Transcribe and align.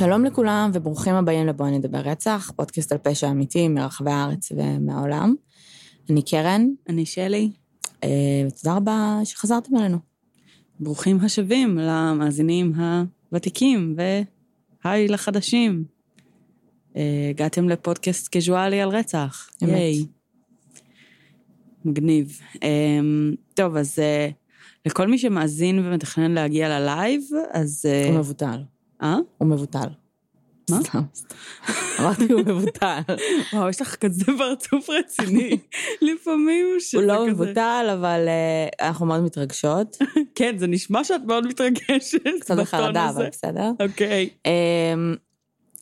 שלום 0.00 0.24
לכולם 0.24 0.70
וברוכים 0.74 1.14
הבאים 1.14 1.46
לבואי 1.46 1.70
נדבר 1.70 1.98
רצח, 1.98 2.52
פודקאסט 2.56 2.92
על 2.92 2.98
פשע 2.98 3.30
אמיתי 3.30 3.68
מרחבי 3.68 4.10
הארץ 4.10 4.52
ומהעולם. 4.56 5.34
אני 6.10 6.22
קרן. 6.22 6.66
אני 6.88 7.06
שלי. 7.06 7.50
אה, 8.04 8.08
ותודה 8.46 8.76
רבה 8.76 9.20
שחזרתם 9.24 9.76
אלינו. 9.76 9.98
ברוכים 10.80 11.20
השבים 11.20 11.78
למאזינים 11.78 12.72
הוותיקים 13.30 13.96
והי 14.84 15.08
לחדשים. 15.08 15.84
אה, 16.96 17.26
הגעתם 17.30 17.68
לפודקאסט 17.68 18.28
קזואלי 18.36 18.80
על 18.80 18.88
רצח. 18.88 19.50
אמת. 19.62 19.70
ייי. 19.70 20.06
מגניב. 21.84 22.40
אה, 22.62 23.00
טוב, 23.54 23.76
אז 23.76 23.98
לכל 24.86 25.08
מי 25.08 25.18
שמאזין 25.18 25.78
ומתכנן 25.78 26.32
להגיע 26.32 26.78
ללייב, 26.78 27.22
אז... 27.52 27.86
הוא 28.08 28.18
מבוטל. 28.18 28.62
אה? 29.02 29.16
הוא 29.38 29.48
מבוטל. 29.48 29.88
מה? 30.70 30.78
סתם. 30.82 31.00
אמרתי 32.00 32.32
הוא 32.32 32.40
מבוטל. 32.40 33.00
וואו, 33.52 33.68
יש 33.68 33.80
לך 33.80 33.94
כזה 33.94 34.24
פרצוף 34.38 34.90
רציני. 34.90 35.58
לפעמים 36.12 36.66
שזה 36.78 36.98
הוא 36.98 37.12
כזה... 37.12 37.12
לא 37.12 37.26
מבוטל, 37.26 37.96
אבל 37.98 38.28
אה, 38.28 38.88
אנחנו 38.88 39.06
מאוד 39.06 39.20
מתרגשות. 39.20 39.96
כן, 40.34 40.58
זה 40.58 40.66
נשמע 40.66 41.04
שאת 41.04 41.20
מאוד 41.26 41.46
מתרגשת. 41.46 42.18
קצת 42.40 42.56
בחרדה. 42.58 43.08
אבל 43.08 43.28
בסדר. 43.28 43.70
אוקיי. 43.80 44.28
אמ, 44.46 45.14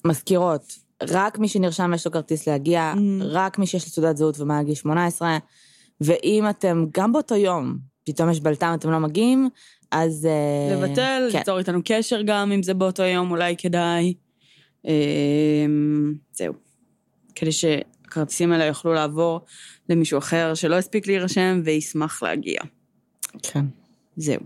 מזכירות, 0.04 0.72
רק 1.02 1.38
מי 1.38 1.48
שנרשם 1.48 1.94
יש 1.94 2.06
לו 2.06 2.12
כרטיס 2.12 2.46
להגיע, 2.48 2.92
Mm. 2.94 2.98
רק 3.24 3.58
מי 3.58 3.66
שיש 3.66 3.86
לו 3.86 3.92
תעודת 3.94 4.16
זהות 4.16 4.40
ומעל 4.40 4.64
גיל 4.64 4.74
18, 4.74 5.38
ואם 6.00 6.44
אתם, 6.50 6.86
גם 6.94 7.12
באותו 7.12 7.34
יום, 7.34 7.78
פתאום 8.06 8.30
יש 8.30 8.40
בלת"ם, 8.40 8.74
אתם 8.74 8.90
לא 8.90 8.98
מגיעים, 8.98 9.48
אז... 9.90 10.26
אה, 10.26 10.76
לבטל, 10.76 11.28
כן. 11.32 11.38
ליצור 11.38 11.58
איתנו 11.58 11.80
קשר 11.84 12.22
גם, 12.22 12.52
אם 12.52 12.62
זה 12.62 12.74
באותו 12.74 13.02
יום, 13.02 13.30
אולי 13.30 13.56
כדאי. 13.56 14.14
אמ, 14.84 16.14
זהו. 16.32 16.54
כדי 17.34 17.52
שהכרטיסים 17.52 18.52
האלה 18.52 18.64
יוכלו 18.64 18.92
לעבור 18.92 19.40
למישהו 19.88 20.18
אחר 20.18 20.54
שלא 20.54 20.76
הספיק 20.76 21.06
להירשם 21.06 21.60
וישמח 21.64 22.22
להגיע. 22.22 22.60
כן. 23.42 23.64
זהו. 24.16 24.40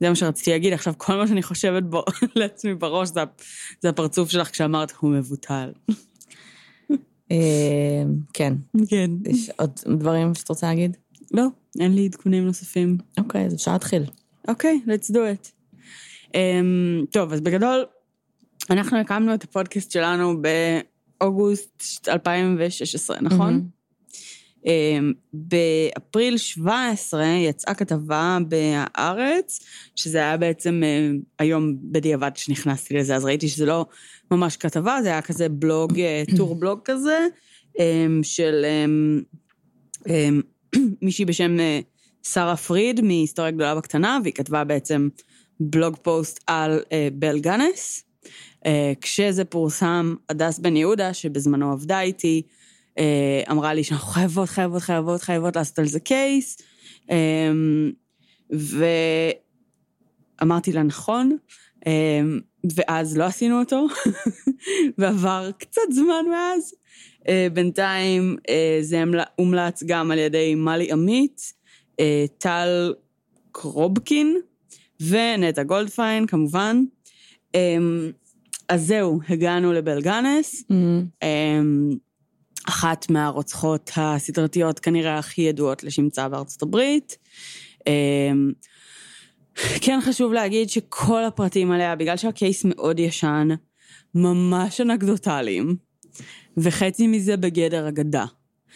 זה 0.00 0.08
מה 0.08 0.14
שרציתי 0.14 0.50
להגיד, 0.50 0.72
עכשיו 0.72 0.94
כל 0.96 1.16
מה 1.16 1.26
שאני 1.26 1.42
חושבת 1.42 1.82
בו 1.82 2.04
לעצמי 2.36 2.74
בראש 2.74 3.08
זה, 3.08 3.20
זה 3.80 3.88
הפרצוף 3.88 4.30
שלך 4.30 4.50
כשאמרת 4.50 4.92
הוא 5.00 5.10
מבוטל. 5.10 5.72
אה, 7.30 8.02
כן. 8.32 8.54
כן. 8.88 9.10
יש 9.26 9.50
עוד 9.56 9.70
דברים 9.98 10.34
שאת 10.34 10.48
רוצה 10.48 10.66
להגיד? 10.66 10.96
לא, 11.30 11.46
אין 11.80 11.94
לי 11.94 12.06
עדכונים 12.06 12.44
נוספים. 12.44 12.98
אוקיי, 13.18 13.46
אז 13.46 13.54
אפשר 13.54 13.72
להתחיל. 13.72 14.02
אוקיי, 14.48 14.80
let's 14.86 15.10
do 15.10 15.16
it. 15.16 15.50
Um, 16.26 17.06
טוב, 17.10 17.32
אז 17.32 17.40
בגדול, 17.40 17.84
אנחנו 18.70 18.98
הקמנו 18.98 19.34
את 19.34 19.44
הפודקאסט 19.44 19.90
שלנו 19.90 20.34
באוגוסט 21.20 22.08
2016, 22.08 23.16
נכון? 23.20 23.38
מהמם. 23.38 23.80
Um, 24.64 25.14
באפריל 25.32 26.36
17 26.36 27.24
יצאה 27.24 27.74
כתבה 27.74 28.38
בהארץ, 28.48 29.60
שזה 29.96 30.18
היה 30.18 30.36
בעצם 30.36 30.82
uh, 30.82 31.24
היום 31.38 31.76
בדיעבד 31.82 32.30
שנכנסתי 32.34 32.94
לזה, 32.94 33.16
אז 33.16 33.24
ראיתי 33.24 33.48
שזה 33.48 33.66
לא 33.66 33.86
ממש 34.30 34.56
כתבה, 34.56 34.98
זה 35.02 35.08
היה 35.08 35.22
כזה 35.22 35.48
בלוג, 35.48 35.92
uh, 35.92 36.36
טור 36.36 36.54
בלוג 36.54 36.80
כזה, 36.84 37.26
um, 37.76 37.80
של 38.22 38.64
um, 40.04 40.08
מישהי 41.02 41.24
בשם 41.24 41.56
uh, 41.56 42.28
שרה 42.28 42.56
פריד 42.56 43.00
מהיסטוריה 43.00 43.50
גדולה 43.50 43.74
בקטנה, 43.74 44.18
והיא 44.22 44.34
כתבה 44.34 44.64
בעצם 44.64 45.08
בלוג 45.60 45.96
פוסט 46.02 46.44
על 46.46 46.80
uh, 46.84 46.84
בל 47.12 47.38
גאנס. 47.38 48.04
Uh, 48.24 48.68
כשזה 49.00 49.44
פורסם, 49.44 50.14
הדס 50.28 50.58
בן 50.58 50.76
יהודה, 50.76 51.14
שבזמנו 51.14 51.72
עבדה 51.72 52.00
איתי, 52.00 52.42
אמרה 53.50 53.74
לי 53.74 53.84
שאנחנו 53.84 54.08
חייבות, 54.08 54.48
חייבות, 54.48 54.82
חייבות, 54.82 55.22
חייבות 55.22 55.56
לעשות 55.56 55.78
על 55.78 55.86
זה 55.86 56.00
case. 56.00 56.58
Um, 57.06 57.12
ואמרתי 60.40 60.72
לה, 60.72 60.82
נכון, 60.82 61.36
um, 61.76 61.84
ואז 62.76 63.16
לא 63.16 63.24
עשינו 63.24 63.60
אותו, 63.60 63.86
ועבר 64.98 65.50
קצת 65.58 65.82
זמן 65.90 66.24
מאז. 66.30 66.74
Uh, 67.20 67.30
בינתיים 67.52 68.36
uh, 68.40 68.52
זה 68.80 69.02
הומלץ 69.36 69.82
גם 69.86 70.10
על 70.10 70.18
ידי 70.18 70.54
מלי 70.54 70.92
עמית, 70.92 71.52
uh, 71.92 72.04
טל 72.38 72.94
קרובקין 73.52 74.36
ונטע 75.00 75.62
גולדפיין, 75.62 76.26
כמובן. 76.26 76.84
Um, 77.56 77.58
אז 78.68 78.86
זהו, 78.86 79.20
הגענו 79.28 79.72
לבלגנס, 79.72 80.64
מהמם. 80.70 81.06
um, 81.20 81.96
אחת 82.68 83.10
מהרוצחות 83.10 83.90
הסדרתיות 83.96 84.80
כנראה 84.80 85.18
הכי 85.18 85.42
ידועות 85.42 85.84
לשמצה 85.84 86.28
בארצות 86.28 86.62
הברית. 86.62 87.18
Um, 87.78 88.54
כן 89.80 89.98
חשוב 90.02 90.32
להגיד 90.32 90.70
שכל 90.70 91.24
הפרטים 91.24 91.72
עליה, 91.72 91.96
בגלל 91.96 92.16
שהקייס 92.16 92.64
מאוד 92.64 92.98
ישן, 92.98 93.48
ממש 94.14 94.80
אנקדוטליים, 94.80 95.76
וחצי 96.56 97.06
מזה 97.06 97.36
בגדר 97.36 97.88
אגדה. 97.88 98.24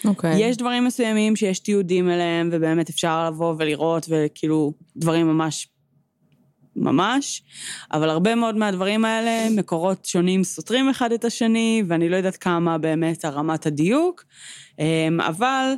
אוקיי. 0.04 0.48
יש 0.48 0.56
דברים 0.56 0.84
מסוימים 0.84 1.36
שיש 1.36 1.58
תיעודים 1.58 2.10
אליהם, 2.10 2.48
ובאמת 2.52 2.88
אפשר 2.88 3.26
לבוא 3.26 3.54
ולראות, 3.58 4.06
וכאילו, 4.08 4.72
דברים 4.96 5.26
ממש, 5.26 5.68
ממש, 6.76 7.42
אבל 7.92 8.10
הרבה 8.10 8.34
מאוד 8.34 8.56
מהדברים 8.56 9.04
האלה, 9.04 9.50
מקורות 9.50 10.04
שונים 10.04 10.44
סותרים 10.44 10.88
אחד 10.88 11.12
את 11.12 11.24
השני, 11.24 11.82
ואני 11.88 12.08
לא 12.08 12.16
יודעת 12.16 12.36
כמה 12.36 12.78
באמת 12.78 13.24
הרמת 13.24 13.66
הדיוק, 13.66 14.24
אמ, 14.78 15.20
אבל 15.20 15.72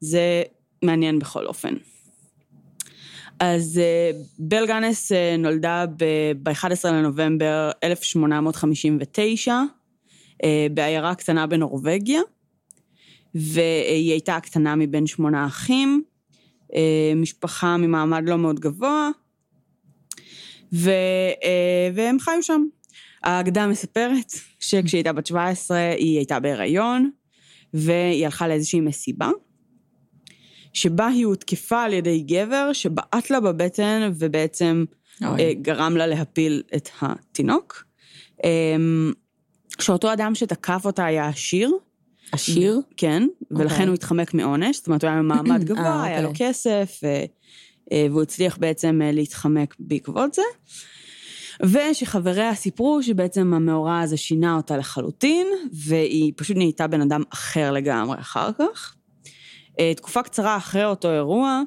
זה 0.00 0.42
מעניין 0.82 1.18
בכל 1.18 1.46
אופן. 1.46 1.74
אז 3.40 3.78
אה, 3.78 4.10
בל 4.38 4.66
גאנס 4.66 5.12
אה, 5.12 5.36
נולדה 5.38 5.84
ב-11 6.42 6.88
לנובמבר 6.88 7.70
1859, 7.84 9.52
אה, 9.52 9.62
בעיירה 10.74 11.14
קטנה 11.14 11.46
בנורבגיה. 11.46 12.20
והיא 13.36 14.10
הייתה 14.10 14.36
הקטנה 14.36 14.76
מבין 14.76 15.06
שמונה 15.06 15.46
אחים, 15.46 16.02
אה, 16.74 17.12
משפחה 17.16 17.76
ממעמד 17.76 18.22
לא 18.26 18.38
מאוד 18.38 18.60
גבוה, 18.60 19.10
ו, 20.72 20.90
אה, 21.44 21.90
והם 21.94 22.18
חיו 22.18 22.42
שם. 22.42 22.64
האגדה 23.22 23.66
מספרת 23.66 24.32
שכשהיא 24.60 24.98
הייתה 24.98 25.12
בת 25.12 25.26
17 25.26 25.78
היא 25.98 26.16
הייתה 26.16 26.40
בהיריון, 26.40 27.10
והיא 27.74 28.24
הלכה 28.24 28.48
לאיזושהי 28.48 28.80
מסיבה, 28.80 29.30
שבה 30.72 31.06
היא 31.06 31.26
הותקפה 31.26 31.82
על 31.82 31.92
ידי 31.92 32.20
גבר 32.20 32.72
שבעט 32.72 33.30
לה 33.30 33.40
בבטן 33.40 34.10
ובעצם 34.14 34.84
אוי. 35.24 35.40
אה, 35.40 35.52
גרם 35.54 35.96
לה 35.96 36.06
להפיל 36.06 36.62
את 36.76 36.88
התינוק. 37.02 37.84
שאותו 39.78 40.12
אדם 40.12 40.34
שתקף 40.34 40.82
אותה 40.84 41.04
היה 41.04 41.28
עשיר, 41.28 41.72
עשיר? 42.32 42.80
כן, 42.96 43.22
ולכן 43.50 43.72
אוקיי. 43.72 43.86
הוא 43.86 43.94
התחמק 43.94 44.34
מעונש, 44.34 44.76
זאת 44.76 44.86
אומרת, 44.86 45.04
הוא 45.04 45.10
היה 45.10 45.18
במעמד 45.18 45.60
אה, 45.60 45.64
גבוה, 45.64 46.04
היה 46.04 46.22
לו 46.22 46.28
אוקיי. 46.28 46.48
כסף, 46.48 47.00
אה, 47.04 48.06
והוא 48.10 48.22
הצליח 48.22 48.58
בעצם 48.58 49.00
אה, 49.04 49.12
להתחמק 49.12 49.74
בעקבות 49.78 50.34
זה. 50.34 50.42
ושחבריה 51.62 52.54
סיפרו 52.54 53.02
שבעצם 53.02 53.54
המאורע 53.54 54.00
הזה 54.00 54.16
שינה 54.16 54.56
אותה 54.56 54.76
לחלוטין, 54.76 55.46
והיא 55.72 56.32
פשוט 56.36 56.56
נהייתה 56.56 56.86
בן 56.86 57.00
אדם 57.00 57.22
אחר 57.30 57.72
לגמרי 57.72 58.18
אחר 58.18 58.50
כך. 58.58 58.96
תקופה 59.96 60.22
קצרה 60.22 60.56
אחרי 60.56 60.84
אותו 60.84 61.12
אירוע, 61.12 61.62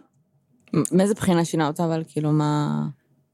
מאיזה 0.91 1.13
בחינה 1.13 1.45
שינה 1.45 1.67
אותה, 1.67 1.85
אבל 1.85 2.03
כאילו 2.07 2.31
מה... 2.31 2.85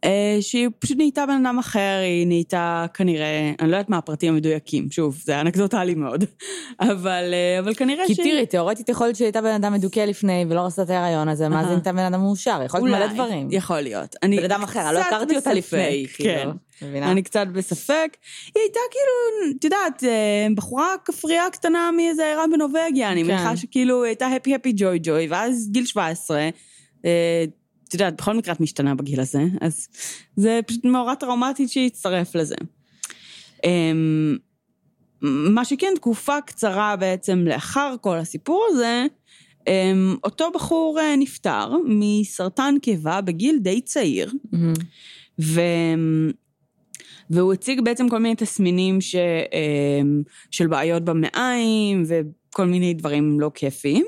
אה, 0.05 0.37
שהיא 0.41 0.69
פשוט 0.79 0.97
נהייתה 0.97 1.25
בן 1.25 1.45
אדם 1.45 1.59
אחר, 1.59 1.99
היא 2.03 2.27
נהייתה 2.27 2.85
כנראה, 2.93 3.51
אני 3.59 3.71
לא 3.71 3.75
יודעת 3.75 3.89
מה 3.89 3.97
הפרטים 3.97 4.33
המדויקים, 4.33 4.91
שוב, 4.91 5.21
זה 5.23 5.41
אנקדוטלי 5.41 5.95
מאוד, 5.95 6.23
אבל, 6.79 7.33
אה, 7.33 7.59
אבל 7.59 7.73
כנראה 7.73 8.03
כי 8.07 8.15
תראי, 8.15 8.45
תיאורטית 8.45 8.89
יכול 8.89 9.07
להיות 9.07 9.17
שהייתה 9.17 9.41
בן 9.41 9.53
אדם 9.53 9.73
מדוכא 9.73 9.99
לפני 9.99 10.45
ולא 10.49 10.61
רצתה 10.61 10.81
את 10.81 10.89
ההיריון 10.89 11.29
הזה, 11.29 11.49
מה 11.49 11.61
זה 11.61 11.67
אהה. 11.67 11.75
הייתה 11.75 11.91
בן 11.91 11.99
אדם 11.99 12.21
מאושר? 12.21 12.61
יכול 12.65 12.79
להיות 12.79 12.99
מלא 12.99 13.13
דברים. 13.13 13.47
יכול 13.51 13.81
להיות. 13.81 14.15
בן 14.23 14.43
אדם 14.43 14.63
אחר, 14.63 14.91
לא 14.91 14.99
הכרתי 14.99 15.35
אותה 15.35 15.53
לפני, 15.53 16.05
כאילו. 16.13 16.29
כן. 16.29 16.49
מבינה? 16.81 17.11
אני 17.11 17.23
קצת 17.23 17.47
בספק. 17.53 18.17
היא 18.55 18.61
הייתה 18.61 18.79
כאילו, 18.91 19.55
את 19.59 19.63
יודעת, 19.63 20.03
אה, 20.03 20.47
בחורה 20.55 20.87
כפרייה 21.05 21.49
קטנה 21.51 21.89
מאיזה 21.97 22.25
עיירה 22.25 22.43
בנורבגיה, 22.53 23.11
אני 23.11 23.23
כן. 23.23 23.27
מניחה 23.27 23.57
שכאילו 23.57 24.03
היא 24.03 24.09
הייתה 24.09 24.27
הפי 24.27 24.55
הפי 24.55 24.73
ג'וי 24.75 24.99
ג'וי, 25.03 25.27
ואז 25.29 25.69
גיל 25.71 25.85
17, 25.85 26.49
אה, 27.05 27.45
את 27.87 27.93
יודעת, 27.93 28.17
בכל 28.17 28.33
מקרה 28.33 28.53
את 28.53 28.59
משתנה 28.59 28.95
בגיל 28.95 29.19
הזה, 29.19 29.43
אז 29.61 29.87
זה 30.35 30.59
פשוט 30.67 30.85
מאורע 30.85 31.15
טראומטית 31.15 31.69
שהצטרף 31.69 32.35
לזה. 32.35 32.55
אמ, 33.63 34.37
מה 35.21 35.65
שכן, 35.65 35.93
תקופה 35.95 36.41
קצרה 36.41 36.95
בעצם 36.95 37.39
לאחר 37.47 37.95
כל 38.01 38.17
הסיפור 38.17 38.65
הזה, 38.69 39.05
אמ, 39.67 40.15
אותו 40.23 40.51
בחור 40.53 40.99
אה, 40.99 41.15
נפטר 41.15 41.71
מסרטן 41.85 42.75
קיבה 42.81 43.21
בגיל 43.21 43.59
די 43.59 43.81
צעיר, 43.81 44.31
מהמם. 45.39 46.31
והוא 47.29 47.53
הציג 47.53 47.81
בעצם 47.81 48.09
כל 48.09 48.17
מיני 48.17 48.35
תסמינים 48.35 49.01
ש, 49.01 49.15
אמ, 49.15 50.23
של 50.51 50.67
בעיות 50.67 51.03
במעיים 51.05 52.03
וכל 52.07 52.65
מיני 52.65 52.93
דברים 52.93 53.39
לא 53.39 53.51
כיפיים, 53.55 54.05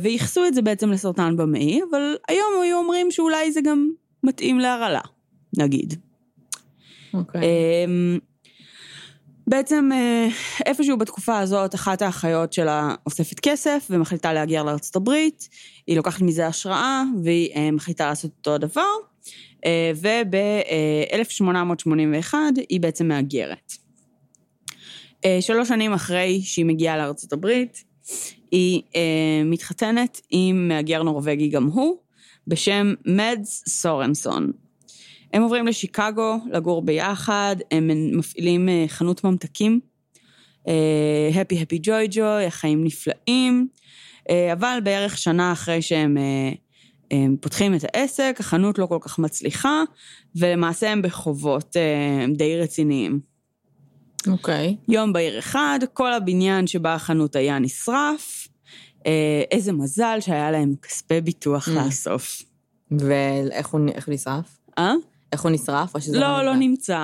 וייחסו 0.00 0.46
את 0.46 0.54
זה 0.54 0.62
בעצם 0.62 0.90
לסרטן 0.90 1.36
במעי, 1.36 1.80
אבל 1.90 2.16
היום 2.28 2.48
היו 2.62 2.78
אומרים 2.78 3.10
שאולי 3.10 3.52
זה 3.52 3.60
גם 3.60 3.90
מתאים 4.22 4.58
להרעלה, 4.58 5.00
נגיד. 5.58 5.94
אוקיי. 7.14 7.42
אמ, 7.44 8.18
בעצם 9.46 9.88
אה, 9.92 10.28
איפשהו 10.66 10.98
בתקופה 10.98 11.38
הזאת, 11.38 11.74
אחת 11.74 12.02
האחיות 12.02 12.52
שלה 12.52 12.94
אוספת 13.06 13.40
כסף 13.40 13.86
ומחליטה 13.90 14.32
להגיע 14.32 14.62
לארצות 14.62 14.96
הברית, 14.96 15.48
היא 15.86 15.96
לוקחת 15.96 16.20
מזה 16.20 16.46
השראה 16.46 17.02
והיא 17.22 17.50
אה, 17.56 17.70
מחליטה 17.70 18.08
לעשות 18.08 18.30
אותו 18.38 18.54
הדבר, 18.54 18.82
אה, 19.66 19.92
וב-1881 19.94 22.34
היא 22.68 22.80
בעצם 22.80 23.08
מהגרת. 23.08 23.72
שלוש 25.40 25.68
שנים 25.68 25.92
אחרי 25.92 26.40
שהיא 26.42 26.64
מגיעה 26.64 26.96
לארצות 26.96 27.32
הברית, 27.32 27.84
היא 28.50 28.82
מתחתנת 29.44 30.20
עם 30.30 30.68
מהגר 30.68 31.02
נורבגי 31.02 31.48
גם 31.48 31.66
הוא, 31.66 31.96
בשם 32.46 32.94
מדס 33.06 33.64
סורנסון. 33.68 34.52
הם 35.32 35.42
עוברים 35.42 35.66
לשיקגו 35.66 36.36
לגור 36.52 36.82
ביחד, 36.82 37.56
הם 37.70 37.90
מפעילים 38.18 38.68
אה, 38.68 38.84
חנות 38.88 39.24
ממתקים, 39.24 39.80
הפי 41.34 41.62
הפי 41.62 41.78
ג'וי 41.82 42.08
ג'וי, 42.10 42.46
החיים 42.46 42.84
נפלאים, 42.84 43.68
אה, 44.30 44.52
אבל 44.52 44.78
בערך 44.84 45.18
שנה 45.18 45.52
אחרי 45.52 45.82
שהם 45.82 46.18
אה, 46.18 46.52
הם 47.10 47.36
פותחים 47.40 47.74
את 47.74 47.84
העסק, 47.84 48.36
החנות 48.40 48.78
לא 48.78 48.86
כל 48.86 48.98
כך 49.00 49.18
מצליחה, 49.18 49.82
ולמעשה 50.36 50.92
הם 50.92 51.02
בחובות 51.02 51.76
הם 52.22 52.34
די 52.34 52.60
רציניים. 52.60 53.20
אוקיי. 54.26 54.76
Okay. 54.78 54.92
יום 54.92 55.12
בהיר 55.12 55.38
אחד, 55.38 55.78
כל 55.92 56.12
הבניין 56.12 56.66
שבה 56.66 56.94
החנות 56.94 57.36
היה 57.36 57.58
נשרף, 57.58 58.48
איזה 59.50 59.72
מזל 59.72 60.18
שהיה 60.20 60.50
להם 60.50 60.74
כספי 60.82 61.20
ביטוח 61.20 61.68
mm. 61.68 61.70
לאסוף. 61.70 62.42
ואיך 62.90 63.68
הוא 63.68 63.80
נשרף? 64.08 64.58
אה? 64.78 64.92
איך 65.32 65.42
הוא 65.42 65.50
נשרף? 65.50 65.94
או 65.94 66.00
שזה 66.00 66.18
לא, 66.18 66.42
לא 66.42 66.56
נמצא 66.56 66.98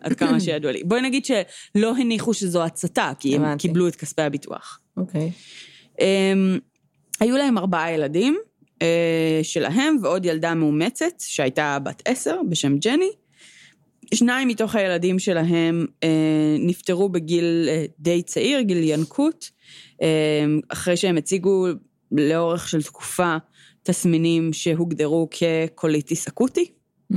עד 0.00 0.12
כמה 0.12 0.40
שידוע 0.40 0.72
לי. 0.72 0.84
בואי 0.84 1.02
נגיד 1.02 1.24
שלא 1.24 1.96
הניחו 1.96 2.34
שזו 2.34 2.64
הצתה, 2.64 3.12
כי 3.18 3.36
הם 3.36 3.58
קיבלו 3.58 3.88
את 3.88 3.96
כספי 3.96 4.22
הביטוח. 4.22 4.80
אוקיי. 4.96 5.30
אמ, 6.00 6.58
היו 7.20 7.36
להם 7.36 7.58
ארבעה 7.58 7.92
ילדים 7.92 8.36
אה, 8.82 9.40
שלהם 9.42 9.96
ועוד 10.02 10.24
ילדה 10.24 10.54
מאומצת 10.54 11.12
שהייתה 11.18 11.78
בת 11.82 12.02
עשר 12.04 12.40
בשם 12.48 12.76
ג'ני. 12.76 13.10
שניים 14.14 14.48
מתוך 14.48 14.74
הילדים 14.74 15.18
שלהם 15.18 15.86
אה, 16.02 16.08
נפטרו 16.58 17.08
בגיל 17.08 17.66
אה, 17.68 17.84
די 17.98 18.22
צעיר, 18.22 18.60
גיל 18.60 18.82
ינקות, 18.82 19.50
אחרי 20.68 20.96
שהם 20.96 21.16
הציגו 21.16 21.66
לאורך 22.12 22.68
של 22.68 22.82
תקופה 22.82 23.36
תסמינים 23.82 24.52
שהוגדרו 24.52 25.28
כקוליטיס 25.30 26.28
אקוטי. 26.28 26.70
Mm-hmm. 27.12 27.16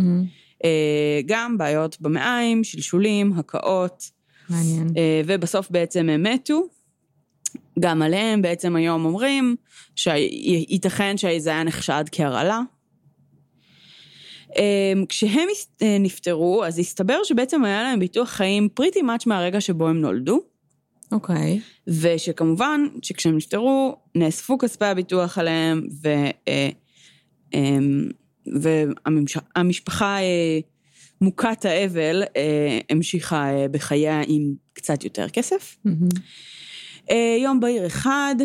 גם 1.26 1.58
בעיות 1.58 2.02
במעיים, 2.02 2.64
שלשולים, 2.64 3.34
הקאות. 3.34 4.04
מעניין. 4.50 4.88
אה, 4.98 5.22
ובסוף 5.26 5.72
בעצם 5.72 6.10
הם 6.10 6.24
מתו. 6.24 6.68
גם 7.80 8.02
עליהם 8.02 8.42
בעצם 8.42 8.76
היום 8.76 9.06
אומרים 9.06 9.56
שייתכן 9.96 11.18
שזה 11.18 11.50
היה 11.50 11.64
נחשד 11.64 12.04
כהרעלה. 12.12 12.62
אה, 14.58 14.94
כשהם 15.10 15.48
נפטרו, 16.00 16.66
אז 16.66 16.80
הסתבר 16.80 17.24
שבעצם 17.24 17.64
היה 17.64 17.84
להם 17.84 18.00
ביטוח 18.00 18.30
חיים 18.30 18.70
פריטי 18.70 19.02
מאץ' 19.02 19.26
מהרגע 19.26 19.62
שבו 19.62 19.88
הם 19.88 20.02
נולדו. 20.02 20.42
אוקיי. 21.12 21.60
Okay. 21.60 21.92
ושכמובן, 22.02 22.82
שכשהם 23.02 23.38
נפטרו, 23.38 23.96
נאספו 24.16 24.58
כספי 24.58 24.86
הביטוח 24.86 25.38
עליהם, 25.38 25.88
ו... 26.04 26.10
והמשפחה 28.54 30.18
אה, 30.22 30.60
מוכת 31.22 31.66
האבל 31.66 32.24
אה, 32.36 32.80
המשיכה 32.90 33.54
אה, 33.54 33.68
בחייה 33.68 34.22
עם 34.28 34.54
קצת 34.74 35.04
יותר 35.04 35.30
כסף. 35.30 35.78
Mm-hmm. 35.88 37.14
יום 37.44 37.60
בהיר 37.60 37.88
אחד, 37.88 38.36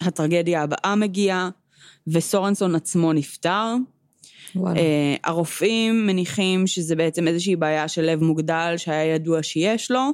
הטרגדיה 0.00 0.62
הבאה 0.62 0.94
מגיעה, 0.94 1.50
וסורנסון 2.06 2.74
עצמו 2.74 3.12
נפטר. 3.12 3.74
וואלה. 4.56 4.80
הרופאים 5.24 6.06
מניחים 6.06 6.66
שזה 6.66 6.96
בעצם 6.96 7.28
איזושהי 7.28 7.56
בעיה 7.56 7.88
של 7.88 8.02
לב 8.02 8.22
מוגדל 8.22 8.74
שהיה 8.76 9.14
ידוע 9.14 9.42
שיש 9.42 9.90
לו. 9.90 10.10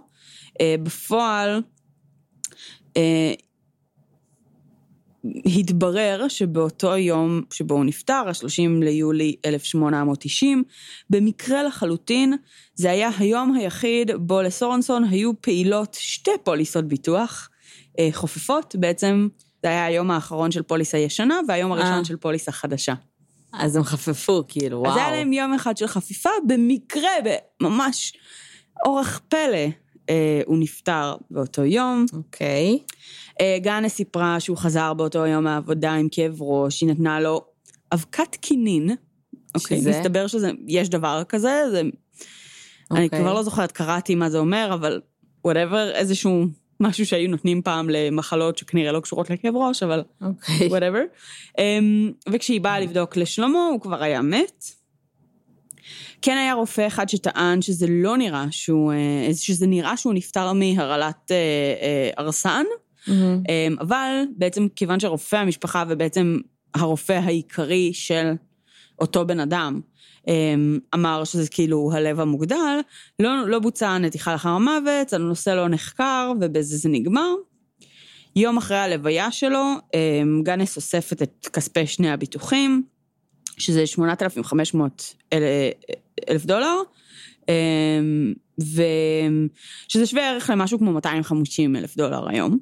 בפועל, 0.62 1.62
התברר 5.25 6.28
שבאותו 6.28 6.96
יום 6.96 7.42
שבו 7.52 7.75
הוא 7.75 7.84
נפטר, 7.84 8.12
ה-30 8.26 8.84
ליולי 8.84 9.37
1890, 9.46 10.64
במקרה 11.10 11.62
לחלוטין, 11.62 12.37
זה 12.75 12.90
היה 12.90 13.10
היום 13.19 13.54
היחיד 13.54 14.10
בו 14.16 14.42
לסורנסון 14.42 15.04
היו 15.04 15.32
פעילות 15.40 15.96
שתי 16.00 16.31
פוליסות 16.44 16.84
ביטוח 16.84 17.48
חופפות, 18.12 18.76
בעצם 18.78 19.28
זה 19.62 19.69
היה 19.69 19.84
היום 19.84 20.10
האחרון 20.10 20.50
של 20.50 20.62
פוליסה 20.62 20.98
ישנה 20.98 21.40
והיום 21.48 21.72
הראשון 21.72 21.98
אה. 21.98 22.04
של 22.04 22.16
פוליסה 22.16 22.52
חדשה. 22.52 22.94
אז 23.52 23.76
הם 23.76 23.82
חפפו, 23.85 24.44
כאילו, 24.49 24.79
וואו. 24.79 24.93
אז 24.93 24.97
היה 24.97 25.11
להם 25.11 25.32
יום 25.32 25.55
אחד 25.55 25.76
של 25.76 25.87
חפיפה, 25.87 26.31
במקרה, 26.47 27.11
ממש 27.62 28.12
אורח 28.87 29.20
פלא, 29.29 29.67
אה, 30.11 30.41
הוא 30.47 30.58
נפטר 30.58 31.17
באותו 31.31 31.64
יום. 31.64 32.06
אוקיי. 32.12 32.79
Okay. 32.81 32.94
אה, 33.41 33.58
גאנס 33.62 33.88
סיפרה 33.88 34.41
שהוא 34.41 34.56
חזר 34.56 34.94
באותו 34.94 35.26
יום 35.26 35.44
מהעבודה 35.44 35.93
עם 35.93 36.08
כאב 36.11 36.43
ראש, 36.43 36.81
היא 36.81 36.88
נתנה 36.88 37.20
לו 37.20 37.44
אבקת 37.93 38.37
קינין. 38.37 38.91
אוקיי, 39.55 39.79
שזה? 39.79 39.91
מסתבר 39.91 40.26
שיש 40.26 40.88
דבר 40.88 41.23
כזה, 41.28 41.64
זה... 41.71 41.83
Okay. 41.83 42.97
אני 42.97 43.04
אוקיי. 43.04 43.21
כבר 43.21 43.35
לא 43.35 43.42
זוכרת, 43.42 43.73
קראתי 43.73 44.14
מה 44.14 44.30
זה 44.30 44.38
אומר, 44.38 44.71
אבל 44.75 45.00
whatever, 45.45 45.90
איזשהו 45.90 46.47
משהו 46.80 47.06
שהיו 47.06 47.30
נותנים 47.30 47.62
פעם 47.62 47.90
למחלות 47.90 48.58
שכנראה 48.58 48.92
לא 48.92 49.00
קשורות 49.00 49.30
לכאב 49.30 49.56
ראש, 49.56 49.82
אבל 49.82 50.02
whatever. 50.71 50.99
Okay. 50.99 51.60
אמ, 51.60 52.12
וכשהיא 52.32 52.60
באה 52.60 52.80
לבדוק 52.80 53.16
לשלמה, 53.16 53.66
הוא 53.72 53.80
כבר 53.80 54.02
היה 54.02 54.22
מת. 54.22 54.64
כן 56.22 56.37
היה 56.37 56.54
רופא 56.54 56.87
אחד 56.87 57.08
שטען 57.08 57.62
שזה 57.62 57.87
לא 57.88 58.16
נראה 58.16 58.46
שהוא, 58.50 58.92
אה, 58.92 59.34
שזה 59.34 59.66
נראה 59.66 59.96
שהוא 59.96 60.14
נפטר 60.14 60.52
מהרעלת 60.52 61.30
ארסן. 62.18 62.64
Mm-hmm. 63.06 63.12
אבל 63.80 64.22
בעצם 64.37 64.66
כיוון 64.76 65.00
שרופא 65.00 65.37
המשפחה 65.37 65.84
ובעצם 65.88 66.38
הרופא 66.75 67.12
העיקרי 67.12 67.90
של 67.92 68.32
אותו 68.99 69.26
בן 69.26 69.40
אדם 69.40 69.80
אמר 70.95 71.25
שזה 71.25 71.49
כאילו 71.49 71.91
הלב 71.93 72.21
המוגדל, 72.21 72.81
לא, 73.19 73.49
לא 73.49 73.59
בוצעה 73.59 73.99
נתיחה 73.99 74.33
לאחר 74.33 74.49
המוות, 74.49 75.12
הנושא 75.12 75.50
לא 75.50 75.69
נחקר 75.69 76.33
ובזה 76.41 76.77
זה 76.77 76.89
נגמר. 76.89 77.35
יום 78.37 78.57
אחרי 78.57 78.77
הלוויה 78.77 79.33
שלו, 79.33 79.75
אמ, 79.95 80.43
גנס 80.43 80.77
אוספת 80.77 81.23
את 81.23 81.49
כספי 81.53 81.87
שני 81.87 82.11
הביטוחים, 82.11 82.83
שזה 83.59 83.87
8,500 83.87 85.15
אלף 86.29 86.45
דולר, 86.45 86.77
אמ, 87.49 88.35
ושזה 88.59 90.07
שווה 90.07 90.31
ערך 90.31 90.50
למשהו 90.50 90.79
כמו 90.79 90.93
250 90.93 91.77
אלף 91.77 91.97
דולר 91.97 92.29
היום. 92.29 92.59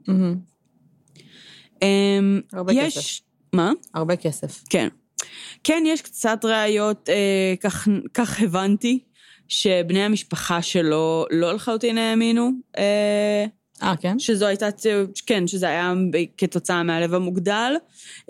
אמ, 1.83 2.41
הרבה 2.53 2.73
יש... 2.73 2.97
כסף. 2.99 3.21
מה? 3.53 3.73
הרבה 3.95 4.17
כסף. 4.17 4.65
כן. 4.71 4.89
כן, 5.65 5.83
יש 5.87 6.03
קצת 6.03 6.45
ראיות, 6.45 7.09
אה, 7.09 7.55
כך, 7.61 7.89
כך 8.15 8.41
הבנתי, 8.41 8.99
שבני 9.49 10.03
המשפחה 10.03 10.63
שלו 10.63 11.27
לא 11.31 11.55
לחלוטין 11.55 11.99
האמינו. 11.99 12.51
אה, 12.79 13.45
אה, 13.83 13.97
כן? 13.97 14.19
שזו 14.19 14.47
הייתה, 14.47 14.69
כן, 15.27 15.47
שזה 15.47 15.69
היה 15.69 15.95
כתוצאה 16.37 16.83
מהלב 16.83 17.15
המוגדל, 17.15 17.73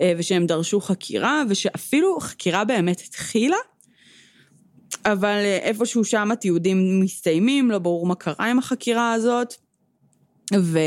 אה, 0.01 0.13
ושהם 0.17 0.45
דרשו 0.45 0.81
חקירה, 0.81 1.43
ושאפילו 1.49 2.19
חקירה 2.19 2.65
באמת 2.65 3.01
התחילה, 3.07 3.57
אבל 5.05 5.37
אה, 5.43 5.57
איפשהו 5.57 6.05
שם 6.05 6.31
התיעודים 6.31 6.99
מסתיימים, 6.99 7.71
לא 7.71 7.79
ברור 7.79 8.05
מה 8.05 8.15
קרה 8.15 8.49
עם 8.49 8.59
החקירה 8.59 9.13
הזאת. 9.13 9.53
ו... 10.55 10.79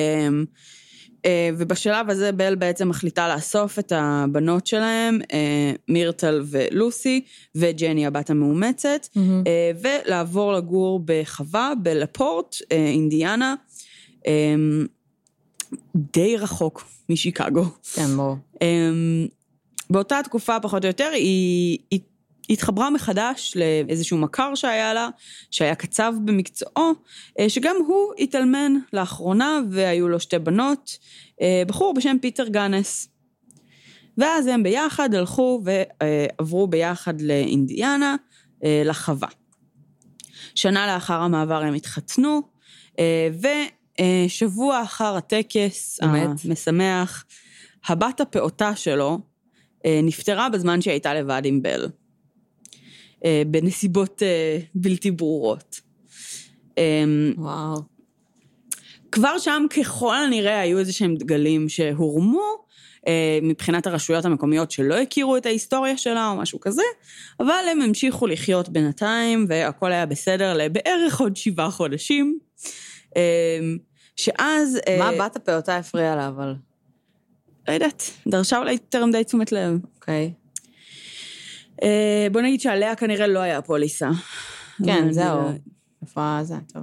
אה, 1.24 1.50
ובשלב 1.58 2.10
הזה 2.10 2.32
בל 2.32 2.54
בעצם 2.54 2.88
מחליטה 2.88 3.34
לאסוף 3.34 3.78
את 3.78 3.92
הבנות 3.96 4.66
שלהם, 4.66 5.18
אה, 5.32 5.72
מירטל 5.88 6.42
ולוסי, 6.46 7.24
וג'ני 7.54 8.06
הבת 8.06 8.30
המאומצת, 8.30 9.08
mm-hmm. 9.16 9.48
ולעבור 9.82 10.52
לגור 10.52 11.00
בחווה 11.04 11.72
בלפורט, 11.82 12.56
אינדיאנה, 12.70 13.54
די 15.96 16.36
רחוק 16.36 16.84
משיקגו. 17.08 17.64
כן, 17.94 18.16
ברור. 18.16 18.36
באותה 19.90 20.20
תקופה, 20.24 20.60
פחות 20.60 20.84
או 20.84 20.88
יותר, 20.88 21.10
היא, 21.14 21.78
היא 21.90 22.00
התחברה 22.50 22.90
מחדש 22.90 23.56
לאיזשהו 23.56 24.18
מכר 24.18 24.54
שהיה 24.54 24.94
לה, 24.94 25.08
שהיה 25.50 25.74
קצב 25.74 26.14
במקצועו, 26.24 26.92
אה, 27.38 27.48
שגם 27.48 27.76
הוא 27.86 28.12
התאלמן 28.18 28.72
לאחרונה 28.92 29.60
והיו 29.70 30.08
לו 30.08 30.20
שתי 30.20 30.38
בנות, 30.38 30.98
אה, 31.42 31.62
בחור 31.66 31.94
בשם 31.94 32.16
פיטר 32.20 32.48
גאנס. 32.48 33.08
ואז 34.18 34.46
הם 34.46 34.62
ביחד 34.62 35.14
הלכו 35.14 35.62
ועברו 35.64 36.66
ביחד 36.66 37.20
לאינדיאנה, 37.20 38.16
אה, 38.64 38.82
לחווה. 38.84 39.28
שנה 40.54 40.94
לאחר 40.94 41.20
המעבר 41.20 41.62
הם 41.62 41.74
התחתנו, 41.74 42.42
ושבוע 44.00 44.82
אחר 44.82 45.16
הטקס 45.16 46.00
באמת? 46.02 46.44
המשמח, 46.44 47.24
הבת 47.86 48.20
הפעוטה 48.20 48.76
שלו 48.76 49.18
נפטרה 49.86 50.48
בזמן 50.48 50.80
שהיא 50.80 50.92
הייתה 50.92 51.14
לבד 51.14 51.42
עם 51.44 51.62
בל. 51.62 51.88
אה, 53.24 53.42
בנסיבות 53.46 54.22
אה, 54.22 54.58
בלתי 54.74 55.10
ברורות. 55.10 55.80
אמ, 56.78 57.34
וואו. 57.36 57.82
כבר 59.12 59.38
שם 59.38 59.66
ככל 59.76 60.16
הנראה 60.16 60.60
היו 60.60 60.78
איזה 60.78 60.92
שהם 60.92 61.14
דגלים 61.16 61.68
שהורמו 61.68 62.62
אה, 63.08 63.38
מבחינת 63.42 63.86
הרשויות 63.86 64.24
המקומיות 64.24 64.70
שלא 64.70 64.94
הכירו 64.94 65.36
את 65.36 65.46
ההיסטוריה 65.46 65.96
שלה 65.96 66.30
או 66.30 66.36
משהו 66.36 66.60
כזה, 66.60 66.82
אבל 67.40 67.64
הם 67.70 67.82
המשיכו 67.82 68.26
לחיות 68.26 68.68
בינתיים 68.68 69.46
והכל 69.48 69.92
היה 69.92 70.06
בסדר 70.06 70.54
לבערך 70.56 71.20
עוד 71.20 71.36
שבעה 71.36 71.70
חודשים. 71.70 72.38
אמ, 73.16 73.78
שאז... 74.16 74.78
מה 74.98 75.10
בת 75.18 75.36
הפעוטה 75.36 75.76
הפריעה 75.76 76.16
לה, 76.16 76.28
אבל? 76.28 76.54
לא 77.68 77.72
יודעת, 77.72 78.10
דרשה 78.28 78.58
אולי 78.58 78.72
יותר 78.72 79.06
מדי 79.06 79.24
תשומת 79.24 79.52
לב. 79.52 79.78
אוקיי. 79.94 80.24
אה, 80.24 80.41
בוא 82.32 82.40
נגיד 82.40 82.60
שעליה 82.60 82.94
כנראה 82.96 83.26
לא 83.26 83.38
היה 83.38 83.62
פוליסה. 83.62 84.10
כן, 84.86 85.12
זהו. 85.12 85.40
איפה 86.02 86.38
זה? 86.42 86.54
טוב. 86.72 86.82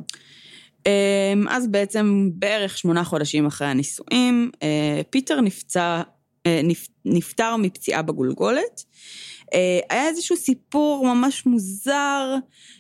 אמ, 0.86 0.92
אז 1.50 1.68
בעצם 1.68 2.30
בערך 2.34 2.78
שמונה 2.78 3.04
חודשים 3.04 3.46
אחרי 3.46 3.68
הנישואים, 3.68 4.52
אה, 4.64 5.02
פיטר 5.10 5.42
נפצע, 5.42 6.02
אה, 6.46 6.62
נפ- 6.64 6.88
נפטר 7.06 7.56
מפציעה 7.56 8.02
בגולגולת. 8.02 8.84
אה, 9.54 9.80
היה 9.90 10.08
איזשהו 10.08 10.38
סיפור 10.38 11.06
ממש 11.14 11.46
מוזר, 11.46 12.36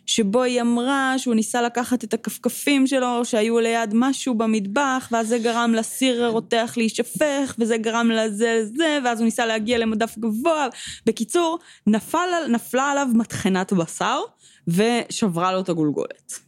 שבו 0.05 0.43
היא 0.43 0.61
אמרה 0.61 1.13
שהוא 1.17 1.35
ניסה 1.35 1.61
לקחת 1.61 2.03
את 2.03 2.13
הכפכפים 2.13 2.87
שלו 2.87 3.25
שהיו 3.25 3.59
ליד 3.59 3.91
משהו 3.93 4.35
במטבח, 4.35 5.09
ואז 5.11 5.27
זה 5.27 5.37
גרם 5.37 5.73
לסיר 5.73 6.25
הרותח 6.25 6.73
להישפך, 6.77 7.55
וזה 7.59 7.77
גרם 7.77 8.11
לזה 8.11 8.61
לזה, 8.61 8.99
ואז 9.05 9.19
הוא 9.19 9.25
ניסה 9.25 9.45
להגיע 9.45 9.77
למדף 9.77 10.17
גבוה. 10.17 10.67
בקיצור, 11.05 11.59
נפל, 11.87 12.29
נפלה 12.49 12.91
עליו 12.91 13.07
מטחנת 13.13 13.73
בשר, 13.73 14.19
ושברה 14.67 15.51
לו 15.51 15.59
את 15.59 15.69
הגולגולת. 15.69 16.39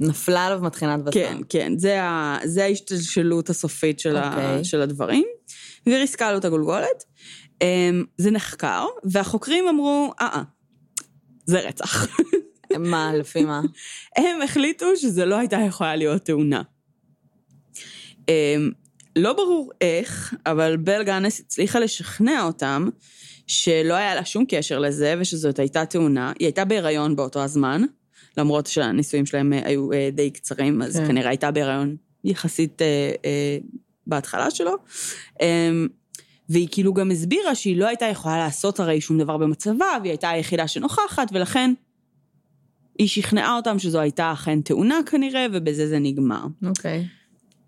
נפלה 0.00 0.46
עליו 0.46 0.60
מטחינת 0.62 1.04
בשר. 1.04 1.20
כן, 1.20 1.36
כן, 1.48 1.78
זה, 1.78 2.02
ה, 2.02 2.38
זה 2.44 2.64
ההשתלשלות 2.64 3.50
הסופית 3.50 4.00
של, 4.00 4.16
ה, 4.16 4.28
אוקיי. 4.28 4.64
של 4.64 4.80
הדברים. 4.80 5.24
והיא 5.86 5.98
ריסקה 5.98 6.32
לו 6.32 6.38
את 6.38 6.44
הגולגולת. 6.44 7.04
אמ, 7.62 8.04
זה 8.18 8.30
נחקר, 8.30 8.86
והחוקרים 9.04 9.68
אמרו, 9.68 10.12
אה, 10.20 10.26
אה, 10.26 10.42
זה 11.46 11.60
רצח. 11.60 12.06
מה, 12.78 13.12
לפי 13.14 13.44
מה? 13.44 13.60
הם 14.16 14.42
החליטו 14.42 14.86
שזה 14.96 15.24
לא 15.24 15.38
הייתה 15.38 15.56
יכולה 15.56 15.96
להיות 15.96 16.22
תאונה. 16.22 16.62
אמ, 18.28 18.70
לא 19.16 19.32
ברור 19.32 19.72
איך, 19.80 20.34
אבל 20.46 20.76
בל 20.76 21.02
גאנס 21.02 21.40
הצליחה 21.40 21.78
לשכנע 21.78 22.42
אותם 22.42 22.88
שלא 23.46 23.94
היה 23.94 24.14
לה 24.14 24.24
שום 24.24 24.44
קשר 24.48 24.78
לזה 24.78 25.14
ושזאת 25.20 25.58
הייתה 25.58 25.86
תאונה. 25.86 26.32
היא 26.38 26.46
הייתה 26.46 26.64
בהיריון 26.64 27.16
באותו 27.16 27.42
הזמן, 27.42 27.82
למרות 28.36 28.66
שהנישואים 28.66 29.26
שלהם 29.26 29.52
אה, 29.52 29.60
היו 29.64 29.92
אה, 29.92 30.08
די 30.12 30.30
קצרים, 30.30 30.82
אז 30.82 30.96
כן. 30.96 31.06
כנראה 31.06 31.28
הייתה 31.28 31.50
בהיריון 31.50 31.96
יחסית 32.24 32.82
אה, 32.82 33.12
אה, 33.24 33.58
בהתחלה 34.06 34.50
שלו. 34.50 34.76
והיא 36.50 36.68
כאילו 36.70 36.94
גם 36.94 37.10
הסבירה 37.10 37.54
שהיא 37.54 37.76
לא 37.76 37.86
הייתה 37.86 38.06
יכולה 38.06 38.38
לעשות 38.38 38.80
הרי 38.80 39.00
שום 39.00 39.18
דבר 39.18 39.36
במצבה, 39.36 39.86
והיא 40.00 40.10
הייתה 40.10 40.30
היחידה 40.30 40.68
שנוכחת, 40.68 41.28
ולכן 41.32 41.72
היא 42.98 43.08
שכנעה 43.08 43.56
אותם 43.56 43.78
שזו 43.78 44.00
הייתה 44.00 44.32
אכן 44.32 44.60
תאונה 44.60 45.00
כנראה, 45.06 45.46
ובזה 45.52 45.88
זה 45.88 45.98
נגמר. 45.98 46.44
אוקיי. 46.66 47.06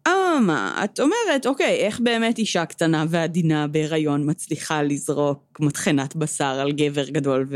אממה, 0.09 0.85
את 0.85 1.01
אומרת, 1.01 1.47
אוקיי, 1.47 1.77
איך 1.77 2.01
באמת 2.01 2.39
אישה 2.39 2.67
קטנה 2.67 3.05
ועדינה 3.09 3.67
בהיריון 3.67 4.31
מצליחה 4.31 4.83
לזרוק 4.83 5.61
מטחנת 5.61 6.17
בשר 6.17 6.45
על 6.45 6.73
גבר 6.73 7.09
גדול 7.09 7.49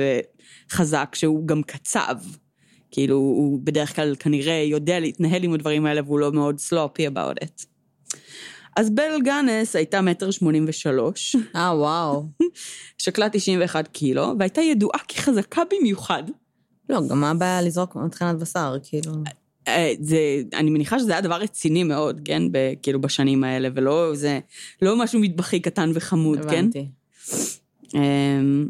וחזק 0.70 1.14
שהוא 1.14 1.46
גם 1.46 1.62
קצב? 1.62 2.16
כאילו, 2.90 3.16
הוא 3.16 3.60
בדרך 3.64 3.96
כלל 3.96 4.14
כנראה 4.18 4.64
יודע 4.68 5.00
להתנהל 5.00 5.44
עם 5.44 5.52
הדברים 5.52 5.86
האלה 5.86 6.02
והוא 6.02 6.18
לא 6.18 6.32
מאוד 6.32 6.58
סלופי 6.58 7.08
about 7.08 7.44
it. 7.44 7.66
אז 8.76 8.90
בל 8.90 9.22
גאנס 9.24 9.76
הייתה 9.76 10.00
מטר 10.00 10.30
שמונים 10.30 10.64
ושלוש, 10.68 11.36
אה, 11.56 11.78
וואו. 11.78 12.24
שקלה 12.98 13.28
91 13.28 13.88
קילו, 13.88 14.34
והייתה 14.38 14.60
ידועה 14.60 14.98
כחזקה 15.08 15.62
במיוחד. 15.70 16.22
לא, 16.88 17.00
גם 17.08 17.20
מה 17.20 17.30
הבעיה 17.30 17.62
לזרוק 17.62 17.96
מטחינת 17.96 18.36
בשר, 18.38 18.76
כאילו... 18.82 19.12
אה, 19.68 19.92
זה, 20.00 20.18
אני 20.54 20.70
מניחה 20.70 20.98
שזה 20.98 21.12
היה 21.12 21.20
דבר 21.20 21.36
רציני 21.36 21.84
מאוד, 21.84 22.20
כן? 22.24 22.42
ב, 22.52 22.58
כאילו 22.82 23.00
בשנים 23.00 23.44
האלה, 23.44 23.68
ולא 23.74 24.10
זה, 24.14 24.40
לא 24.82 24.98
משהו 24.98 25.20
מטבחי 25.20 25.60
קטן 25.60 25.90
וחמוד, 25.94 26.38
כן? 26.38 26.46
הבנתי. 26.46 26.88
אמ, 27.94 28.68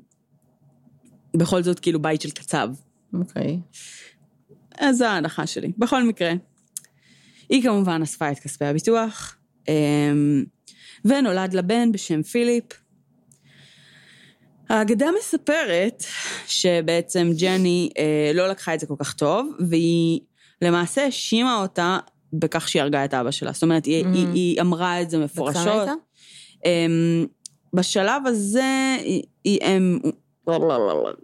בכל 1.37 1.63
זאת, 1.63 1.81
כאילו 1.81 2.03
בית 2.03 2.21
של 2.21 2.31
קצב. 2.31 2.69
אוקיי. 3.15 3.61
אז 4.79 4.99
זו 4.99 5.05
ההנחה 5.05 5.47
שלי. 5.47 5.73
בכל 5.79 6.05
מקרה, 6.05 6.33
היא 7.49 7.63
כמובן 7.63 8.01
אספה 8.03 8.33
את 8.33 8.39
כספי 8.39 8.65
הביטוח, 8.65 9.36
ונולד 11.05 11.55
לה 11.55 11.63
בן 11.63 11.93
בשם 11.93 12.23
פיליפ. 12.23 12.65
האגדה 14.69 15.07
מספרת 15.19 16.05
שבעצם 16.47 17.31
ג'ני 17.41 17.91
אה, 17.99 18.31
לא 18.35 18.49
לקחה 18.49 18.75
את 18.75 18.81
זה 18.81 18.87
כל 18.87 18.95
כך 18.99 19.15
טוב, 19.15 19.53
והיא 19.69 20.21
למעשה 20.63 21.05
האשימה 21.05 21.63
אותה 21.63 21.99
בכך 22.33 22.69
שהיא 22.69 22.83
הרגה 22.83 23.05
את 23.05 23.15
אבא 23.15 23.31
שלה. 23.31 23.53
זאת 23.53 23.63
אומרת, 23.63 23.85
היא, 23.85 24.05
Mhm. 24.05 24.09
היא, 24.15 24.27
היא 24.35 24.61
אמרה 24.61 25.03
את 25.03 25.11
זה 25.11 25.19
מפורשות. 25.19 25.67
הייתה? 25.67 25.93
אמ, 26.65 27.27
בשלב 27.75 28.27
הזה, 28.27 28.97
היא, 28.99 29.23
היא, 29.45 29.59
הם, 29.65 30.01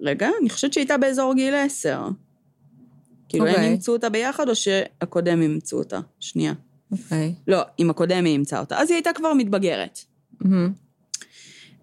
רגע, 0.03 0.29
אני 0.41 0.51
חושבת 0.51 0.73
שהיא 0.73 0.83
הייתה 0.83 0.99
באזור 0.99 1.35
גיל 1.35 1.55
עשר. 1.55 2.01
כאילו, 3.29 3.47
הם 3.47 3.51
אוקיי. 3.51 3.69
אימצו 3.69 3.93
אותה 3.93 4.09
ביחד, 4.09 4.49
או 4.49 4.55
שהקודם 4.55 5.43
אימצו 5.43 5.79
אותה? 5.79 6.01
שנייה. 6.21 6.53
אוקיי. 6.93 7.35
לא, 7.49 7.63
עם 7.79 7.91
הקודם 7.91 8.25
היא 8.25 8.33
אימצה 8.33 8.61
אותה. 8.61 8.79
אז 8.79 8.91
היא 8.91 8.97
הייתה 8.97 9.11
כבר 9.13 9.33
מתבגרת. 9.35 9.99
מהמם. 10.41 10.73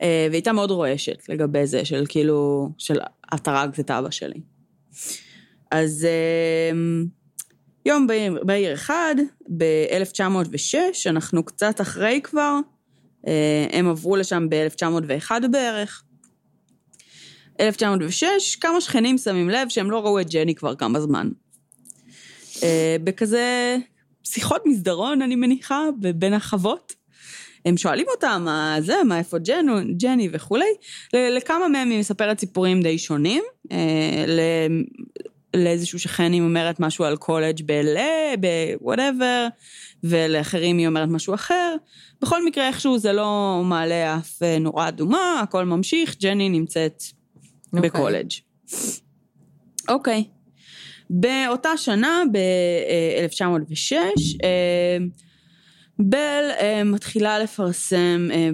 אה, 0.02 0.28
והייתה 0.32 0.54
מאוד 0.54 0.72
רועשת 0.72 1.30
לגבי 1.30 1.68
זה, 1.68 1.86
של 1.86 2.04
כאילו, 2.10 2.70
של 2.78 3.00
את 3.36 3.48
הרגת 3.48 3.80
את 3.80 3.92
אבא 3.92 4.10
שלי. 4.10 4.42
אז 5.72 6.08
אמ, 6.72 7.06
יום 7.86 8.08
בהיר 8.44 8.74
אחד, 8.74 9.16
ב-1906, 9.58 10.76
אנחנו 11.06 11.44
קצת 11.44 11.82
אחרי 11.82 12.20
כבר, 12.24 12.60
אה, 13.28 13.68
הם 13.72 13.90
עברו 13.90 14.16
לשם 14.16 14.48
ב-1901 14.50 15.32
בערך. 15.52 16.04
1906, 17.60 18.56
כמה 18.56 18.82
שכנים 18.82 19.18
שמים 19.18 19.50
לב 19.50 19.70
שהם 19.70 19.92
לא 19.92 20.06
ראו 20.06 20.20
את 20.20 20.30
ג'ני 20.30 20.56
כבר 20.56 20.76
כמה 20.76 21.02
זמן. 21.02 21.30
אה, 22.64 22.96
בכזה 23.04 23.78
שיחות 24.32 24.62
מסדרון, 24.66 25.22
אני 25.22 25.36
מניחה, 25.36 25.84
בין 26.16 26.34
החוות. 26.34 26.94
הם 27.66 27.78
שואלים 27.78 28.06
אותה, 28.16 28.38
מה 28.38 28.76
זה, 28.80 28.96
מה, 29.06 29.18
איפה 29.18 29.38
ג'נו, 29.38 29.74
ג'ני 29.98 30.30
וכולי. 30.32 30.74
לכמה 31.14 31.68
מהם 31.68 31.90
היא 31.90 32.00
מספרת 32.00 32.40
סיפורים 32.40 32.82
די 32.82 32.98
שונים. 32.98 33.44
אה, 33.72 34.26
לאיזשהו 35.54 36.00
שכן 36.00 36.32
היא 36.32 36.42
אומרת 36.42 36.80
משהו 36.80 37.06
על 37.06 37.18
קולג' 37.18 37.62
ב-LA, 37.66 38.38
ב-whatever, 38.40 39.50
ולאחרים 40.04 40.78
היא 40.78 40.88
אומרת 40.88 41.10
משהו 41.10 41.34
אחר. 41.34 41.76
בכל 42.22 42.46
מקרה, 42.46 42.68
איכשהו 42.68 42.98
זה 42.98 43.14
לא 43.14 43.62
מעלה 43.66 44.18
אף 44.18 44.44
אה, 44.44 44.60
נורה 44.60 44.88
אדומה, 44.88 45.40
הכל 45.44 45.66
ממשיך, 45.66 46.16
ג'ני 46.20 46.50
נמצאת 46.50 47.04
אוקיי. 47.74 47.90
בקולג'. 47.90 48.32
אוקיי. 49.90 50.24
באותה 51.10 51.78
שנה, 51.78 52.24
ב-1906, 52.32 53.94
בל 56.00 56.50
אה, 56.60 56.84
מתחילה 56.84 57.40
לפרסם 57.40 58.28
אה, 58.32 58.50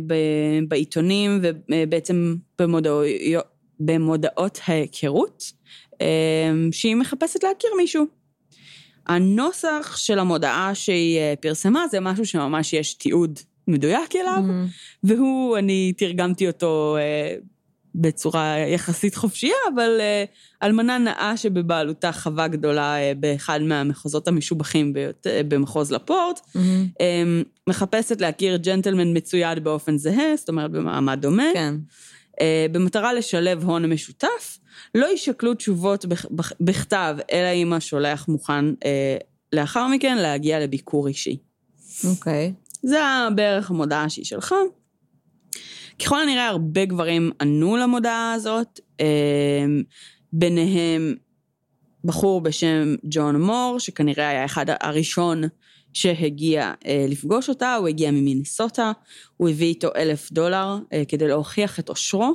בעיתונים 0.67 1.41
ובעצם 1.41 2.35
במודעויות- 2.61 3.45
במודעות 3.79 4.59
ההיכרות, 4.67 5.43
אה, 6.01 6.07
שהיא 6.71 6.95
מחפשת 6.95 7.43
להכיר 7.43 7.69
מישהו. 7.77 8.05
הנוסח 9.07 9.93
של 9.97 10.19
המודעה 10.19 10.75
שהיא 10.75 11.19
אה, 11.19 11.33
פרסמה 11.39 11.87
זה 11.87 11.99
משהו 11.99 12.25
שממש 12.25 12.73
יש 12.73 12.93
תיעוד 12.93 13.39
מדויק 13.67 14.15
אליו, 14.15 14.41
מהמם. 14.41 14.65
והוא, 15.03 15.57
אני 15.57 15.93
תרגמתי 15.97 16.47
אותו 16.47 16.97
אה, 16.99 17.35
בצורה 18.01 18.55
יחסית 18.57 19.15
חופשייה, 19.15 19.55
אבל 19.75 19.99
uh, 19.99 20.63
אלמנה 20.65 20.97
נאה 20.97 21.37
שבבעלותה 21.37 22.11
חווה 22.11 22.47
גדולה 22.47 22.95
uh, 22.97 23.17
באחד 23.17 23.59
מהמחוזות 23.61 24.27
המשובחים 24.27 24.93
ביות, 24.93 25.27
uh, 25.27 25.43
במחוז 25.47 25.91
לפורט, 25.91 26.39
mm-hmm. 26.39 26.59
um, 26.93 26.99
מחפשת 27.67 28.21
להכיר 28.21 28.57
ג'נטלמן 28.57 29.17
מצויד 29.17 29.63
באופן 29.63 29.97
זהה, 29.97 30.35
זאת 30.35 30.49
אומרת 30.49 30.71
במעמד 30.71 31.21
דומה. 31.21 31.43
כן. 31.53 31.75
במטרה 32.71 33.13
לשלב 33.13 33.63
הון 33.63 33.85
משותף, 33.85 34.59
לא 34.95 35.05
יישקלו 35.05 35.53
תשובות 35.53 36.05
בכתב, 36.59 37.17
אלא 37.31 37.53
אם 37.53 37.73
השולח 37.73 38.27
מוכן 38.27 38.65
לאחר 39.53 39.87
מכן 39.87 40.17
להגיע 40.17 40.59
לביקור 40.59 41.07
אישי. 41.07 41.37
אוקיי. 42.09 42.53
Okay. 42.55 42.87
זה 42.87 42.99
בערך 43.35 43.69
המודעה 43.69 44.09
שהיא 44.09 44.25
שלך. 44.25 44.55
ככל 45.99 46.21
הנראה 46.21 46.47
הרבה 46.47 46.85
גברים 46.85 47.31
ענו 47.41 47.77
למודעה 47.77 48.33
הזאת, 48.33 48.79
אמ, 48.99 49.83
ביניהם 50.33 51.15
בחור 52.03 52.41
בשם 52.41 52.95
ג'ון 53.03 53.41
מור, 53.41 53.79
שכנראה 53.79 54.29
היה 54.29 54.45
אחד 54.45 54.65
הראשון 54.81 55.43
שהגיע 55.93 56.73
אה, 56.85 57.05
לפגוש 57.09 57.49
אותה, 57.49 57.75
הוא 57.75 57.87
הגיע 57.87 58.11
ממיניסוטה, 58.11 58.91
הוא 59.37 59.49
הביא 59.49 59.67
איתו 59.67 59.89
אלף 59.95 60.31
דולר 60.31 60.77
אה, 60.93 61.03
כדי 61.07 61.27
להוכיח 61.27 61.79
את 61.79 61.89
עושרו. 61.89 62.33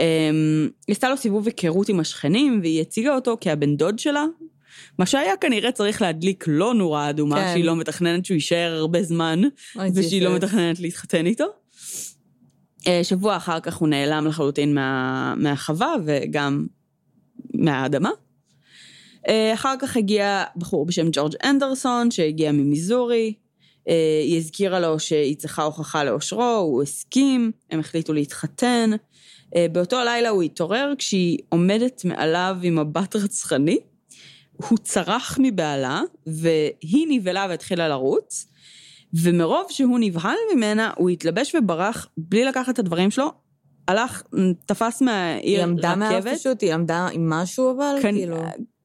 אמ, 0.00 0.68
היא 0.86 0.94
עשתה 0.94 1.10
לו 1.10 1.16
סיבוב 1.16 1.46
היכרות 1.46 1.88
עם 1.88 2.00
השכנים, 2.00 2.60
והיא 2.62 2.80
הציגה 2.80 3.14
אותו 3.14 3.36
כהבן 3.40 3.76
דוד 3.76 3.98
שלה, 3.98 4.24
מה 4.98 5.06
שהיה 5.06 5.36
כנראה 5.36 5.72
צריך 5.72 6.02
להדליק 6.02 6.44
לא 6.48 6.74
נורה 6.74 7.10
אדומה, 7.10 7.36
כן. 7.36 7.52
שהיא 7.52 7.64
לא 7.64 7.76
מתכננת 7.76 8.24
שהוא 8.24 8.34
יישאר 8.34 8.74
הרבה 8.74 9.02
זמן, 9.02 9.40
ושהיא 9.94 10.22
לא 10.22 10.34
מתכננת 10.34 10.80
להתחתן 10.80 11.26
איתו. 11.26 11.44
אה, 12.88 13.04
שבוע 13.04 13.36
אחר 13.36 13.60
כך 13.60 13.76
הוא 13.76 13.88
נעלם 13.88 14.26
לחלוטין 14.26 14.74
מה, 14.74 15.34
מהחווה 15.36 15.94
וגם 16.04 16.66
מהאדמה. 17.54 18.10
אה, 19.28 19.54
אחר 19.54 19.74
כך 19.80 19.96
הגיע 19.96 20.44
בחור 20.56 20.86
בשם 20.86 21.08
ג'ורג' 21.12 21.32
אנדרסון, 21.44 22.10
שהגיע 22.10 22.52
ממיזורי. 22.52 23.34
אה, 23.88 24.20
היא 24.24 24.36
הזכירה 24.38 24.80
לו 24.80 24.98
שהיא 24.98 25.36
צריכה 25.36 25.62
הוכחה 25.62 26.04
לאושרו, 26.04 26.56
הוא 26.56 26.82
הסכים, 26.82 27.52
הם 27.70 27.80
החליטו 27.80 28.12
להתחתן. 28.12 28.90
באותו 29.72 30.04
לילה 30.04 30.28
הוא 30.28 30.42
התעורר 30.42 30.92
כשהיא 30.98 31.38
עומדת 31.48 32.04
מעליו 32.04 32.56
עם 32.62 32.78
מבט 32.78 33.16
רצחני. 33.16 33.78
הוא 34.56 34.78
צרח 34.78 35.38
מבעלה, 35.42 36.02
והיא 36.26 37.06
נבהלה 37.08 37.46
והתחילה 37.48 37.88
לרוץ. 37.88 38.47
ומרוב 39.14 39.66
שהוא 39.70 39.98
נבהל 40.00 40.36
ממנה, 40.54 40.90
הוא 40.96 41.10
התלבש 41.10 41.54
וברח 41.54 42.06
בלי 42.16 42.44
לקחת 42.44 42.74
את 42.74 42.78
הדברים 42.78 43.10
שלו, 43.10 43.32
הלך, 43.88 44.22
תפס 44.66 45.02
מהעיר 45.02 45.40
רכבת. 45.40 45.44
היא 45.44 45.62
עמדה 45.62 45.96
מעליו 45.96 46.34
פשוט? 46.34 46.62
היא 46.62 46.74
עמדה 46.74 47.08
עם 47.12 47.30
משהו 47.30 47.76
אבל? 47.76 47.96
כאן, 48.02 48.12
כאילו... 48.12 48.36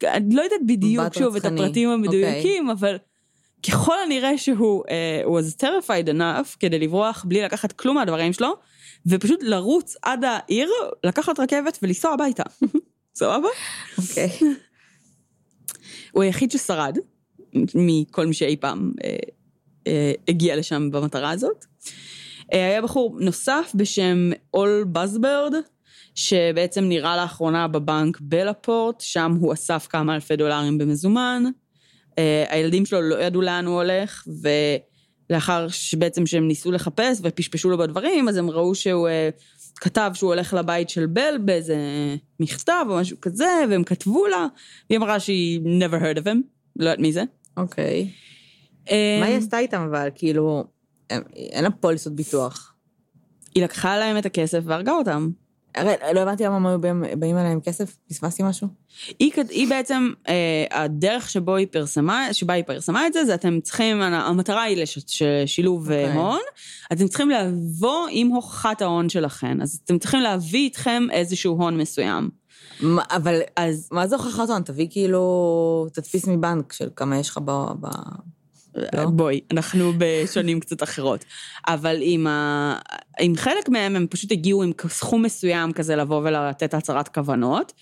אני 0.04 0.36
לא 0.36 0.42
יודעת 0.42 0.60
בדיוק 0.66 1.14
שוב 1.14 1.36
את 1.36 1.46
הפרטים 1.46 1.90
המדויקים, 1.90 2.70
okay. 2.70 2.72
אוקיי. 2.72 2.90
אבל 2.90 2.98
ככל 3.68 3.96
הנראה 4.06 4.38
שהוא 4.38 4.84
uh, 4.84 5.28
was 5.28 5.62
terrified 5.62 6.10
enough 6.10 6.58
כדי 6.60 6.80
לברוח 6.80 7.26
בלי 7.28 7.42
לקחת 7.42 7.72
כלום 7.72 7.96
מהדברים 7.96 8.34
שלו, 8.34 8.54
ופשוט 9.06 9.40
לרוץ 9.44 9.96
עד 10.02 10.24
העיר, 10.24 10.70
לקחת 11.04 11.40
רכבת 11.40 11.80
ולנסוע 11.82 12.14
הביתה. 12.14 12.44
סבבה? 13.16 13.48
אוקיי. 13.98 14.30
הוא 16.14 16.24
היחיד 16.24 16.52
ששרד 16.52 16.98
מכל 17.76 18.26
מי 18.26 18.34
שאי 18.34 18.58
פעם 18.58 18.92
uh, 18.98 19.06
אה, 19.06 19.16
הגיע 20.28 20.56
לשם 20.56 20.92
במטרה 20.92 21.30
הזאת. 21.30 21.66
אה, 22.54 22.66
היה 22.66 22.82
בחור 22.82 23.18
נוסף 23.20 23.72
בשם 23.76 24.30
אול 24.54 24.86
בזברד, 24.92 25.54
שבעצם 26.16 26.84
נראה 26.84 27.18
לאחרונה 27.18 27.68
בבנק 27.68 28.18
בלפורט, 28.22 29.02
שם 29.02 29.36
הוא 29.40 29.54
אסף 29.54 29.88
כמה 29.90 30.16
אלפי 30.16 30.36
דולרים 30.36 30.78
במזומן. 30.78 31.44
אה, 32.18 32.46
הילדים 32.50 32.86
שלו 32.86 33.02
לא 33.02 33.16
ידעו 33.16 33.42
לאן 33.42 33.66
הוא 33.66 33.82
הולך, 33.82 34.28
ולאחר 35.30 35.68
שבעצם 35.68 36.26
שהם 36.26 36.48
ניסו 36.48 36.72
לחפש 36.72 37.20
ופשפשו 37.24 37.70
לו 37.70 37.78
בדברים, 37.78 38.30
אז 38.30 38.38
הם 38.38 38.50
ראו 38.50 38.76
שהוא 38.76 39.08
כתב 39.76 40.12
שהוא 40.14 40.34
הולך 40.34 40.54
לבית 40.54 40.90
של 40.90 41.06
בל 41.06 41.38
באיזה 41.46 41.76
מכתב 42.40 42.86
או 42.90 42.96
משהו 42.96 43.18
כזה, 43.22 43.50
והם 43.70 43.84
כתבו 43.84 44.28
לה, 44.28 44.48
והיא 44.90 45.00
אמרה 45.00 45.20
שהיא 45.20 45.60
never 45.60 46.02
heard 46.02 46.18
of 46.18 46.26
him, 46.26 46.38
לא 46.76 46.86
יודעת 46.86 47.00
מי 47.00 47.14
זה. 47.14 47.24
אוקיי. 47.58 48.08
Okay. 48.10 48.33
מה 48.92 49.26
היא 49.26 49.36
אמ, 49.36 49.40
עשתה 49.40 49.60
איתם 49.60 49.88
אבל? 49.90 50.10
כאילו, 50.16 50.64
אין 51.36 51.64
לה 51.64 51.72
פוליסות 51.72 52.16
ביטוח. 52.16 52.74
היא 53.56 53.64
לקחה 53.64 53.98
להם 53.98 54.18
את 54.18 54.26
הכסף 54.26 54.60
והרגה 54.64 54.92
אותם. 54.92 55.30
הרי 55.76 55.94
לא 56.14 56.20
הבנתי 56.20 56.44
למה 56.44 56.56
הם 56.56 56.66
היו 56.66 56.80
באים 57.20 57.38
אליהם 57.38 57.62
כסף, 57.62 57.98
פספסתי 58.10 58.44
משהו? 58.44 58.68
היא, 59.20 59.32
היא 59.50 59.70
בעצם, 59.70 60.12
אה, 60.28 60.66
הדרך 60.72 61.30
שבו 61.30 61.56
היא 61.56 61.68
פרסמה, 61.72 62.34
שבה 62.34 62.54
היא 62.54 62.64
פרסמה 62.64 63.08
את 63.08 63.14
זה, 63.14 63.26
זה 63.26 63.34
אתם 63.34 63.60
צריכים, 63.62 64.02
המטרה 64.02 64.64
היא 64.64 64.84
לשילוב 64.84 65.90
okay. 65.90 65.94
אה, 65.94 66.06
אוקיי. 66.06 66.18
הון, 66.18 66.42
אתם 66.94 67.08
צריכים 67.08 67.30
לבוא 67.30 68.08
עם 68.12 68.28
הוכחת 68.28 68.82
ההון 68.82 69.10
שלכם, 69.10 69.58
אז 69.62 69.82
אתם 69.86 70.00
צריכים 70.00 70.20
להביא 70.20 70.60
איתכם 70.60 71.04
איזשהו 71.12 71.56
הון 71.56 71.78
מסוים. 71.78 72.30
מה, 72.82 73.04
אבל 73.10 73.40
אז 73.56 73.90
מה 73.92 74.08
זה 74.08 74.16
הוכחת 74.16 74.50
הון? 74.50 74.62
תביא 74.62 74.88
כאילו 74.90 75.88
תדפיס 75.94 76.28
מבנק 76.28 76.74
של 76.74 76.90
כמה 76.96 77.18
יש 77.18 77.30
לך 77.30 77.40
ב... 77.46 77.52
ב... 77.80 77.88
לא? 78.76 79.06
בואי, 79.06 79.42
אנחנו 79.52 79.92
בשנים 79.98 80.60
קצת 80.60 80.84
אחרות. 80.84 81.26
אבל 81.68 81.98
עם, 82.02 82.28
ה... 82.28 82.76
עם 83.20 83.36
חלק 83.36 83.70
מהם, 83.70 83.96
הם 83.96 84.08
פשוט 84.10 84.32
הגיעו 84.32 84.64
עם 84.64 84.72
סכום 84.88 85.22
מסוים 85.24 85.74
כזה 85.74 85.96
לבוא 85.96 86.22
ולתת 86.24 86.74
הצהרת 86.74 87.08
כוונות. 87.08 87.74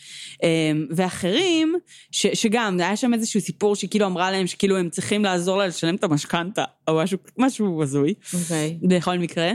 אמ, 0.43 0.87
ואחרים, 0.89 1.75
ש... 2.11 2.27
שגם, 2.27 2.79
היה 2.79 2.95
שם 2.95 3.13
איזשהו 3.13 3.41
סיפור 3.41 3.75
שכאילו 3.75 4.05
אמרה 4.05 4.31
להם 4.31 4.47
שכאילו 4.47 4.77
הם 4.77 4.89
צריכים 4.89 5.23
לעזור 5.23 5.57
לה 5.57 5.67
לשלם 5.67 5.95
את 5.95 6.03
המשכנתה, 6.03 6.63
או 6.87 6.97
משהו, 6.97 7.17
משהו 7.37 7.83
הזוי. 7.83 8.13
אוקיי. 8.33 8.77
Okay. 8.83 8.87
בכל 8.87 9.17
מקרה. 9.17 9.51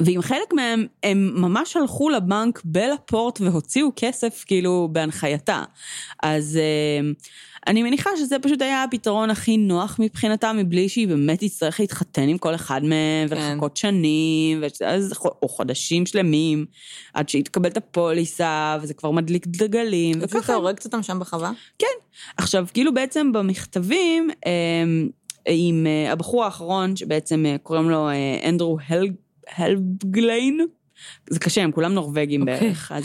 ועם 0.00 0.22
חלק 0.22 0.52
מהם, 0.52 0.86
הם 1.02 1.32
ממש 1.34 1.76
הלכו 1.76 2.08
לבנק 2.10 2.62
בלפורט 2.64 3.40
והוציאו 3.40 3.88
כסף 3.96 4.44
כאילו 4.46 4.88
בהנחייתה. 4.92 5.62
אז 6.22 6.58
אמ, 7.00 7.12
אני 7.66 7.82
מניחה 7.82 8.10
שזה 8.16 8.38
פשוט 8.38 8.62
היה 8.62 8.82
הפתרון 8.82 9.30
הכי 9.30 9.56
נוח 9.56 9.96
מבחינתה, 9.98 10.52
מבלי 10.52 10.88
שהיא 10.88 11.08
באמת 11.08 11.40
תצטרך 11.40 11.80
להתחתן 11.80 12.28
עם 12.28 12.38
כל 12.38 12.54
אחד 12.54 12.84
מהם, 12.84 13.28
כן. 13.28 13.36
ולחכות 13.36 13.76
שנים, 13.76 14.62
ואז, 14.80 15.12
או 15.42 15.48
חודשים 15.48 16.06
שלמים, 16.06 16.66
עד 17.14 17.28
שהיא 17.28 17.44
תקבל 17.44 17.68
את 17.68 17.76
הפוליסה, 17.76 18.76
וזה 18.82 18.94
כבר 18.94 19.10
מדליק 19.10 19.46
דגלים, 19.46 20.18
וככה. 20.20 20.38
אתה 20.38 20.54
הורגת 20.54 20.84
אותם 20.84 21.02
שם 21.02 21.18
בחווה? 21.18 21.52
כן. 21.78 21.86
עכשיו, 22.36 22.66
כאילו 22.74 22.94
בעצם 22.94 23.32
במכתבים, 23.32 24.30
אמ, 24.46 25.08
עם 25.48 25.86
אה, 25.86 26.12
הבחור 26.12 26.44
האחרון, 26.44 26.96
שבעצם 26.96 27.46
אה, 27.46 27.56
קוראים 27.62 27.90
לו 27.90 28.08
אה, 28.08 28.48
אנדרו 28.48 28.78
הלבגליין, 29.56 30.60
זה 31.30 31.38
קשה, 31.38 31.62
הם 31.62 31.72
כולם 31.72 31.92
נורבגים 31.94 32.42
okay. 32.42 32.52
אוקיי. 32.52 32.60
בערך, 32.60 32.92
אז... 32.92 33.04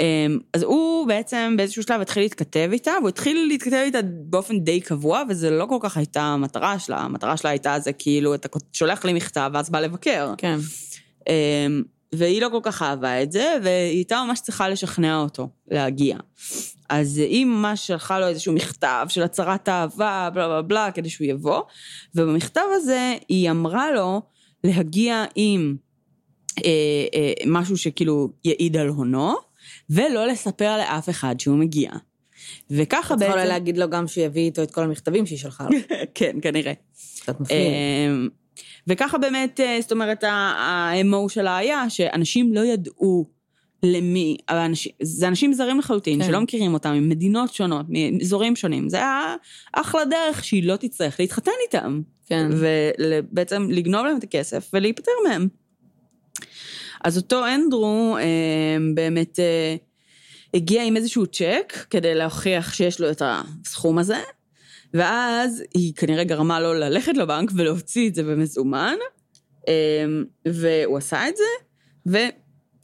אמ, 0.00 0.38
אז 0.52 0.62
הוא 0.62 1.06
בעצם 1.08 1.54
באיזשהו 1.56 1.82
שלב 1.82 2.00
התחיל 2.00 2.22
להתכתב 2.22 2.68
איתה, 2.72 2.92
והוא 2.98 3.08
התחיל 3.08 3.46
להתכתב 3.48 3.82
איתה 3.84 3.98
באופן 4.02 4.58
די 4.58 4.80
קבוע, 4.80 5.22
וזה 5.28 5.50
לא 5.50 5.66
כל 5.66 5.78
כך 5.80 5.96
הייתה 5.96 6.22
המטרה 6.22 6.78
שלה, 6.78 6.98
המטרה 6.98 7.36
שלה 7.36 7.50
הייתה 7.50 7.78
זה 7.78 7.92
כאילו, 7.92 8.34
אתה 8.34 8.48
שולח 8.72 9.04
לי 9.04 9.12
מכתב 9.12 9.50
ואז 9.54 9.70
בא 9.70 9.80
לבקר. 9.80 10.34
כן. 10.38 10.58
אמ, 11.28 11.82
והיא 12.14 12.42
לא 12.42 12.48
כל 12.48 12.60
כך 12.62 12.82
אהבה 12.82 13.22
את 13.22 13.32
זה, 13.32 13.56
והיא 13.62 13.96
הייתה 13.96 14.24
ממש 14.26 14.40
צריכה 14.40 14.68
לשכנע 14.68 15.18
אותו 15.18 15.48
להגיע. 15.70 16.16
אז 16.88 17.18
היא 17.18 17.46
ממש 17.46 17.86
שלחה 17.86 18.20
לו 18.20 18.26
איזשהו 18.26 18.52
מכתב 18.52 19.06
של 19.08 19.22
הצהרת 19.22 19.68
אהבה, 19.68 20.30
בלה 20.34 20.48
בלה 20.48 20.62
בלה, 20.62 20.90
כדי 20.90 21.10
שהוא 21.10 21.26
יבוא, 21.26 21.62
ובמכתב 22.14 22.60
הזה 22.74 23.14
היא 23.28 23.50
אמרה 23.50 23.92
לו 23.92 24.22
להגיע 24.66 25.24
עם 25.34 25.76
אה, 26.64 26.70
אה, 27.14 27.32
משהו 27.46 27.76
שכאילו 27.76 28.28
יעיד 28.44 28.76
על 28.76 28.88
הונו, 28.88 29.34
ולא 29.90 30.26
לספר 30.26 30.78
לאף 30.78 31.08
אחד 31.08 31.40
שהוא 31.40 31.58
מגיע. 31.58 31.90
וככה 32.70 33.16
בעצם... 33.16 33.24
את 33.24 33.28
יכולה 33.28 33.44
להגיד 33.44 33.78
לו 33.78 33.90
גם 33.90 34.06
שיביא 34.06 34.42
איתו 34.42 34.62
את 34.62 34.70
כל 34.70 34.82
המכתבים 34.82 35.26
שהיא 35.26 35.38
שלחה 35.38 35.64
לו. 35.64 35.78
כן, 36.14 36.36
כנראה. 36.42 36.72
קצת 37.20 37.40
מפחיד. 37.40 37.56
אמ, 37.56 38.28
וככה 38.86 39.18
באמת, 39.18 39.60
אה, 39.60 39.78
זאת 39.80 39.92
אומרת, 39.92 40.24
ה-MO 40.24 41.28
שלה 41.28 41.56
היה 41.56 41.90
שאנשים 41.90 42.54
לא 42.54 42.60
ידעו 42.60 43.35
למי, 43.82 44.36
אנשים, 44.50 44.92
זה 45.02 45.28
אנשים 45.28 45.52
זרים 45.52 45.78
לחלוטין, 45.78 46.22
כן. 46.22 46.28
שלא 46.28 46.40
מכירים 46.40 46.74
אותם, 46.74 46.92
ממדינות 46.92 47.54
שונות, 47.54 47.86
מאזורים 47.88 48.56
שונים. 48.56 48.88
זה 48.88 48.96
היה 48.96 49.36
אחלה 49.72 50.04
דרך 50.04 50.44
שהיא 50.44 50.64
לא 50.64 50.76
תצטרך 50.76 51.20
להתחתן 51.20 51.50
איתם. 51.66 52.00
כן. 52.26 52.48
ובעצם 52.50 53.68
לגנוב 53.70 54.06
להם 54.06 54.18
את 54.18 54.24
הכסף 54.24 54.70
ולהיפטר 54.72 55.12
מהם. 55.28 55.48
אז 57.04 57.16
אותו 57.16 57.46
אנדרו 57.46 58.16
אה, 58.20 58.76
באמת 58.94 59.40
אה, 59.40 59.76
הגיע 60.54 60.84
עם 60.84 60.96
איזשהו 60.96 61.26
צ'ק 61.26 61.86
כדי 61.90 62.14
להוכיח 62.14 62.72
שיש 62.72 63.00
לו 63.00 63.10
את 63.10 63.22
הסכום 63.24 63.98
הזה, 63.98 64.20
ואז 64.94 65.62
היא 65.74 65.94
כנראה 65.94 66.24
גרמה 66.24 66.60
לו 66.60 66.74
ללכת 66.74 67.16
לבנק 67.16 67.50
ולהוציא 67.54 68.08
את 68.08 68.14
זה 68.14 68.22
במזומן, 68.22 68.96
אה, 69.68 70.04
והוא 70.46 70.98
עשה 70.98 71.28
את 71.28 71.34
זה, 71.36 71.44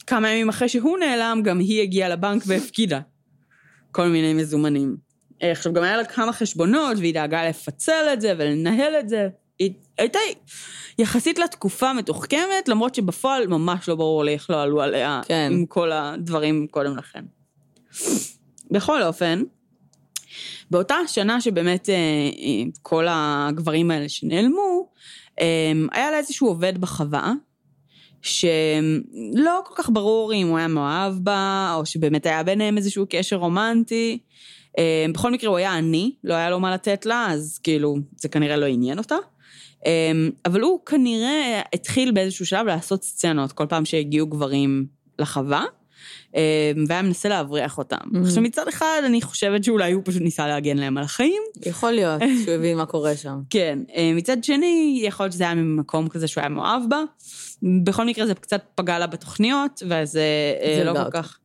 כמה 0.07 0.29
ימים 0.29 0.49
אחרי 0.49 0.69
שהוא 0.69 0.97
נעלם, 0.97 1.41
גם 1.43 1.59
היא 1.59 1.81
הגיעה 1.81 2.09
לבנק 2.09 2.43
והפקידה 2.47 2.99
כל 3.91 4.07
מיני 4.07 4.33
מזומנים. 4.33 4.97
אה, 5.43 5.51
עכשיו, 5.51 5.73
גם 5.73 5.83
היה 5.83 5.97
לה 5.97 6.05
כמה 6.05 6.33
חשבונות, 6.33 6.97
והיא 6.97 7.13
דאגה 7.13 7.49
לפצל 7.49 8.09
את 8.13 8.21
זה 8.21 8.33
ולנהל 8.37 8.95
את 8.99 9.09
זה. 9.09 9.27
היא 9.59 9.73
הייתה 9.97 10.19
יחסית 10.99 11.39
לתקופה 11.39 11.93
מתוחכמת, 11.93 12.67
למרות 12.67 12.95
שבפועל 12.95 13.47
ממש 13.47 13.89
לא 13.89 13.95
ברור 13.95 14.23
לי 14.23 14.33
איך 14.33 14.49
לא 14.49 14.61
עלו 14.61 14.81
עליה 14.81 15.21
כן. 15.25 15.49
עם 15.51 15.65
כל 15.65 15.91
הדברים 15.91 16.67
קודם 16.67 16.97
לכן. 16.97 17.25
בכל 18.71 19.03
אופן, 19.03 19.43
באותה 20.71 20.95
שנה 21.07 21.41
שבאמת 21.41 21.89
אה, 21.89 21.95
אה, 21.95 22.69
כל 22.81 23.05
הגברים 23.09 23.91
האלה 23.91 24.09
שנעלמו, 24.09 24.89
היה 25.91 26.11
לה 26.11 26.17
איזשהו 26.17 26.47
עובד 26.47 26.77
בחווה, 26.77 27.33
שלא 28.23 29.61
כל 29.65 29.73
כך 29.75 29.89
ברור 29.93 30.33
אם 30.33 30.47
הוא 30.47 30.57
היה 30.57 30.67
מאוהב 30.67 31.13
בה, 31.13 31.73
או 31.75 31.85
שבאמת 31.85 32.25
היה 32.25 32.43
ביניהם 32.43 32.77
איזשהו 32.77 33.05
קשר 33.09 33.35
רומנטי. 33.35 34.19
אה, 34.79 35.05
בכל 35.13 35.31
מקרה 35.31 35.49
הוא 35.49 35.57
היה 35.57 35.73
עני, 35.73 36.11
לא 36.23 36.33
היה 36.33 36.49
לו 36.49 36.59
מה 36.59 36.73
לתת 36.73 37.05
לה, 37.05 37.27
אז 37.31 37.59
כאילו, 37.63 37.95
זה 38.17 38.29
כנראה 38.29 38.57
לא 38.57 38.65
עניין 38.65 38.97
אותה. 38.97 39.15
אה, 39.85 40.11
אבל 40.45 40.61
הוא 40.61 40.79
כנראה 40.85 41.61
התחיל 41.73 42.11
באיזשהו 42.11 42.45
שלב 42.45 42.65
לעשות 42.65 43.03
סצנות 43.03 43.51
כל 43.51 43.65
פעם 43.69 43.85
שהגיעו 43.85 44.27
גברים 44.27 44.85
לחווה. 45.19 45.65
אה, 46.35 46.71
והיה 46.87 47.01
מנסה 47.01 47.29
להבריח 47.29 47.77
אותם. 47.77 47.97
Mhm. 47.97 48.17
עכשיו 48.23 48.43
מצד 48.43 48.67
אחד 48.67 49.01
אני 49.05 49.21
חושבת 49.21 49.63
שאולי 49.63 49.91
הוא 49.91 50.01
פשוט 50.05 50.21
ניסה 50.21 50.47
להגן 50.47 50.77
להם 50.77 50.97
על 50.97 51.03
החיים, 51.03 51.41
יכול 51.65 51.91
להיות 51.91 52.21
שהוא 52.43 52.53
הבין 52.53 52.77
מה 52.77 52.85
קורה 52.85 53.15
שם. 53.15 53.39
כן. 53.49 53.79
מצד 54.15 54.43
שני, 54.43 55.01
יכול 55.05 55.23
להיות 55.23 55.33
שזה 55.33 55.43
היה 55.43 55.55
ממקום 55.55 56.09
כזה 56.09 56.27
שהוא 56.27 56.41
היה 56.41 56.49
מאוהב 56.49 56.81
בה. 56.89 57.03
בכל 57.83 58.05
מקרה 58.05 58.25
זה 58.25 58.33
קצת 58.35 58.61
פגע 58.75 58.99
לה 58.99 59.07
בתוכניות, 59.07 59.83
ואז 59.89 60.17
אה, 60.17 60.75
זה 60.77 60.83
לא 60.83 60.93
כל. 60.93 61.11
כך... 61.11 61.39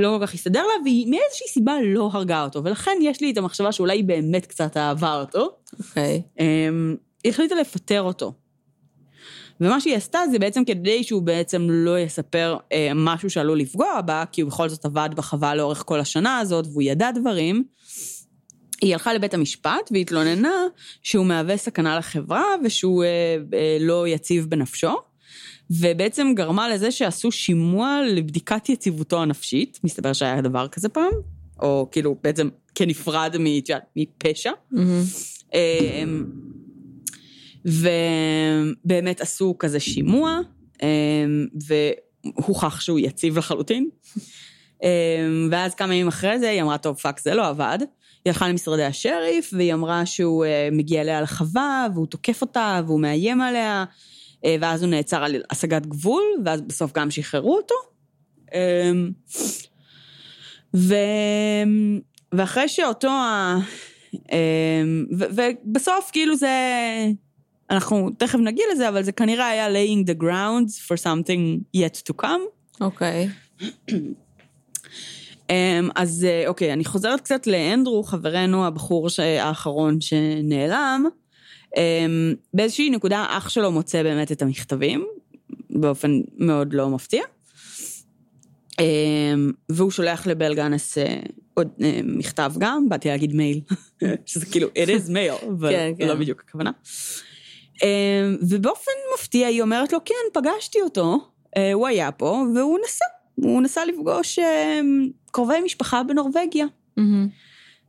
לא 0.00 0.18
כל 0.18 0.26
כך 0.26 0.34
הסתדר 0.34 0.62
לה, 0.62 0.82
והיא 0.84 1.10
מאיזושהי 1.10 1.48
סיבה 1.48 1.74
לא 1.84 2.10
הרגה 2.12 2.44
אותו, 2.44 2.64
ולכן 2.64 2.98
יש 3.02 3.20
לי 3.20 3.30
את 3.30 3.38
המחשבה 3.38 3.72
שאולי 3.72 3.96
היא 3.96 4.04
באמת 4.04 4.46
קצת 4.46 4.76
אהבה 4.76 5.14
אותו. 5.20 5.56
אוקיי. 5.78 6.22
אמ, 6.40 6.96
היא 7.24 7.32
החליטה 7.32 7.54
לפטר 7.54 8.02
אותו. 8.02 8.32
ומה 9.60 9.80
שהיא 9.80 9.96
עשתה 9.96 10.20
זה 10.30 10.38
בעצם 10.38 10.64
כדי 10.64 11.04
שהוא 11.04 11.22
בעצם 11.22 11.66
לא 11.70 11.98
יספר 11.98 12.56
אה, 12.72 12.90
משהו 12.94 13.30
שעלול 13.30 13.58
לפגוע 13.58 14.00
בה, 14.00 14.24
כי 14.32 14.40
הוא 14.40 14.50
בכל 14.50 14.68
זאת 14.68 14.84
עבד 14.84 15.10
בחווה 15.16 15.54
לאורך 15.54 15.82
כל 15.86 16.00
השנה 16.00 16.38
הזאת, 16.38 16.66
והוא 16.66 16.82
ידע 16.82 17.10
דברים. 17.10 17.64
היא 18.80 18.92
הלכה 18.92 19.14
לבית 19.14 19.34
המשפט 19.34 19.90
והתלוננה 19.90 20.66
שהוא 21.02 21.26
מהווה 21.26 21.56
סכנה 21.56 21.98
לחברה 21.98 22.44
ושהוא 22.64 23.04
אה, 23.04 23.36
אה, 23.54 23.76
לא 23.80 24.08
יציב 24.08 24.46
בנפשו, 24.48 24.92
ובעצם 25.70 26.32
גרמה 26.36 26.68
לזה 26.68 26.90
שעשו 26.90 27.32
שימוע 27.32 28.00
לבדיקת 28.08 28.68
יציבותו 28.68 29.22
הנפשית, 29.22 29.80
מסתבר 29.84 30.12
שהיה 30.12 30.40
דבר 30.40 30.68
כזה 30.68 30.88
פעם, 30.88 31.12
או 31.62 31.88
כאילו 31.90 32.16
בעצם 32.22 32.48
כנפרד 32.74 33.36
מפשע. 33.96 34.52
מהמם. 34.70 35.02
אמ, 35.54 36.24
ובאמת 37.64 39.20
עשו 39.20 39.56
כזה 39.58 39.80
שימוע, 39.80 40.38
אמ, 40.82 41.46
והוכח 42.24 42.80
שהוא 42.80 42.98
יציב 42.98 43.38
לחלוטין. 43.38 43.88
אמ, 44.82 45.48
ואז 45.50 45.74
כמה 45.74 45.94
ימים 45.94 46.08
אחרי 46.08 46.38
זה 46.38 46.50
היא 46.50 46.62
אמרה, 46.62 46.78
טוב, 46.78 46.96
fuck, 46.96 47.20
זה 47.20 47.34
לא 47.34 47.48
עבד. 47.48 47.78
היא 48.24 48.32
הלכה 48.32 48.48
למשרדי 48.48 48.84
השריף, 48.84 49.50
והיא 49.52 49.74
אמרה 49.74 50.06
שהוא 50.06 50.44
אה, 50.44 50.68
מגיע 50.72 51.00
אליה 51.00 51.20
לחווה, 51.20 51.86
והוא 51.94 52.06
תוקף 52.06 52.42
אותה, 52.42 52.80
והוא 52.86 53.00
מאיים 53.00 53.40
עליה, 53.40 53.84
ואז 54.60 54.82
הוא 54.82 54.90
נעצר 54.90 55.24
על 55.24 55.42
השגת 55.50 55.86
גבול, 55.86 56.22
ואז 56.44 56.60
בסוף 56.60 56.92
גם 56.92 57.10
שחררו 57.10 57.56
אותו. 57.56 57.74
אמ, 58.54 59.10
ו... 60.76 60.94
ואחרי 62.32 62.68
שאותו 62.68 63.08
ה... 63.08 63.56
אמ, 64.32 65.06
ו- 65.18 65.24
ובסוף 65.30 66.10
כאילו 66.12 66.36
זה, 66.36 66.48
אנחנו 67.70 68.10
תכף 68.18 68.38
נגיע 68.38 68.64
לזה, 68.72 68.88
אבל 68.88 69.02
זה 69.02 69.12
כנראה 69.12 69.48
היה 69.48 69.68
laying 69.68 70.06
the 70.06 70.22
grounds 70.22 70.88
for 70.88 70.96
something 71.04 71.76
yet 71.76 72.10
to 72.10 72.24
come. 72.24 72.80
אוקיי. 72.80 73.28
אמ, 75.50 75.88
אז 75.94 76.26
אה, 76.28 76.48
אוקיי, 76.48 76.72
אני 76.72 76.84
חוזרת 76.84 77.20
קצת 77.20 77.46
לאנדרו, 77.46 78.02
חברנו, 78.02 78.66
הבחור 78.66 79.08
האחרון 79.18 80.00
שנעלם. 80.00 81.06
אמ, 81.76 82.34
באיזושהי 82.54 82.90
נקודה 82.90 83.26
אח 83.28 83.48
שלו 83.48 83.72
מוצא 83.72 84.02
באמת 84.02 84.32
את 84.32 84.42
המכתבים, 84.42 85.06
באופן 85.70 86.20
מאוד 86.38 86.72
לא 86.72 86.88
מפתיע. 86.88 87.22
אמ, 88.80 89.50
והוא 89.68 89.90
שולח 89.90 90.26
לבל 90.26 90.54
גאנס 90.54 90.98
אה, 90.98 91.20
עוד 91.54 91.68
אה, 91.82 92.00
מכתב 92.04 92.52
גם, 92.58 92.88
באתי 92.88 93.08
להגיד 93.08 93.34
מייל, 93.34 93.60
שזה 94.26 94.46
כאילו, 94.46 94.68
it 94.68 94.88
is 94.88 95.08
mail, 95.08 95.46
אבל 95.58 95.70
כן, 95.70 95.92
זה 95.98 96.06
לא 96.06 96.14
כן. 96.14 96.20
בדיוק 96.20 96.42
הכוונה. 96.48 96.70
אמ, 97.82 98.36
ובאופן 98.48 98.92
מפתיע 99.14 99.46
היא 99.46 99.62
אומרת 99.62 99.92
לו, 99.92 99.98
כן, 100.04 100.40
פגשתי 100.40 100.80
אותו, 100.80 101.18
אה, 101.56 101.72
הוא 101.72 101.86
היה 101.86 102.12
פה, 102.12 102.44
והוא 102.54 102.78
נסע, 102.84 103.04
הוא 103.34 103.62
נסע 103.62 103.84
לפגוש 103.84 104.38
אה, 104.38 104.80
קרובי 105.30 105.60
משפחה 105.64 106.02
בנורבגיה. 106.02 106.66
מהמם. 106.96 107.28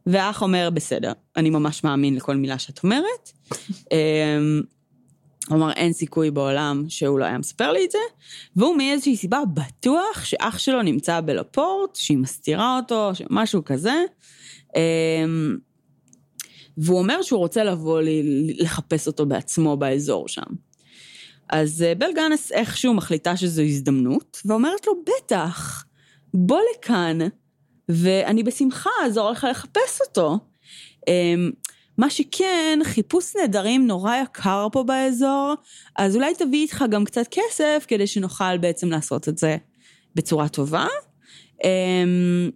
והאח 0.05 0.41
אומר, 0.41 0.69
בסדר, 0.73 1.11
אני 1.35 1.49
ממש 1.49 1.83
מאמין 1.83 2.15
לכל 2.15 2.35
מילה 2.35 2.59
שאת 2.59 2.83
אומרת. 2.83 3.31
אמ, 3.91 4.61
הוא 5.49 5.57
אמר, 5.57 5.71
אין 5.71 5.93
סיכוי 5.93 6.31
בעולם 6.31 6.85
שהוא 6.89 7.19
לא 7.19 7.25
היה 7.25 7.37
מספר 7.37 7.71
לי 7.71 7.85
את 7.85 7.91
זה, 7.91 7.97
והוא 8.55 8.77
מאיזושהי 8.77 9.17
סיבה 9.17 9.39
בטוח 9.53 10.25
שאח 10.25 10.57
שלו 10.57 10.81
נמצא 10.81 11.21
בלפורט, 11.21 11.95
שהיא 11.95 12.17
מסתירה 12.17 12.77
אותו, 12.77 13.11
משהו 13.29 13.63
כזה. 13.65 14.03
אמ, 14.75 15.57
והוא 16.77 16.99
אומר 16.99 17.21
שהוא 17.21 17.39
רוצה 17.39 17.63
לבוא 17.63 18.01
ל- 18.01 18.63
לחפש 18.63 19.07
אותו 19.07 19.25
בעצמו 19.25 19.77
באזור 19.77 20.27
שם. 20.27 20.41
אז 21.49 21.81
אה, 21.81 21.95
בל 21.95 22.13
גאנס 22.15 22.51
איכשהו 22.51 22.93
מחליטה 22.93 23.37
שזו 23.37 23.61
הזדמנות, 23.61 24.41
ואומרת 24.45 24.87
לו, 24.87 24.93
בטח, 25.03 25.85
בוא 26.33 26.59
לכאן, 26.75 27.17
ואני 27.89 28.43
בשמחה 28.43 28.89
אעזור 29.03 29.31
לך 29.31 29.47
לחפש 29.49 30.01
אותו. 30.01 30.39
אמ, 31.07 31.51
מה 31.97 32.09
שכן, 32.09 32.79
חיפוש 32.83 33.35
נעדרים 33.35 33.87
נורא 33.87 34.15
יקר 34.15 34.67
פה 34.71 34.83
באזור, 34.83 35.53
אז 35.95 36.15
אולי 36.15 36.33
תביא 36.35 36.61
איתך 36.61 36.85
גם 36.89 37.05
קצת 37.05 37.27
כסף 37.31 37.85
כדי 37.87 38.07
שנוכל 38.07 38.57
בעצם 38.57 38.89
לעשות 38.89 39.29
את 39.29 39.37
זה 39.37 39.57
בצורה 40.15 40.49
טובה. 40.49 40.85
אמ, 41.63 42.49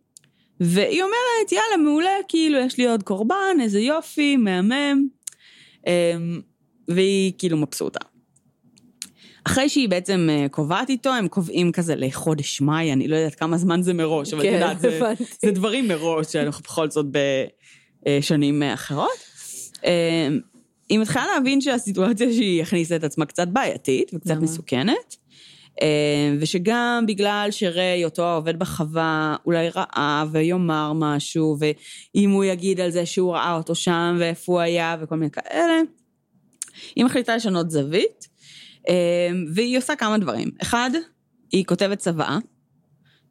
והיא 0.60 1.04
אומרת, 1.04 1.52
יאללה, 1.52 1.78
מעולה, 1.84 2.10
כאילו, 2.28 2.60
יש 2.60 2.78
לי 2.78 2.88
עוד 2.88 3.04
קורבן, 3.04 3.58
איזה 3.62 3.80
יופי, 3.80 4.38
מהמם. 4.38 5.08
אמ, 5.88 6.42
והיא 6.88 7.34
כאילו 7.38 7.58
מבסוטה. 7.58 8.17
אחרי 9.48 9.70
שהיא 9.70 9.90
בעצם 9.90 10.28
אה, 10.32 10.46
קובעת 10.52 10.90
איתו, 10.90 11.10
הם 11.10 11.28
קובעים 11.28 11.72
כזה 11.72 11.96
לחודש 11.96 12.62
מאי, 12.62 12.94
אני 12.94 13.08
לא 13.08 13.16
יודעת 13.16 13.36
כמה 13.36 13.58
זמן 13.58 13.82
זה 13.82 13.94
מראש, 13.94 14.34
אבל 14.34 14.42
את 14.42 14.48
כן, 14.48 14.54
יודעת, 14.54 14.80
זה, 15.42 15.52
דברים 15.52 15.88
מראש, 15.88 16.34
שאנחנו 16.34 16.64
בכל 16.64 16.92
זאת 16.92 17.06
בשנים 18.06 18.64
אחרות. 18.64 19.18
אה, 19.86 20.28
היא 20.90 21.00
מתחילה 21.00 21.26
להבין 21.36 21.62
שהסיטואציה 21.62 22.34
שהיא 22.34 22.62
הכניסה 22.62 22.96
את 22.96 23.04
עצמה 23.04 23.26
קצת 23.26 23.48
בעייתית 23.48 24.12
וקצת 24.14 24.30
למה? 24.30 24.42
מסוכנת, 24.42 25.16
אה, 25.82 26.36
ושגם 26.40 27.04
בגלל 27.08 27.48
שריי, 27.52 28.06
אותו 28.06 28.26
העובד 28.26 28.60
בחווה, 28.60 29.36
אולי 29.46 29.70
ראה 29.70 30.24
ויאמר 30.32 30.94
משהו, 30.96 31.58
ואם 31.60 32.30
הוא 32.30 32.44
יגיד 32.44 32.80
על 32.80 32.90
זה 32.90 33.06
שהוא 33.06 33.34
ראה 33.34 33.56
אותו 33.56 33.76
שם 33.76 34.18
ואיפה 34.20 34.52
הוא 34.52 34.60
היה 34.60 34.96
וכל 35.02 35.16
מיני 35.16 35.32
כאלה, 35.32 35.82
היא 36.96 37.06
מחליטה 37.06 37.36
לשנות 37.36 37.72
זווית, 37.72 38.28
אה, 38.32 38.37
והיא 39.54 39.78
עושה 39.78 39.96
כמה 39.96 40.18
דברים. 40.18 40.52
אחד, 40.62 40.90
היא 41.52 41.66
כותבת 41.66 42.00
צוואה, 42.00 42.38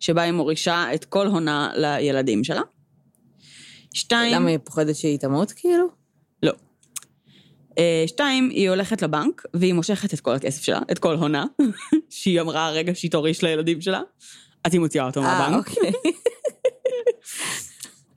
שבה 0.01 0.23
היא 0.23 0.33
מורישה 0.33 0.95
את 0.95 1.05
כל 1.05 1.27
הונה 1.27 1.71
לילדים 1.77 2.45
שלה. 2.45 2.63
שתיים... 3.95 4.35
למה 4.35 4.51
היא 4.51 4.59
פוחדת 4.65 4.97
שהיא 4.97 5.19
תמות, 5.19 5.53
כאילו? 5.53 5.87
לא. 6.43 6.53
אה, 7.79 8.05
שתיים, 8.07 8.51
היא 8.51 8.71
הולכת 8.71 9.03
לבנק, 9.03 9.43
והיא 9.55 9.75
מושכת 9.75 10.15
את 10.15 10.21
כל 10.21 10.35
הכסף 10.35 10.63
שלה, 10.63 10.81
את 10.93 10.99
כל 10.99 11.15
הונה, 11.15 11.45
שהיא 12.11 12.41
אמרה 12.41 12.67
הרגע 12.67 12.95
שהיא 12.95 13.11
תוריש 13.11 13.43
לילדים 13.43 13.81
שלה, 13.81 14.01
אז 14.65 14.73
היא 14.73 14.81
מוציאה 14.81 15.07
אותו 15.07 15.23
אה, 15.23 15.27
מהבנק. 15.27 15.69
אוקיי. 15.69 15.91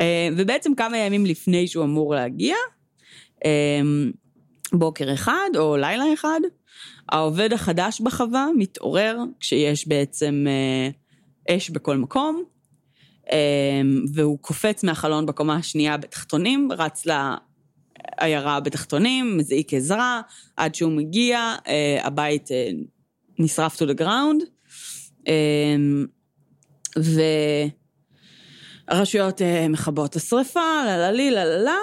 אה, 0.02 0.30
ובעצם 0.38 0.76
כמה 0.76 0.98
ימים 0.98 1.26
לפני 1.26 1.68
שהוא 1.68 1.86
אמור 1.86 2.16
להגיע, 2.16 2.56
אה, 3.46 3.82
בוקר 4.74 5.14
אחד 5.14 5.50
או 5.58 5.78
לילה 5.78 6.14
אחד, 6.14 6.40
העובד 7.12 7.54
החדש 7.54 8.02
בחווה 8.02 8.48
מתעורר 8.58 9.18
כשיש 9.40 9.88
בעצם 9.88 10.46
אה, 10.48 10.90
אש 11.56 11.70
בכל 11.70 11.98
מקום, 11.98 12.44
אה, 13.32 13.82
והוא 14.14 14.40
קופץ 14.40 14.84
מהחלון 14.84 15.26
בקומה 15.26 15.56
השנייה 15.56 15.98
בתחתונים, 15.98 16.70
רץ 16.72 17.04
לעיירה 17.06 18.60
בתחתונים, 18.60 19.38
מזעיק 19.38 19.74
עזרה, 19.74 20.22
עד 20.58 20.76
שהוא 20.76 20.92
מגיע, 20.92 21.56
אה, 21.68 22.00
הבית 22.04 22.52
אה, 22.52 22.70
נשרף 23.40 23.82
to 23.82 23.86
the 23.86 24.02
ground, 24.02 24.44
אמ, 25.28 26.06
והרשויות 28.90 29.42
אה, 29.42 29.68
מכבות 29.68 30.16
השרפה, 30.16 30.84
לה 30.86 30.98
לה 30.98 31.12
לה 31.12 31.46
לה 31.46 31.58
לה. 31.58 31.78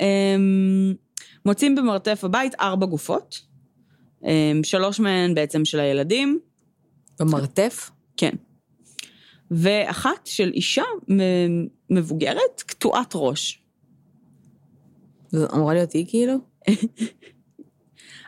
אמ, 0.00 0.94
מוצאים 1.46 1.74
במרתף 1.74 2.24
הבית 2.24 2.54
ארבע 2.60 2.86
גופות. 2.86 3.49
אמ, 4.24 4.60
שלוש 4.64 5.00
מהן 5.00 5.34
בעצם 5.34 5.64
של 5.64 5.80
הילדים, 5.80 6.38
במרתף? 7.20 7.90
כן. 8.16 8.34
ואחת 9.50 10.26
של 10.26 10.50
אישה 10.54 10.82
מבוגרת, 11.90 12.62
קטועת 12.66 13.12
ראש. 13.14 13.62
זו 15.30 15.46
אמורה 15.54 15.74
להיות 15.74 15.92
היא 15.92 16.06
כאילו? 16.08 16.34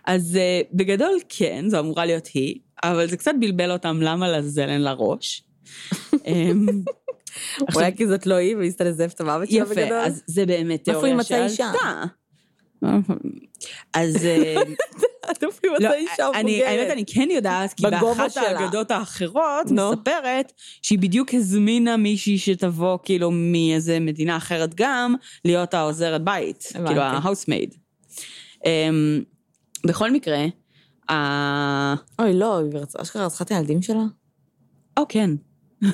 אז 0.06 0.38
uh, 0.38 0.68
בגדול 0.72 1.18
כן, 1.28 1.64
זו 1.68 1.80
אמורה 1.80 2.06
להיות 2.06 2.26
היא, 2.26 2.58
אבל 2.84 3.08
זה 3.08 3.16
קצת 3.16 3.32
בלבל 3.40 3.72
אותם 3.72 3.98
למה 4.02 4.28
לעזאזל 4.28 4.68
אין 4.68 4.80
לה 4.80 4.92
ראש. 4.92 5.44
אמ, 6.26 6.66
אולי 7.74 7.96
כי 7.96 8.06
זאת 8.06 8.26
לא 8.26 8.34
היא 8.34 8.56
והיא 8.56 8.72
לזייף 8.80 9.12
את 9.12 9.20
המוות 9.20 9.50
שלה 9.50 9.64
בגדול? 9.64 9.82
יפה, 9.82 10.06
אז 10.06 10.22
זה 10.26 10.46
באמת 10.46 10.84
תיאוריה? 10.84 11.22
שעלתה. 11.22 12.04
אז 13.92 14.16
איפה 15.42 15.58
היא 15.62 15.72
לא, 15.88 15.92
אישה 15.92 16.30
אני, 16.34 16.64
האמת, 16.64 16.90
אני 16.90 17.04
כן 17.06 17.28
יודעת, 17.30 17.72
כי 17.72 17.82
באחת. 17.82 18.36
האגדות 18.36 18.90
האחרות. 18.90 19.66
מספרת 19.70 20.52
שהיא 20.82 20.98
בדיוק 20.98 21.34
הזמינה 21.34 21.96
מישהי 21.96 22.38
שתבוא 22.38 22.98
כאילו 23.02 23.30
מאיזה 23.32 24.00
מדינה 24.00 24.36
אחרת 24.36 24.74
גם, 24.74 25.14
להיות 25.44 25.74
העוזרת 25.74 26.24
בית. 26.24 26.72
כאילו 26.86 27.00
ה 27.00 27.07
housemaid. 27.07 27.74
בכל 29.86 30.10
מקרה, 30.10 30.44
ה- 31.10 31.94
אוי, 32.18 32.34
לא, 32.34 32.58
היא 32.58 32.70
אשכרה 33.02 33.26
רצחה 33.26 33.44
את 33.44 33.50
הילדים 33.50 33.82
שלה? 33.82 34.02
או 34.98 35.04
כן. 35.08 35.30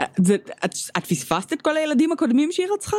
את 0.00 0.74
את 0.96 1.04
פספסת 1.06 1.52
את 1.52 1.62
כל 1.62 1.76
הילדים 1.76 2.12
הקודמים 2.12 2.52
שהיא 2.52 2.66
רצחה? 2.74 2.96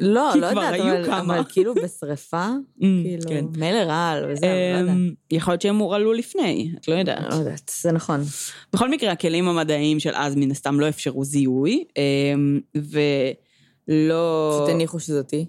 לא, 0.00 0.32
לא 0.36 0.46
יודעת, 0.46 0.80
אבל-. 0.80 1.10
אבל 1.10 1.42
כאילו 1.48 1.74
בשריפה, 1.74 2.48
כאילו, 2.80 3.28
כן. 3.28 3.44
מילא 3.56 3.78
רעל 3.78 4.24
וזה, 4.28 4.46
לא 4.46 4.78
יודעת. 4.78 4.96
אמ, 4.96 5.12
יכול 5.30 5.52
להיות 5.52 5.62
שהם 5.62 5.76
הורעלו 5.76 6.12
לפני, 6.12 6.72
את 6.80 6.88
לא 6.88 6.94
יודעת. 6.94 7.30
לא 7.30 7.34
יודעת, 7.34 7.70
זה 7.82 7.92
נכון. 7.92 8.20
בכל 8.72 8.90
מקרה, 8.90 9.12
הכלים 9.12 9.48
המדעיים 9.48 10.00
של 10.00 10.10
אז 10.14 10.36
מן 10.36 10.50
הסתם 10.50 10.80
לא 10.80 10.88
אפשרו 10.88 11.24
זיהוי, 11.24 11.84
אמ, 11.96 12.60
ולא... 13.88 14.50
פשוט 14.56 14.68
הניחו 14.74 15.00
שזאת 15.00 15.30
היא. 15.30 15.46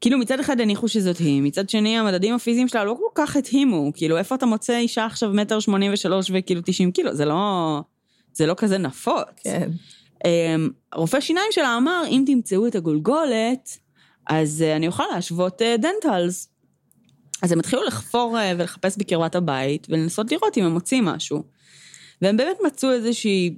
כאילו 0.00 0.18
מצד 0.18 0.40
אחד 0.40 0.60
הניחו 0.60 0.88
שזאת 0.88 1.18
היא, 1.18 1.42
מצד 1.42 1.68
שני 1.68 1.98
המדדים 1.98 2.34
הפיזיים 2.34 2.68
שלה 2.68 2.84
לא 2.84 2.94
כל 2.98 3.22
כך 3.22 3.36
התאימו, 3.36 3.90
כאילו 3.94 4.18
איפה 4.18 4.34
אתה 4.34 4.46
מוצא 4.46 4.78
אישה 4.78 5.04
עכשיו 5.04 5.30
מטר 5.32 5.60
שמונים 5.60 5.92
ושלוש 5.92 6.30
וכאילו 6.34 6.60
תשעים 6.64 6.92
קילו, 6.92 7.14
זה 7.14 7.24
לא... 7.24 7.80
זה 8.34 8.46
לא 8.46 8.54
כזה 8.56 8.78
נפוץ. 8.78 9.24
כן. 9.36 9.70
אמ, 10.24 10.70
רופא 10.94 11.20
שיניים 11.20 11.46
שלה 11.50 11.76
אמר, 11.76 12.02
אם 12.08 12.24
תמצאו 12.26 12.66
את 12.66 12.74
הגולגולת, 12.74 13.78
אז 14.26 14.62
אה, 14.62 14.76
אני 14.76 14.86
אוכל 14.86 15.04
להשוות 15.14 15.62
אה, 15.62 15.76
דנטלס. 15.76 16.48
אז 17.42 17.52
הם 17.52 17.58
התחילו 17.58 17.84
לחפור 17.84 18.38
אה, 18.38 18.52
ולחפש 18.58 18.96
בקרבת 18.98 19.34
הבית, 19.34 19.86
ולנסות 19.90 20.32
לראות 20.32 20.58
אם 20.58 20.64
הם 20.64 20.72
מוצאים 20.72 21.04
משהו. 21.04 21.42
והם 22.22 22.36
באמת 22.36 22.56
מצאו 22.66 22.92
איזושהי 22.92 23.56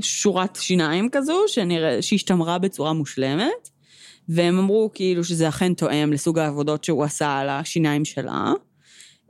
שורת 0.00 0.56
שיניים 0.56 1.08
כזו, 1.12 1.44
שנראה, 1.46 2.02
שהשתמרה 2.02 2.58
בצורה 2.58 2.92
מושלמת, 2.92 3.68
והם 4.28 4.58
אמרו 4.58 4.90
כאילו 4.94 5.24
שזה 5.24 5.48
אכן 5.48 5.74
תואם 5.74 6.12
לסוג 6.12 6.38
העבודות 6.38 6.84
שהוא 6.84 7.04
עשה 7.04 7.38
על 7.38 7.48
השיניים 7.48 8.04
שלה. 8.04 8.52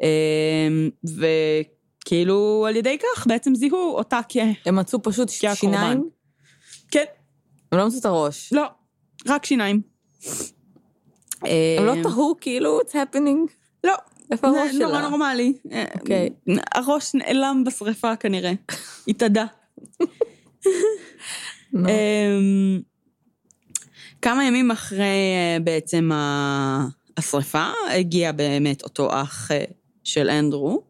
אמ, 0.02 0.90
וכאילו 1.04 2.66
על 2.68 2.76
ידי 2.76 2.96
כך 2.98 3.26
בעצם 3.26 3.54
זיהו 3.54 3.94
אותה 3.96 4.20
כ... 4.28 4.36
הם 4.66 4.76
מצאו 4.76 5.02
פשוט. 5.02 5.28
שיניים, 5.28 6.08
הם 7.72 7.78
לא 7.78 7.86
מצאו 7.86 7.98
את 7.98 8.04
הראש. 8.04 8.52
לא, 8.52 8.64
רק 9.26 9.44
שיניים. 9.44 9.80
הם 11.42 11.86
לא 11.86 11.94
תהו 12.02 12.34
כאילו, 12.40 12.80
what's 12.80 12.92
happening? 12.92 13.52
לא. 13.84 13.94
איפה 14.30 14.48
הראש 14.48 14.72
זה 14.72 14.78
נורא 14.78 14.98
שלה? 14.98 15.08
נורמלי. 15.08 15.52
אוקיי. 15.94 16.30
הראש 16.74 17.14
נעלם 17.14 17.64
בשריפה 17.66 18.16
כנראה. 18.16 18.52
התאדה. 19.08 19.44
אמ, 21.74 22.80
כמה 24.22 24.44
ימים 24.44 24.70
אחרי 24.70 25.34
אה, 25.36 25.56
בעצם 25.64 26.10
השריפה, 27.16 27.66
הגיע 27.90 28.32
באמת 28.32 28.82
אותו 28.82 29.08
אח 29.22 29.50
אה, 29.50 29.64
של 30.04 30.30
אנדרו. 30.30 30.82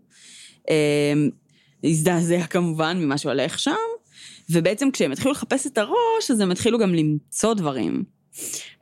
אמ, 0.71 1.31
הזדעזע 1.85 2.47
כמובן 2.47 2.99
ממה 2.99 3.19
שהולך 3.19 3.59
שם, 3.59 3.73
ובעצם 4.51 4.91
כשהם 4.91 5.13
התחילו 5.13 5.31
לחפש 5.31 5.67
את 5.67 5.79
הראש, 5.79 6.31
אז 6.31 6.41
הם 6.41 6.51
התחילו 6.51 6.79
גם 6.79 6.95
למצוא 6.95 7.55
דברים. 7.55 8.05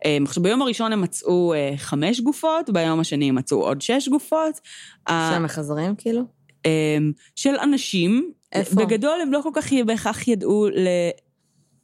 עכשיו, 0.05 0.43
ביום 0.43 0.63
הראשון 0.63 0.93
הם 0.93 1.01
מצאו 1.01 1.55
אה, 1.55 1.73
חמש 1.77 2.21
גופות, 2.21 2.71
ביום 2.71 3.01
השני 3.01 3.29
הם 3.29 3.35
מצאו 3.35 3.63
עוד 3.63 3.83
שש 3.83 4.09
גופות. 4.09 4.61
שהם 5.09 5.43
מחזרים 5.43 5.95
כאילו? 5.97 6.23
של 7.37 7.55
אנשים. 7.63 8.33
איפה? 8.53 8.75
בגדול 8.75 9.21
הם 9.23 9.33
לא 9.33 9.41
כל 9.43 9.51
כך 9.55 9.73
בהכרח 9.87 10.29
ידעו 10.29 10.69
ל... 10.69 10.89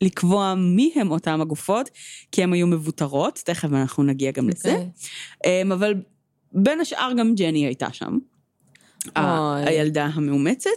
לקבוע 0.02 0.54
מי 0.54 0.92
הם 0.94 1.10
אותם 1.10 1.40
הגופות, 1.40 1.90
כי 2.32 2.42
הן 2.42 2.52
היו 2.52 2.66
מבוטרות, 2.66 3.42
תכף 3.44 3.68
אנחנו 3.68 4.02
נגיע 4.02 4.30
גם 4.30 4.48
לזה. 4.48 4.72
אוקיי. 4.72 5.62
אבל 5.72 5.94
בין 6.52 6.80
השאר 6.80 7.12
גם 7.18 7.34
ג'ני 7.34 7.66
הייתה 7.66 7.92
שם, 7.92 8.18
אוי. 9.16 9.64
הילדה 9.66 10.06
המאומצת. 10.06 10.70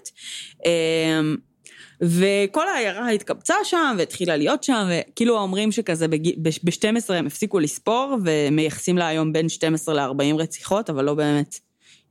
וכל 2.02 2.68
העיירה 2.68 3.10
התקבצה 3.10 3.56
שם 3.64 3.96
והתחילה 3.98 4.38
להיות 4.38 4.64
שם, 4.64 4.88
וכאילו 4.90 5.38
אומרים 5.38 5.72
שכזה 5.72 6.08
ב-12 6.08 7.14
הם 7.14 7.28
הפסיקו 7.28 7.60
לספור, 7.60 8.18
ומייחסים 8.26 8.98
לה 8.98 9.08
היום 9.08 9.34
בין 9.34 9.50
12 9.50 9.96
ל-40 9.96 10.36
רציחות, 10.38 10.90
אבל 10.90 11.06
לא 11.06 11.14
באמת 11.14 11.60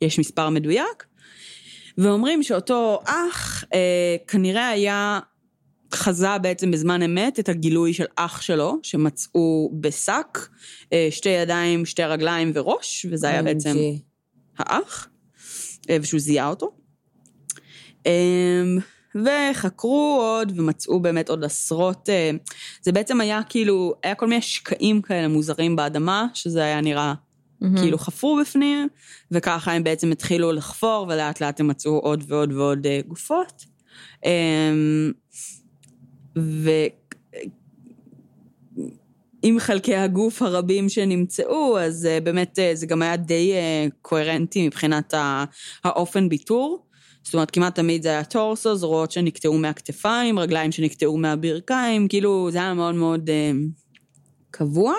יש 0.00 0.18
מספר 0.18 0.48
מדויק. 0.48 1.04
ואומרים 1.98 2.42
שאותו 2.42 3.00
אח 3.04 3.64
אה, 3.74 4.16
כנראה 4.28 4.68
היה, 4.68 5.20
חזה 5.94 6.38
בעצם 6.38 6.70
בזמן 6.70 7.02
אמת 7.02 7.40
את 7.40 7.48
הגילוי 7.48 7.94
של 7.94 8.04
אח 8.16 8.40
שלו, 8.40 8.78
שמצאו 8.82 9.72
בשק, 9.80 10.48
אה, 10.92 11.08
שתי 11.10 11.28
ידיים, 11.28 11.86
שתי 11.86 12.02
רגליים 12.04 12.50
וראש, 12.54 13.06
וזה 13.10 13.28
היה 13.28 13.42
בעצם. 13.42 13.76
האח, 14.58 15.08
אה, 15.90 15.96
ושהוא 16.00 16.20
זיהה 16.20 16.48
אותו. 16.48 16.76
אמ, 18.06 18.78
וחקרו 19.14 20.18
עוד 20.22 20.52
ומצאו 20.56 21.00
באמת 21.00 21.28
עוד 21.28 21.44
עשרות, 21.44 22.08
אה, 22.08 22.30
זה 22.82 22.92
בעצם 22.92 23.20
היה 23.20 23.40
כאילו, 23.48 23.94
היה 24.02 24.14
כל 24.14 24.26
מיני 24.26 24.42
שקעים 24.42 25.02
כאלה 25.02 25.28
מוזרים 25.28 25.76
באדמה, 25.76 26.26
שזה 26.34 26.64
היה 26.64 26.80
נראה 26.80 27.14
מהמם. 27.60 27.78
כאילו 27.78 27.98
חפרו 27.98 28.38
בפנים, 28.40 28.88
וככה 29.30 29.72
הם 29.72 29.84
בעצם 29.84 30.12
התחילו 30.12 30.52
לחפור, 30.52 31.06
ולאט 31.08 31.40
לאט 31.40 31.60
הם 31.60 31.66
מצאו 31.66 31.98
עוד 31.98 32.24
ועוד 32.28 32.52
ועוד 32.52 32.86
אה, 32.86 33.00
גופות. 33.06 33.64
אמ, 34.24 35.12
ועם 39.44 39.60
חלקי 39.60 39.94
הגוף 39.94 40.42
הרבים 40.42 40.88
שנמצאו, 40.88 41.78
אז 41.78 42.06
אה, 42.06 42.20
באמת 42.20 42.58
אה, 42.58 42.70
זה 42.74 42.86
גם 42.86 43.02
היה 43.02 43.16
די 43.16 43.52
אה, 43.52 43.86
קוהרנטי 44.02 44.66
מבחינת 44.66 45.14
האופן 45.84 46.28
ביטור. 46.28 46.86
זאת 47.22 47.34
אומרת, 47.34 47.50
כמעט 47.50 47.74
תמיד 47.74 48.02
זה 48.02 48.08
היה 48.08 48.24
טורסו, 48.24 48.76
זרועות 48.76 49.10
שנקטעו 49.10 49.58
מהכתפיים, 49.58 50.38
רגליים 50.38 50.72
שנקטעו 50.72 51.18
מהברכיים, 51.18 52.08
כאילו 52.08 52.48
זה 52.50 52.58
היה 52.58 52.74
מאוד 52.74 52.94
מאוד 52.94 53.30
אה, 53.30 53.50
קבוע. 54.50 54.94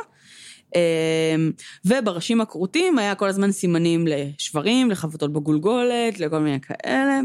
אה, 0.76 1.36
ובראשים 1.86 2.42
הכרותים 2.42 2.98
היה 2.98 3.16
כל 3.16 3.28
הזמן 3.28 3.52
סימנים 3.52 4.08
לשברים, 4.08 4.92
לחבטות 4.92 5.34
בגולגולת, 5.34 6.20
לכל 6.20 6.40
מיני 6.40 6.60
כאלה. 6.62 7.22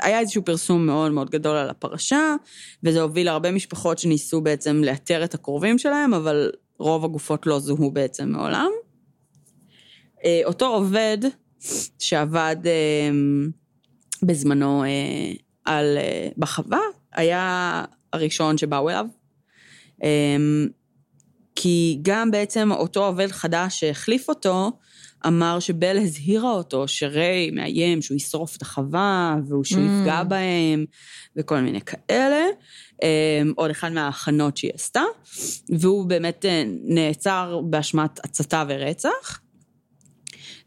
היה 0.00 0.20
איזשהו 0.20 0.44
פרסום 0.44 0.86
מאוד 0.86 1.12
מאוד 1.12 1.30
גדול 1.30 1.56
על 1.56 1.70
הפרשה, 1.70 2.34
וזה 2.82 3.00
הוביל 3.00 3.26
להרבה 3.26 3.50
משפחות 3.50 3.98
שניסו 3.98 4.40
בעצם 4.40 4.84
לאתר 4.84 5.24
את 5.24 5.34
הקרובים 5.34 5.78
שלהם, 5.78 6.14
אבל 6.14 6.50
רוב 6.78 7.04
הגופות 7.04 7.46
לא 7.46 7.58
זוהו 7.58 7.90
בעצם 7.90 8.28
מעולם. 8.28 8.70
אה, 10.24 10.40
אותו 10.44 10.66
עובד 10.66 11.18
שעבד 11.98 12.56
אה, 12.66 13.10
בזמנו 14.22 14.84
אה, 14.84 14.88
על, 15.64 15.98
בחווה, 16.38 16.80
היה 17.12 17.84
הראשון 18.12 18.58
שבאו 18.58 18.90
אליו. 18.90 19.06
כי 21.56 21.98
גם 22.02 22.30
בעצם 22.30 22.72
אותו 22.72 23.06
עובד 23.06 23.30
חדש 23.30 23.80
שהחליף 23.80 24.28
אותו, 24.28 24.70
אמר 25.26 25.60
שבל 25.60 25.98
הזהירה 25.98 26.50
אותו 26.50 26.88
שריי 26.88 27.50
מאיים 27.50 28.02
שהוא 28.02 28.16
ישרוף 28.16 28.56
את 28.56 28.62
החווה, 28.62 29.36
והוא 29.48 29.64
שהוא 29.64 29.82
Mm. 29.82 30.00
יפגע 30.00 30.22
בהם, 30.22 30.84
וכל 31.36 31.60
מיני 31.60 31.80
כאלה. 31.80 32.44
אה, 33.02 33.42
עוד 33.56 33.70
אחד 33.70 33.92
מההכנות 33.92 34.56
שהיא 34.56 34.70
עשתה, 34.74 35.02
והוא 35.68 36.06
באמת 36.06 36.44
אה, 36.44 36.62
נעצר 36.84 37.60
באשמת 37.70 38.24
הצתה 38.24 38.64
ורצח. 38.68 39.40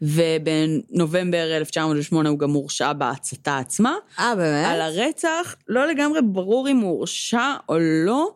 ובנובמבר 0.02 1.58
1908 1.58 2.30
הוא 2.30 2.40
גם 2.40 2.52
הורשע 2.52 2.94
בהצתה 2.94 3.58
עצמה. 3.58 3.96
אה, 4.20 4.36
באמת? 4.36 4.66
על 4.68 4.82
הרצח, 4.82 5.56
לא 5.68 5.88
לגמרי 5.88 6.20
ברור 6.22 6.70
אם 6.70 6.78
הוא 6.78 6.90
הורשע 6.92 7.54
או 7.70 7.78
לא. 7.80 8.30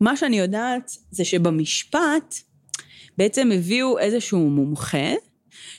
מה 0.00 0.16
שאני 0.16 0.38
יודעת 0.38 0.90
זה 1.10 1.24
שבמשפט 1.24 2.34
בעצם 3.18 3.50
הביאו 3.54 3.98
איזשהו 3.98 4.38
מומחה 4.50 5.12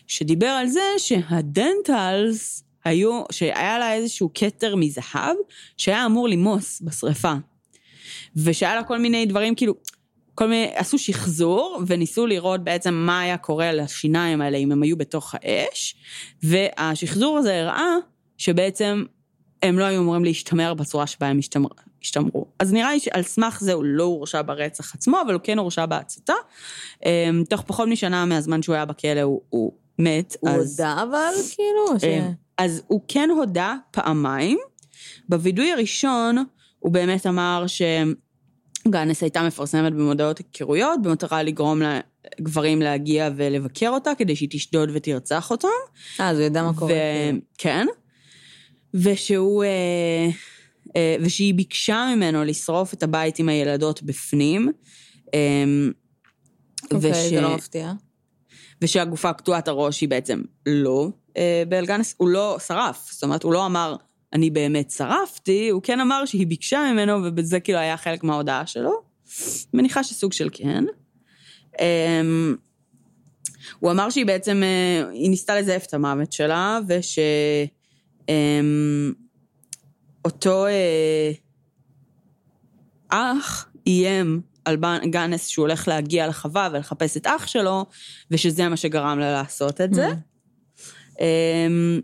שדיבר 0.08 0.48
על 0.48 0.68
זה 0.68 0.82
שהדנטלס 0.98 2.64
היו, 2.86 3.24
שהיה 3.32 3.80
לה 3.80 3.94
איזשהו 3.94 4.30
כתר 4.34 4.76
מזהב 4.76 5.36
שהיה 5.78 6.06
אמור 6.06 6.28
למוס 6.28 6.82
בשריפה. 6.82 7.34
ושהיה 8.36 8.76
לה 8.76 8.84
כל 8.84 8.98
מיני 8.98 9.26
דברים, 9.26 9.56
כאילו, 9.56 9.74
כל 10.36 10.48
מיני, 10.48 10.72
עשו 10.76 10.98
שחזור 10.98 11.82
וניסו 11.88 12.28
לראות 12.28 12.64
בעצם 12.64 12.94
מה 12.94 13.20
היה 13.20 13.38
קורה 13.38 13.72
לשיניים 13.72 14.42
האלה 14.42 14.58
אם 14.58 14.72
הם 14.72 14.84
היו 14.84 14.98
בתוך 14.98 15.36
האש, 15.36 15.96
והשחזור 16.44 17.38
הזה 17.38 17.62
הראה 17.62 17.96
שבעצם 18.38 19.04
הם 19.64 19.80
לא 19.80 19.84
היו 19.84 20.02
אמורים 20.02 20.24
להשתמר 20.24 20.74
בצורה 20.74 21.08
שבה 21.08 21.28
הם 21.28 21.40
השתמר, 21.40 21.70
השתמרו. 22.02 22.46
אז 22.60 22.74
נראה 22.74 22.94
לי 22.94 23.00
שעל 23.00 23.24
סמך 23.24 23.60
זה 23.62 23.74
הוא 23.74 23.84
לא 23.84 24.04
הורשע 24.04 24.42
ברצח 24.42 24.96
עצמו, 24.96 25.22
אבל 25.26 25.34
הוא 25.34 25.42
כן 25.44 25.60
הורשע 25.60 25.86
בהצתה. 25.86 26.34
אמ, 27.06 27.44
תוך 27.50 27.62
פחות 27.62 27.90
משנה 27.90 28.26
מהזמן 28.26 28.62
שהוא 28.62 28.76
היה 28.76 28.86
בכלא 28.86 29.22
הוא, 29.22 29.42
הוא 29.50 29.74
מת. 30.00 30.36
הוא 30.40 30.50
אז, 30.50 30.80
הודה 30.80 31.04
אבל, 31.04 31.34
כאילו? 31.56 32.00
ש... 32.00 32.04
אמ, 32.04 32.32
אז 32.58 32.82
הוא 32.88 33.02
כן 33.08 33.30
הודה 33.38 33.76
פעמיים. 33.92 34.58
בווידוי 35.30 35.72
הראשון 35.72 36.44
הוא 36.80 36.92
באמת 36.92 37.28
אמר 37.28 37.66
שגאנס 37.68 39.22
הייתה 39.22 39.44
מפרסמת 39.44 39.94
במודעות 39.94 40.38
היכרויות 40.38 41.02
במטרה 41.02 41.44
לגרום 41.44 41.82
לגברים 42.40 42.82
להגיע 42.82 43.30
ולבקר 43.36 43.90
אותה 43.90 44.12
כדי 44.18 44.36
שהיא 44.36 44.50
תשדוד 44.52 44.90
ותרצח 44.94 45.52
אותם. 45.52 45.68
אה, 46.20 46.30
אז 46.30 46.38
הוא 46.38 46.46
יודע 46.46 46.64
מה 46.64 46.74
קורה. 46.74 46.94
כאילו. 46.94 47.40
כן. 47.58 47.86
ושהוא... 48.94 49.64
אה, 49.64 50.30
אה, 50.96 51.16
ושהיא 51.22 51.54
ביקשה 51.54 52.14
ממנו 52.16 52.44
לשרוף 52.44 52.94
את 52.94 53.04
הבית 53.04 53.40
עם 53.40 53.50
הילדות 53.50 54.04
בפנים. 54.04 54.72
אה, 55.34 55.64
אוקיי, 56.92 57.30
זה 57.30 57.42
לא 57.42 57.56
מפתיע. 57.56 57.94
ושהגופה 58.82 59.34
קטועת 59.34 59.68
הראש 59.68 60.02
היא 60.02 60.10
בעצם 60.10 60.42
לא 60.66 61.08
אה, 61.38 61.64
באלגנס, 61.70 62.16
הוא 62.18 62.30
לא 62.30 62.58
שרף, 62.68 63.10
זאת 63.12 63.24
אומרת, 63.24 63.44
הוא 63.44 63.54
לא 63.54 63.66
אמר, 63.66 63.96
אני 64.34 64.50
באמת 64.50 64.92
שרפתי, 64.92 65.70
הוא 65.70 65.82
כן 65.82 66.00
אמר 66.00 66.26
שהיא 66.26 66.48
ביקשה 66.48 66.92
ממנו, 66.94 67.14
ובזה 67.24 67.60
כאילו 67.60 67.80
היה 67.80 67.98
חלק 67.98 68.24
מההודעה 68.24 68.68
שלו. 68.68 68.92
מניחה 69.74 70.04
שסוג 70.04 70.34
של 70.34 70.50
כן. 70.54 70.86
אה, 71.80 72.22
הוא 73.80 73.92
אמר 73.92 74.10
שהיא 74.10 74.26
בעצם, 74.26 74.62
אה, 74.64 75.10
היא 75.10 75.30
ניסתה 75.30 75.60
לזייף 75.60 75.86
את 75.86 75.94
המוות 75.94 76.32
שלה, 76.32 76.80
וש... 76.88 77.20
אה, 78.30 78.62
אותו 80.26 80.66
אה, 80.66 81.32
אח 83.10 83.70
איים 83.88 84.42
על 84.66 84.78
גאנס 85.06 85.48
שהוא 85.48 85.64
הולך 85.64 85.88
להגיע 85.88 86.28
לחווה 86.28 86.70
ולחפש 86.72 87.18
את 87.18 87.28
אח 87.28 87.48
שלו, 87.48 87.86
ושזה 88.32 88.70
מה 88.70 88.78
שגרם 88.78 89.20
לה 89.20 89.32
לעשות 89.32 89.82
את 89.82 89.94
זה. 89.94 90.08
אמ, 91.20 92.00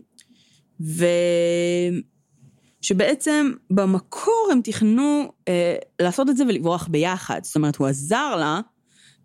ושבעצם 2.80 3.52
במקור 3.70 4.48
הם 4.52 4.60
תכננו 4.64 5.32
אה, 5.48 5.76
לעשות 6.00 6.30
את 6.30 6.36
זה 6.36 6.44
ולברוח 6.44 6.88
ביחד. 6.90 7.40
זאת 7.42 7.56
אומרת, 7.56 7.76
הוא 7.76 7.86
עזר 7.86 8.36
לה, 8.36 8.60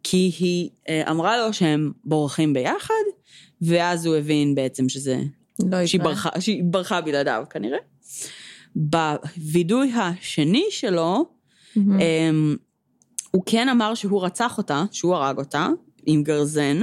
כי 0.04 0.32
היא 0.40 0.70
אה, 0.90 1.12
אמרה 1.12 1.38
לו 1.38 1.54
שהם 1.54 1.92
בורחים 2.06 2.54
ביחד, 2.54 2.94
ואז 3.62 4.06
הוא 4.06 4.16
הבין 4.16 4.56
בעצם 4.56 4.90
שזה 4.90 5.22
לא 5.60 5.86
שהיא. 5.86 6.02
ברחה, 6.02 6.30
שהיא 6.42 6.64
ברחה 6.64 7.02
בלעדיו 7.02 7.44
כנראה. 7.50 7.78
בווידוי 8.76 9.92
השני 9.94 10.66
שלו, 10.70 11.26
מהמם. 11.76 12.00
אמ, 12.00 12.56
הוא 13.32 13.44
כן 13.46 13.70
אמר 13.70 13.94
שהוא 13.94 14.26
רצח 14.26 14.58
אותה, 14.58 14.84
שהוא 14.92 15.16
הרג 15.16 15.38
אותה, 15.38 15.68
עם 16.06 16.24
גרזן, 16.24 16.80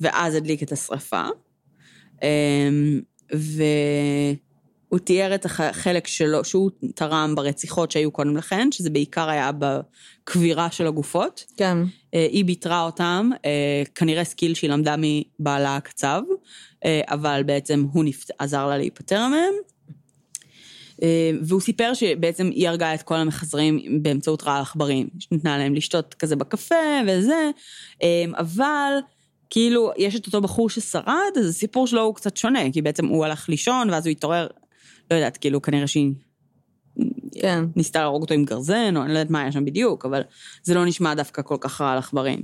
ואז 0.00 0.34
הדליק 0.34 0.62
את 0.62 0.72
השרפה. 0.72 1.24
אמ, 2.22 3.00
והוא 3.32 4.98
תיאר 5.04 5.34
את 5.34 5.44
החלק 5.44 6.06
שלו, 6.06 6.44
שהוא 6.44 6.70
תרם 6.94 7.34
ברציחות 7.34 7.90
שהיו 7.90 8.10
קודם 8.10 8.36
לכן, 8.36 8.72
שזה 8.72 8.90
בעיקר 8.90 9.28
היה 9.28 9.50
בקבירה 9.58 10.70
של 10.70 10.86
הגופות. 10.86 11.44
כן. 11.56 11.78
אה, 12.14 12.26
היא 12.30 12.44
ביתרה 12.44 12.82
אותם, 12.82 13.30
אה, 13.44 13.82
כנראה 13.94 14.24
skill 14.24 14.54
שהיא 14.54 14.70
למדה 14.70 14.94
מבעלה 14.98 15.76
הקצב, 15.76 16.22
אה, 16.84 17.00
אבל 17.08 17.42
בעצם 17.46 17.86
הוא 17.92 18.04
נפט... 18.04 18.30
עזר 18.38 18.66
לה 18.66 18.78
להיפטר 18.78 19.28
מהם. 19.28 19.54
אה, 21.04 21.30
והוא 21.42 21.60
סיפר 21.60 21.94
שבעצם 21.94 22.46
היא 22.46 22.68
הרגה 22.68 22.94
את 22.94 23.02
כל 23.02 23.14
המחזרים 23.14 24.02
באמצעות 24.02 24.42
רעל 24.42 24.62
עכברים. 24.62 25.08
נתנה 25.32 25.58
להם 25.58 25.74
לשתות 25.74 26.14
כזה 26.14 26.36
בקפה 26.36 26.74
וזה, 27.06 27.50
אה, 28.02 28.24
אבל 28.38 28.92
כאילו 29.50 29.90
יש 29.96 30.16
את 30.16 30.26
אותו 30.26 30.40
בחור 30.40 30.70
ששרד, 30.70 31.32
אז 31.38 31.48
הסיפור 31.48 31.86
שלו 31.86 32.02
הוא 32.02 32.14
קצת 32.14 32.36
שונה, 32.36 32.72
כי 32.72 32.82
בעצם 32.82 33.06
הוא 33.06 33.24
הלך 33.24 33.48
לישון 33.48 33.90
ואז 33.90 34.06
הוא 34.06 34.10
התעורר, 34.10 34.46
לא 35.10 35.16
יודעת, 35.16 35.36
כאילו 35.36 35.62
כנראה 35.62 35.86
שהיא 35.86 36.12
כן. 37.40 37.64
ניסתה 37.76 38.00
להרוג 38.00 38.22
אותו 38.22 38.34
עם 38.34 38.44
גרזן, 38.44 38.96
או 38.96 39.02
אני 39.02 39.12
לא 39.12 39.18
יודעת 39.18 39.30
מה 39.30 39.40
היה 39.40 39.52
שם 39.52 39.64
בדיוק, 39.64 40.04
אבל 40.04 40.22
זה 40.62 40.74
לא 40.74 40.86
נשמע 40.86 41.14
דווקא 41.14 41.42
כל 41.42 41.56
כך 41.60 41.80
רע 41.80 41.92
על 41.92 41.98
עכברים. 41.98 42.42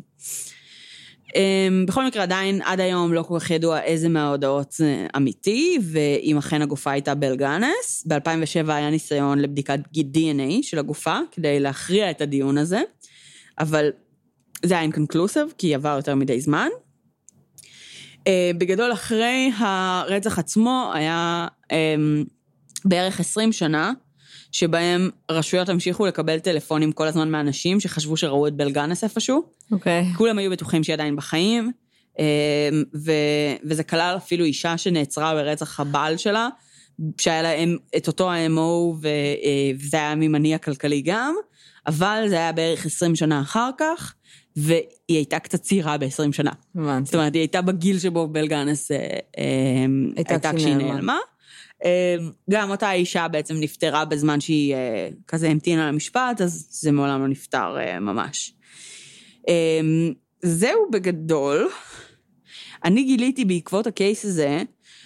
אמ, 1.37 1.87
בכל 1.87 2.07
מקרה, 2.07 2.23
עדיין 2.23 2.62
עד 2.62 2.81
היום 2.81 3.12
לא 3.12 3.23
כל 3.23 3.38
כך 3.40 3.51
ידוע 3.51 3.83
איזה 3.83 4.09
מההודעות 4.09 4.73
זה 4.73 5.07
אמיתי, 5.16 5.79
ואם 5.83 6.37
אכן 6.38 6.62
הגופה 6.62 6.90
הייתה 6.90 7.14
באלגנס. 7.14 8.05
ב-2007 8.07 8.73
היה 8.73 8.90
ניסיון 8.90 9.38
לבדיקת 9.38 9.81
DNA 9.97 10.62
של 10.62 10.79
הגופה, 10.79 11.19
כדי 11.33 11.61
להכריע 11.61 12.11
את 12.11 12.21
הדיון 12.21 12.59
הזה, 12.59 12.83
אבל 13.59 13.90
זה 14.64 14.75
היה 14.75 14.83
אינקונקלוסיב, 14.83 15.53
כי 15.59 15.75
עבר 15.75 15.97
יותר 15.97 16.14
מדי 16.14 16.40
זמן. 16.40 16.69
אה, 18.27 18.51
בגדול, 18.59 18.93
אחרי 18.93 19.51
הרצח 19.59 20.38
עצמו 20.38 20.90
היה 20.95 21.47
אמ, 21.73 22.25
בערך 22.85 23.21
20 23.21 23.53
שנה, 23.53 23.93
שבהם 24.53 25.11
רשויות 25.31 25.69
המשיכו 25.69 26.07
לקבל 26.07 26.39
טלפונים 26.39 26.93
כל 26.93 27.07
הזמן 27.07 27.31
מאנשים 27.31 27.81
שחשבו 27.81 28.17
שראו 28.17 28.47
את 28.47 28.53
בלגנס 28.55 29.05
איפשהו. 29.05 29.43
אוקיי. 29.73 30.05
כולם 30.17 30.39
היו 30.39 30.51
בטוחים 30.51 30.85
שהיא 30.85 30.95
עדיין 30.95 31.17
בחיים, 31.17 31.73
אמ, 32.19 32.25
ו, 33.05 33.13
וזה 33.65 33.83
כלל 33.85 34.15
אפילו 34.17 34.45
אישה 34.45 34.79
שנעצרה 34.79 35.35
ברצח 35.35 35.81
הבעל 35.81 36.17
שלה, 36.17 36.49
שהיה 37.19 37.43
לה 37.43 37.53
אם- 37.53 37.77
את 37.97 38.07
אותו 38.07 38.31
ה-MO, 38.31 39.07
אה, 39.07 39.71
וזה 39.81 39.97
היה 39.97 40.15
ממניע 40.15 40.59
כלכלי 40.59 41.03
גם, 41.05 41.35
אבל 41.87 42.25
זה 42.29 42.35
היה 42.35 42.53
בערך 42.53 42.87
20 42.87 43.17
שנה 43.17 43.41
אחר 43.41 43.71
כך, 43.79 44.15
והיא 44.57 44.81
הייתה 45.09 45.39
קצת 45.39 45.61
צעירה 45.63 45.99
ב-20 45.99 46.33
שנה. 46.33 46.51
הבנתי. 46.77 47.05
זאת 47.05 47.15
אומרת, 47.15 47.35
היא 47.35 47.41
הייתה 47.41 47.61
בגיל 47.63 47.99
שבו 47.99 48.29
בלגנס 48.29 48.91
אה, 48.91 48.97
אה, 49.39 49.45
הייתה 50.17 50.53
כשהיא 50.57 50.75
נעלמה. 50.93 51.17
אה, 51.85 52.16
גם 52.51 52.71
אותה 52.71 52.93
אישה 52.93 53.29
בעצם 53.29 53.55
נפטרה 53.61 54.05
בזמן 54.05 54.40
שהיא 54.40 54.75
אה, 54.75 55.09
כזה 55.27 55.49
המתינה 55.49 55.88
למשפט, 55.88 56.40
אז 56.40 56.66
זה 56.71 56.93
מעולם 56.93 57.21
לא 57.21 57.29
נפתר 57.29 57.77
אה, 57.81 58.01
ממש. 58.01 58.55
אה, 59.49 59.81
זהו 60.43 60.90
בגדול. 60.90 61.69
אני 62.85 63.03
גיליתי 63.03 63.45
בעקבות 63.45 63.87
הקייס 63.87 64.24
הזה, 64.24 64.62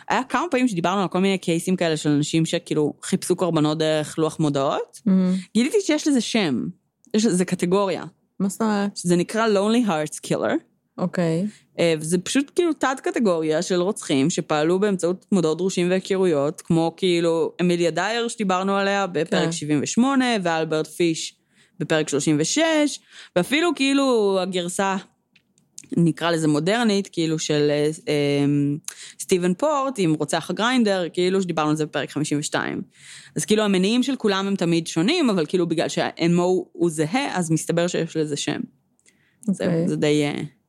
היה 0.08 0.24
כמה 0.24 0.46
פעמים 0.50 0.68
שדיברנו 0.68 1.02
על 1.02 1.08
כל 1.08 1.18
מיני 1.18 1.38
קייסים 1.38 1.76
כאלה 1.76 1.96
של 1.96 2.10
אנשים 2.10 2.46
שכאילו 2.46 2.92
חיפשו 3.02 3.36
קורבנות 3.36 3.78
דרך 3.78 4.18
לוח 4.18 4.40
מודעות. 4.40 5.00
מהמם. 5.06 5.34
גיליתי 5.54 5.76
שיש 5.80 6.08
לזה 6.08 6.20
שם, 6.20 6.66
יש 7.14 7.24
לזה 7.24 7.44
קטגוריה, 7.44 8.04
מה 8.40 8.48
זאת 8.48 8.62
אומרת? 8.62 8.96
שזה 8.96 9.16
נקרא 9.16 9.46
Lonely 9.46 9.88
Hearts 9.88 10.26
Killer. 10.26 10.73
אוקיי. 10.98 11.46
אה, 11.78 11.94
וזה 12.00 12.18
פשוט 12.18 12.50
כאילו 12.54 12.72
תת 12.72 13.00
קטגוריה 13.02 13.62
של 13.62 13.80
רוצחים 13.80 14.30
שפעלו 14.30 14.78
באמצעות 14.78 15.26
מודעות 15.32 15.58
דרושים 15.58 15.90
והיכרויות, 15.90 16.60
כמו 16.60 16.94
כאילו 16.96 17.52
אמיליה 17.60 17.90
דייר 17.90 18.28
שדיברנו 18.28 18.76
עליה 18.76 19.06
בפרק 19.06 19.44
כן. 19.44 19.52
78, 19.52 20.24
ואלברט 20.42 20.86
פיש 20.86 21.34
בפרק 21.78 22.08
36, 22.08 23.00
ואפילו 23.36 23.70
כאילו 23.76 24.38
הגרסה, 24.40 24.96
נקרא 25.96 26.30
לזה 26.30 26.48
מודרנית, 26.48 27.08
כאילו 27.12 27.38
של 27.38 27.70
אה, 27.70 27.90
אה, 28.08 28.44
סטיבן 29.20 29.54
פורט 29.54 29.94
עם 29.98 30.14
רוצח 30.14 30.50
הגריינדר, 30.50 31.08
כאילו 31.12 31.42
שדיברנו 31.42 31.70
על 31.70 31.76
זה 31.76 31.86
בפרק 31.86 32.10
52. 32.10 32.82
אז 33.36 33.44
כאילו 33.44 33.62
המניעים 33.62 34.02
של 34.02 34.16
כולם 34.16 34.46
הם 34.46 34.56
תמיד 34.56 34.86
שונים, 34.86 35.30
אבל 35.30 35.46
כאילו 35.46 35.66
בגלל 35.66 35.88
שה-NMO 35.88 36.68
הוא 36.72 36.90
זהה, 36.90 37.38
אז 37.38 37.50
מסתבר 37.50 37.86
שיש 37.86 38.16
לזה 38.16 38.36
שם. 38.36 38.60
זהו, 39.40 39.66
אוקיי. 39.66 39.88
זה 39.88 39.96
די... 39.96 40.24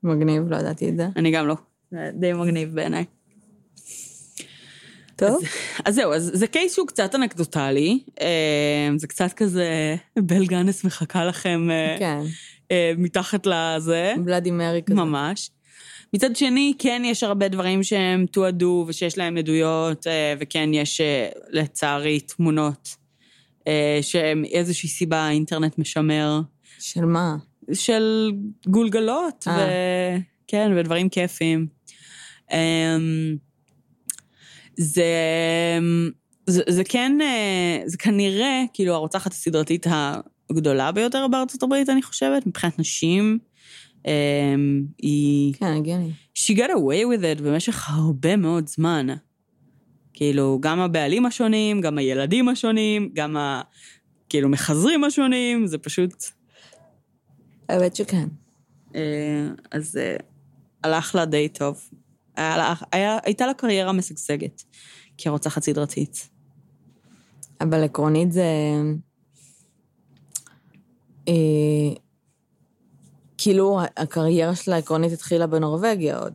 מגניב, 0.05 0.43
לא 0.49 0.55
ידעתי 0.55 0.89
את 0.89 0.97
זה. 0.97 1.07
אני 1.15 1.31
גם 1.31 1.47
לא. 1.47 1.55
זה 1.91 2.09
די 2.13 2.33
מגניב 2.33 2.75
בעיניי. 2.75 3.05
טוב. 5.15 5.43
אז 5.85 5.95
זהו, 5.95 6.13
אז 6.13 6.31
זה 6.33 6.47
קייס 6.47 6.73
שהוא 6.73 6.87
קצת 6.87 7.15
אנקדוטלי. 7.15 7.99
אה, 8.21 8.89
זה 8.97 9.07
קצת 9.07 9.33
כזה, 9.33 9.95
בל 10.19 10.45
גאנס 10.45 10.83
מחכה 10.83 11.25
לכם 11.25 11.67
אה, 11.71 11.95
כן. 11.99 12.19
אה, 12.71 12.93
מתחת 12.97 13.45
לזה. 13.45 14.13
בלאדי 14.25 14.51
מרי 14.51 14.81
כזה. 14.85 14.95
ממש. 14.95 15.51
מצד 16.13 16.35
שני, 16.35 16.73
כן 16.79 17.01
יש 17.05 17.23
הרבה 17.23 17.47
דברים 17.47 17.83
שהם 17.83 18.25
תועדו 18.25 18.85
ושיש 18.87 19.17
להם 19.17 19.37
עדויות, 19.37 20.07
וכן 20.39 20.69
יש, 20.73 21.01
לצערי, 21.49 22.19
תמונות 22.19 22.95
אה, 23.67 23.99
שאיזושהי 24.01 24.89
סיבה 24.89 25.17
האינטרנט 25.17 25.77
משמר. 25.77 26.41
של 26.79 27.05
מה? 27.05 27.35
של 27.73 28.31
גולגלות, 28.67 29.47
אה. 29.47 29.57
ו... 29.57 29.61
כן, 30.47 30.71
ודברים 30.77 31.09
כיפים. 31.09 31.67
אמ, 32.51 33.35
זה, 34.77 35.05
זה, 36.47 36.63
זה 36.67 36.83
כן, 36.83 37.17
אה, 37.21 37.81
זה 37.85 37.97
כנראה, 37.97 38.63
כאילו, 38.73 38.93
הרוצחת 38.93 39.31
הסדרתית 39.31 39.87
הגדולה 40.49 40.91
ביותר 40.91 41.27
בארצות 41.27 41.63
הברית, 41.63 41.89
אני 41.89 42.01
חושבת, 42.01 42.47
מבחינת 42.47 42.79
נשים. 42.79 43.39
אמ, 44.07 44.83
היא... 45.01 45.53
כן, 45.53 45.65
הגיוני. 45.65 46.11
she 46.37 46.57
got 46.57 46.69
away 46.69 47.05
with 47.05 47.39
it 47.39 47.41
במשך 47.41 47.89
הרבה 47.89 48.35
מאוד 48.35 48.67
זמן. 48.67 49.07
כאילו, 50.13 50.59
גם 50.61 50.79
הבעלים 50.79 51.25
השונים, 51.25 51.81
גם 51.81 51.97
הילדים 51.97 52.49
השונים, 52.49 53.09
גם 53.13 53.37
ה... 53.37 53.61
כאילו, 54.29 54.49
מחזרים 54.49 55.03
השונים, 55.03 55.67
זה 55.67 55.77
פשוט... 55.77 56.13
האמת 57.69 57.95
שכן. 57.95 58.27
אה, 58.95 59.47
אז 59.71 59.97
אה, 59.97 60.15
הלך 60.83 61.15
לה 61.15 61.25
די 61.25 61.49
טוב. 61.49 61.89
היה 62.35 62.57
לה, 62.57 62.73
היה, 62.91 63.17
הייתה 63.23 63.45
לה 63.45 63.53
קריירה 63.53 63.91
משגשגת, 63.91 64.63
כרוצחת 65.17 65.63
סדרתית. 65.63 66.29
אבל 67.61 67.83
עקרונית 67.83 68.31
זה... 68.31 68.45
אה, 71.27 71.33
כאילו, 73.37 73.79
הקריירה 73.97 74.55
שלה 74.55 74.77
עקרונית 74.77 75.11
התחילה 75.11 75.47
בנורבגיה 75.47 76.19
עוד. 76.19 76.33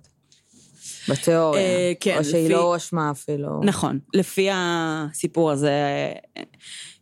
בתיאוריה. 1.08 1.62
אה, 1.62 1.92
כן, 2.00 2.16
או 2.18 2.24
שהיא 2.24 2.44
לפי- 2.44 2.52
לא 2.52 2.60
הואשמה 2.62 3.10
אפילו. 3.10 3.60
נכון, 3.64 3.98
לפי 4.14 4.48
הסיפור 4.52 5.50
הזה, 5.50 5.72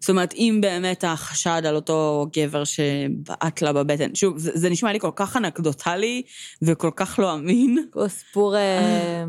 זאת 0.00 0.10
אומרת, 0.10 0.34
אם 0.34 0.58
באמת 0.62 1.04
החשד 1.06 1.62
על 1.66 1.74
אותו 1.76 2.26
גבר 2.36 2.64
שבעט 2.64 3.62
לה 3.62 3.72
בבטן, 3.72 4.14
שוב, 4.14 4.38
זה, 4.38 4.50
זה 4.54 4.70
נשמע 4.70 4.92
לי 4.92 5.00
כל 5.00 5.10
כך 5.16 5.36
אנקדוטלי 5.36 6.22
וכל 6.62 6.90
כך 6.96 7.18
לא 7.22 7.34
אמין. 7.34 7.86
סיפור... 8.08 8.56
אה, 8.56 9.24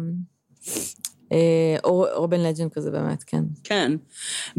אה, 1.31 1.77
אור- 1.83 2.11
אורבן 2.11 2.39
לג'נד 2.39 2.71
כזה 2.73 2.91
באמת, 2.91 3.23
כן. 3.23 3.43
כן. 3.63 3.91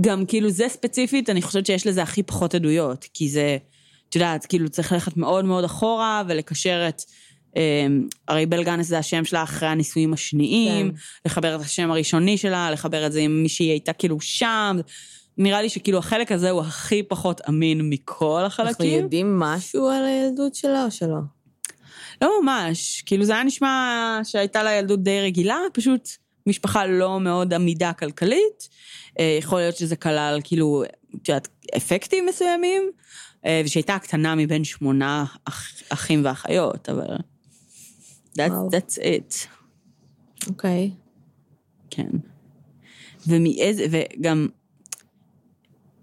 גם 0.01 0.27
כאילו 0.27 0.51
זה 0.51 0.65
ספציפית, 0.69 1.31
אני 1.31 1.43
חושבת 1.43 1.67
שיש 1.67 1.87
לזה 1.87 2.03
הכי 2.03 2.23
פחות 2.23 2.55
עדויות, 2.55 3.07
כי 3.15 3.29
זה, 3.29 3.57
את 4.09 4.15
יודעת, 4.15 4.47
כאילו 4.47 4.69
צריך 4.69 4.93
ללכת 4.93 5.17
מאוד 5.17 5.45
מאוד 5.45 5.65
אחורה 5.65 6.23
ולקשר 6.29 6.87
את... 6.89 7.03
אמ, 7.57 8.09
הרי 8.29 8.47
בל 8.47 8.65
גאנס 8.65 8.87
זה 8.87 8.99
השם 8.99 9.25
שלה 9.25 9.43
אחרי 9.43 9.69
הנישואים 9.69 10.13
השניים, 10.13 10.91
כן. 10.91 10.97
לחבר 11.25 11.57
את 11.57 11.61
השם 11.61 11.91
הראשוני 11.91 12.39
שלה, 12.39 12.71
לחבר 12.71 13.07
את 13.07 13.13
זה 13.13 13.21
עם 13.21 13.43
מי 13.43 13.49
שהיא 13.49 13.71
הייתה 13.71 13.93
כאילו 13.93 14.21
שם. 14.21 14.77
נראה 15.39 15.63
לי 15.63 15.69
שכאילו 15.69 15.99
החלק 15.99 16.33
הזה 16.33 16.51
הוא 16.51 16.61
הכי 16.61 17.03
פחות 17.03 17.41
אמין 17.49 17.91
מכל 17.91 18.41
אנחנו 18.45 18.65
החלקים. 18.65 19.01
יודעים 19.01 19.39
משהו 19.39 19.89
על 19.89 20.05
הילדות 20.05 20.55
שלה 20.55 20.85
או 20.85 20.91
שלא? 20.91 21.19
לא 22.23 22.31
ממש, 22.43 23.03
כאילו 23.07 23.25
זה 23.25 23.33
היה 23.33 23.43
נשמע 23.43 24.21
שהייתה 24.25 24.63
לה 24.63 24.73
ילדות 24.73 25.03
די 25.03 25.21
רגילה, 25.21 25.59
פשוט 25.73 26.09
משפחה 26.47 26.87
לא 26.87 27.21
מאוד 27.21 27.55
עמידה 27.55 27.93
כלכלית. 27.93 28.69
אה, 29.19 29.37
יכול 29.39 29.59
להיות 29.61 29.77
שזה 29.77 29.97
כלל 29.97 30.41
כאילו, 30.45 30.85
את 31.15 31.29
יודעת, 31.29 31.49
אפקטים 31.77 32.27
מסוימים, 32.27 32.91
אה, 33.47 33.63
ושהייתה 33.65 33.95
הקטנה 33.95 34.35
מבין 34.35 34.65
שמונה 34.65 35.25
אח, 35.45 35.73
אחים 35.89 36.25
ואחיות, 36.25 36.89
אבל... 36.89 37.17
That's, 38.39 38.51
וואו. 38.51 38.69
that's 38.69 38.99
it, 38.99 39.47
אוקיי. 40.49 40.91
כן. 41.91 42.09
ומאיזה, 43.27 43.87
וגם... 43.91 44.49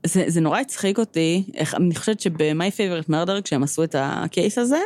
זה, 0.06 0.24
זה 0.28 0.42
נורא 0.42 0.60
הצחיק 0.60 1.00
אותי, 1.00 1.44
איך, 1.54 1.76
אני 1.76 1.96
חושבת 1.96 2.20
שב-My 2.20 2.72
Favorite 2.78 3.10
Murder, 3.10 3.42
כשהם 3.44 3.64
עשו 3.64 3.84
את 3.84 3.96
הקייס 4.00 4.58
הזה, 4.58 4.80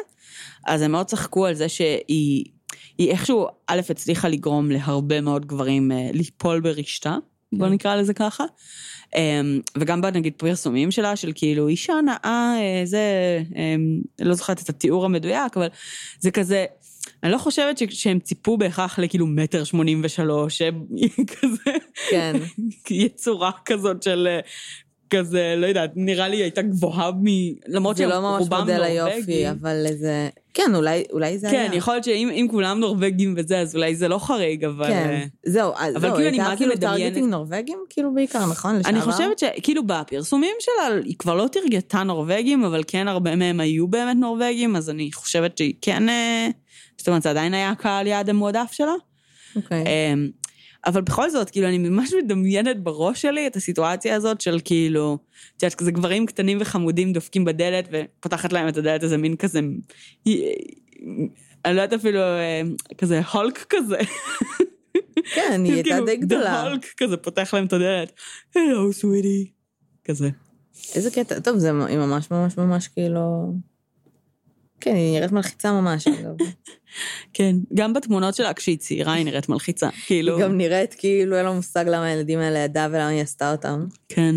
אז 0.67 0.81
הם 0.81 0.91
מאוד 0.91 1.05
צחקו 1.05 1.45
על 1.45 1.53
זה 1.53 1.69
שהיא 1.69 2.45
היא 2.97 3.11
איכשהו, 3.11 3.47
א', 3.67 3.81
הצליחה 3.89 4.27
לגרום 4.27 4.71
להרבה 4.71 5.21
מאוד 5.21 5.45
גברים 5.45 5.91
אה, 5.91 6.09
ליפול 6.13 6.59
ברשתה, 6.59 7.17
בוא 7.53 7.67
כן. 7.67 7.73
נקרא 7.73 7.95
לזה 7.95 8.13
ככה. 8.13 8.43
אמ, 9.15 9.61
וגם 9.77 10.01
בנגיד 10.01 10.33
פרסומים 10.37 10.91
שלה, 10.91 11.15
של 11.15 11.31
כאילו 11.35 11.67
אישה 11.67 11.93
נאה, 12.05 12.55
אה, 12.59 12.81
זה, 12.85 12.99
אמ, 13.55 14.01
לא 14.19 14.33
זוכרת 14.33 14.61
את 14.61 14.69
התיאור 14.69 15.05
המדויק, 15.05 15.57
אבל 15.57 15.67
זה 16.19 16.31
כזה, 16.31 16.65
אני 17.23 17.31
לא 17.31 17.37
חושבת 17.37 17.77
ש- 17.77 17.83
שהם 17.89 18.19
ציפו 18.19 18.57
בהכרח 18.57 18.99
לכאילו 18.99 19.27
מטר 19.27 19.63
שמונים 19.63 20.01
ושלוש, 20.03 20.61
כזה, 21.41 21.71
כן. 22.09 22.35
יצורה 22.89 23.51
כזאת 23.65 24.03
של 24.03 24.27
אה, 24.31 24.39
כזה, 25.09 25.55
לא 25.57 25.67
יודעת, 25.67 25.91
נראה 25.95 26.27
לי 26.27 26.37
הייתה 26.37 26.61
גבוהה 26.61 27.11
מ... 27.11 27.25
למרות 27.67 27.97
זה 27.97 28.03
שהם 28.03 28.11
לא 28.11 28.21
ממש 28.21 28.39
רובם 28.39 28.59
מודל 28.59 28.83
היופי, 28.83 29.15
נורבגים. 29.15 29.47
אבל 29.47 29.85
זה... 29.99 30.29
כן, 30.53 30.75
אולי, 30.75 31.03
אולי 31.11 31.39
זה 31.39 31.49
היה. 31.49 31.69
כן, 31.69 31.77
יכול 31.77 31.93
להיות 31.93 32.03
שאם 32.03 32.29
אם 32.33 32.47
כולם 32.51 32.79
נורבגים 32.79 33.33
וזה, 33.37 33.59
אז 33.59 33.75
אולי 33.75 33.95
זה 33.95 34.07
לא 34.07 34.17
חריג, 34.17 34.65
אבל... 34.65 34.87
כן, 34.87 35.09
אה, 35.09 35.23
זהו, 35.45 35.71
אז 35.77 35.95
אבל 35.95 36.01
זהו, 36.01 36.15
כאילו 36.15 36.29
אני 36.29 36.37
הייתה 36.37 36.49
זה 36.49 36.57
כאילו 36.57 36.77
targeting 36.77 37.29
נורבגים, 37.29 37.77
כאילו 37.89 38.13
בעיקר, 38.13 38.45
נכון? 38.45 38.75
אני 38.75 38.97
לשעבר? 38.97 39.11
חושבת 39.11 39.39
שכאילו 39.39 39.83
בפרסומים 39.87 40.55
שלה, 40.59 40.97
היא 41.05 41.15
כבר 41.19 41.35
לא 41.35 41.47
טרגטה 41.51 42.03
נורבגים, 42.03 42.63
אבל 42.63 42.83
כן 42.87 43.07
הרבה 43.07 43.35
מהם 43.35 43.59
היו 43.59 43.87
באמת 43.87 44.17
נורבגים, 44.17 44.75
אז 44.75 44.89
אני 44.89 45.11
חושבת 45.13 45.57
שהיא 45.57 45.73
כן... 45.81 46.03
אה, 47.01 47.03
זאת 47.03 47.07
אומרת, 47.07 47.21
זה 47.21 47.29
עדיין 47.29 47.53
היה 47.53 47.69
הקהל 47.69 48.07
יעד 48.07 48.29
המועדף 48.29 48.71
שלה. 48.71 48.93
אוקיי. 49.55 49.83
אמ, 49.83 50.29
אבל 50.85 51.01
בכל 51.01 51.29
זאת, 51.29 51.49
כאילו, 51.49 51.67
אני 51.67 51.77
ממש 51.77 52.13
מדמיינת 52.13 52.83
בראש 52.83 53.21
שלי 53.21 53.47
את 53.47 53.55
הסיטואציה 53.55 54.15
הזאת 54.15 54.41
של 54.41 54.59
כאילו, 54.65 55.17
את 55.57 55.63
יודעת, 55.63 55.75
כזה 55.75 55.91
גברים 55.91 56.25
קטנים 56.25 56.57
וחמודים 56.61 57.13
דופקים 57.13 57.45
בדלת 57.45 57.87
ופותחת 57.91 58.53
להם 58.53 58.67
את 58.67 58.77
הדלת 58.77 59.03
איזה 59.03 59.17
מין 59.17 59.35
כזה, 59.35 59.59
אני 61.65 61.75
לא 61.75 61.81
יודעת 61.81 61.99
אפילו, 61.99 62.19
אה, 62.19 62.61
כזה 62.97 63.21
הולק 63.33 63.65
כזה. 63.69 63.97
כן, 65.33 65.61
היא 65.65 65.73
הייתה 65.75 65.89
כאילו, 65.89 66.05
די 66.05 66.17
גדולה. 66.17 66.63
The 66.63 66.67
הולק 66.67 66.85
כזה 66.97 67.17
פותח 67.17 67.53
להם 67.53 67.65
את 67.65 67.73
הדלת, 67.73 68.11
הלו 68.55 68.93
סוויטי, 68.93 69.51
כזה. 70.05 70.29
איזה 70.95 71.11
קטע, 71.11 71.39
טוב, 71.39 71.57
זה 71.57 71.71
היא 71.87 71.97
ממש 71.97 72.31
ממש 72.31 72.57
ממש 72.57 72.87
כאילו... 72.87 73.53
כן, 74.81 74.95
היא 74.95 75.13
נראית 75.13 75.31
מלחיצה 75.31 75.71
ממש, 75.71 76.07
אגב. 76.07 76.35
כן, 77.33 77.55
גם 77.73 77.93
בתמונות 77.93 78.35
שלה 78.35 78.53
כשהיא 78.53 78.77
צעירה 78.77 79.13
היא 79.13 79.25
נראית 79.25 79.49
מלחיצה, 79.49 79.89
כאילו, 80.05 80.37
היא 80.37 80.45
גם 80.45 80.57
נראית 80.57 80.93
כאילו 80.93 81.37
אין 81.37 81.45
לה 81.45 81.51
מושג 81.51 81.85
למה 81.87 82.05
הילדים 82.05 82.39
האלה 82.39 82.59
ידעה 82.59 82.87
ולמה 82.87 83.07
היא 83.07 83.21
עשתה 83.21 83.51
אותם. 83.51 83.85
כן, 84.09 84.35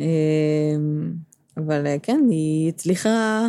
אמ, 0.00 1.12
אבל 1.56 1.86
אה, 1.86 1.96
כן, 2.02 2.20
היא 2.30 2.68
הצליחה... 2.68 3.46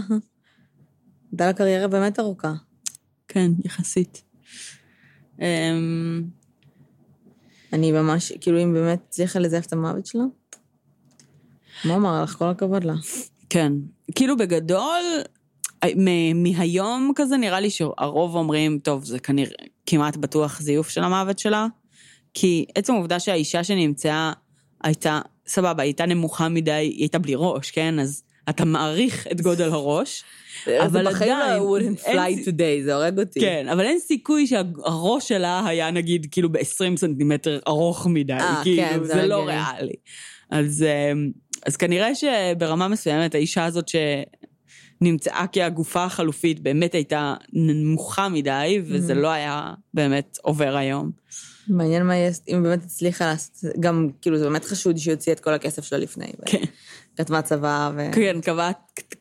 הייתה 1.32 1.46
לה 1.46 1.54
קריירה 1.54 1.88
באמת 1.88 2.20
ארוכה. 2.20 2.54
כן, 3.28 3.52
יחסית. 3.66 4.24
אמ, 5.42 6.24
אני 7.74 7.92
ממש, 7.92 8.32
כאילו, 8.42 8.64
אם 8.64 8.74
באמת 8.74 9.00
הצליחה 9.08 9.40
לזייף 9.40 9.66
את 9.66 9.74
המוות 9.74 10.06
שלה, 10.06 10.24
מה 11.86 11.94
אומר 11.94 12.24
לך? 12.24 12.36
כל 12.36 12.50
הכבוד 12.50 12.84
לה. 12.84 12.94
כן. 13.50 13.74
כאילו 14.16 14.38
בגדול, 14.38 15.04
מהיום 16.36 17.12
כזה 17.16 17.38
נראה 17.38 17.60
לי 17.60 17.70
שהרוב 17.70 18.36
אומרים, 18.36 18.80
טוב, 18.80 19.06
זה 19.06 19.20
כנראה 19.20 19.66
כמעט 19.86 20.18
בטוח 20.18 20.62
זיוף 20.62 20.90
של 20.90 21.04
המוות 21.04 21.40
שלה, 21.40 21.68
כי 22.34 22.66
עצם 22.76 22.94
העובדה 22.94 23.20
שהאישה 23.20 23.64
שנמצאה 23.64 24.32
הייתה, 24.84 25.22
סבבה, 25.48 25.84
הייתה 25.84 26.06
נמוכה 26.06 26.50
מדי, 26.50 26.72
היא 26.72 27.00
הייתה 27.00 27.20
בלי 27.20 27.34
ראש, 27.36 27.72
כן? 27.72 28.00
אז 28.00 28.24
אתה 28.50 28.66
מעריך 28.66 29.28
את 29.32 29.42
גודל 29.42 29.70
הראש, 29.70 30.24
אבל 30.68 30.90
זה 30.90 31.10
בחיים 31.10 31.32
עדיין, 31.32 31.64
לא 31.64 31.78
wouldn't 31.78 32.06
אין 32.06 32.20
fly 32.20 32.48
today, 32.48 32.84
זה 32.84 32.96
הורג 32.96 33.20
אותי. 33.20 33.40
כן, 33.40 33.68
אבל 33.72 33.86
אין 33.86 34.00
סיכוי 34.00 34.48
שהראש 34.48 35.28
שלה 35.28 35.68
היה 35.68 35.92
נגיד 35.92 36.28
כאילו 36.32 36.52
ב-20 36.52 36.98
סנטימטר 36.98 37.60
ארוך 37.68 38.08
מדי, 38.08 38.34
אה, 38.34 38.60
כאילו, 38.64 38.84
כן, 38.84 39.04
זה 39.04 39.14
זה 39.14 39.28
לא. 39.28 39.48
ריאלי. 39.48 39.94
אז, 40.52 40.84
אמ, 40.84 41.32
אז 41.66 41.78
כנראה 41.78 42.10
שברמה 42.16 42.88
מסוימת 42.88 43.36
האישה 43.36 43.66
הזאת 43.66 43.88
שנמצאה 45.04 45.46
כהגופה 45.52 46.04
החלופית 46.04 46.60
באמת 46.60 46.94
הייתה 46.94 47.34
נמוכה 47.54 48.30
מדי, 48.30 48.82
וזה 48.86 49.14
Mhm. 49.14 49.16
לא 49.16 49.28
היה 49.28 49.64
באמת 49.94 50.38
עובר 50.42 50.76
היום. 50.76 51.12
מעניין 51.68 52.06
מה 52.08 52.16
יהיה, 52.16 52.32
אם 52.48 52.64
באמת 52.64 52.84
הצליחה 52.84 53.26
לעשות. 53.26 53.52
גם, 53.80 54.10
כאילו, 54.22 54.38
זה 54.38 54.44
באמת 54.44 54.66
חשוד 54.66 54.98
שהיא 54.98 55.14
הוציאה 55.14 55.36
את 55.36 55.40
כל 55.40 55.54
הכסף 55.54 55.86
שלה 55.86 55.98
לפני. 56.00 56.26
כן. 56.46 56.64
כתבה 57.18 57.42
צבא 57.42 57.92
ו... 57.96 58.10
כן, 58.14 58.38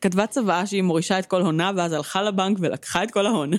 כתבה 0.01 0.27
צוואה 0.27 0.65
שהיא 0.65 0.81
מורישה 0.81 1.19
את 1.19 1.25
כל 1.25 1.41
הונה, 1.41 1.71
ואז 1.75 1.91
הלכה 1.93 2.21
לבנק 2.21 2.57
ולקחה 2.61 3.03
את 3.03 3.11
כל 3.11 3.25
ההון. 3.25 3.51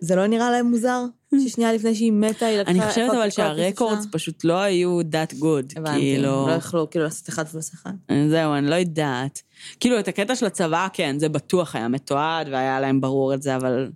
זה 0.00 0.16
לא 0.16 0.26
נראה 0.26 0.50
להם 0.50 0.66
מוזר? 0.66 1.04
ששנייה 1.44 1.72
לפני 1.72 1.94
שהיא 1.94 2.12
מתה, 2.12 2.46
היא 2.46 2.58
לקחה... 2.58 2.70
אני 2.70 2.88
חושבת 2.88 3.10
אבל 3.10 3.30
שהרקורדס? 3.30 4.06
פשוט 4.10 4.44
לא 4.44 4.58
היו 4.58 5.00
that 5.00 5.34
good, 5.34 5.76
הבנתי, 5.76 5.98
כאילו... 5.98 6.48
לא 6.48 6.52
יכלו 6.52 6.90
כאילו 6.90 7.04
לעשות 7.04 7.28
אחד 7.28 7.48
פלוס 7.48 7.74
אחד. 7.74 7.90
זהו, 8.30 8.54
אני 8.54 8.70
לא 8.70 8.74
יודעת. 8.74 9.42
כאילו, 9.80 9.98
את 10.00 10.08
הקטע 10.08 10.34
של 10.34 10.46
הצבא, 10.46 10.88
כן, 10.92 11.18
זה 11.18 11.28
בטוח 11.28 11.76
היה 11.76 11.88
מתועד, 11.88 12.48
והיה 12.48 12.80
להם 12.80 13.00
ברור 13.00 13.34
את 13.34 13.42
זה, 13.42 13.56
אבל 13.56 13.90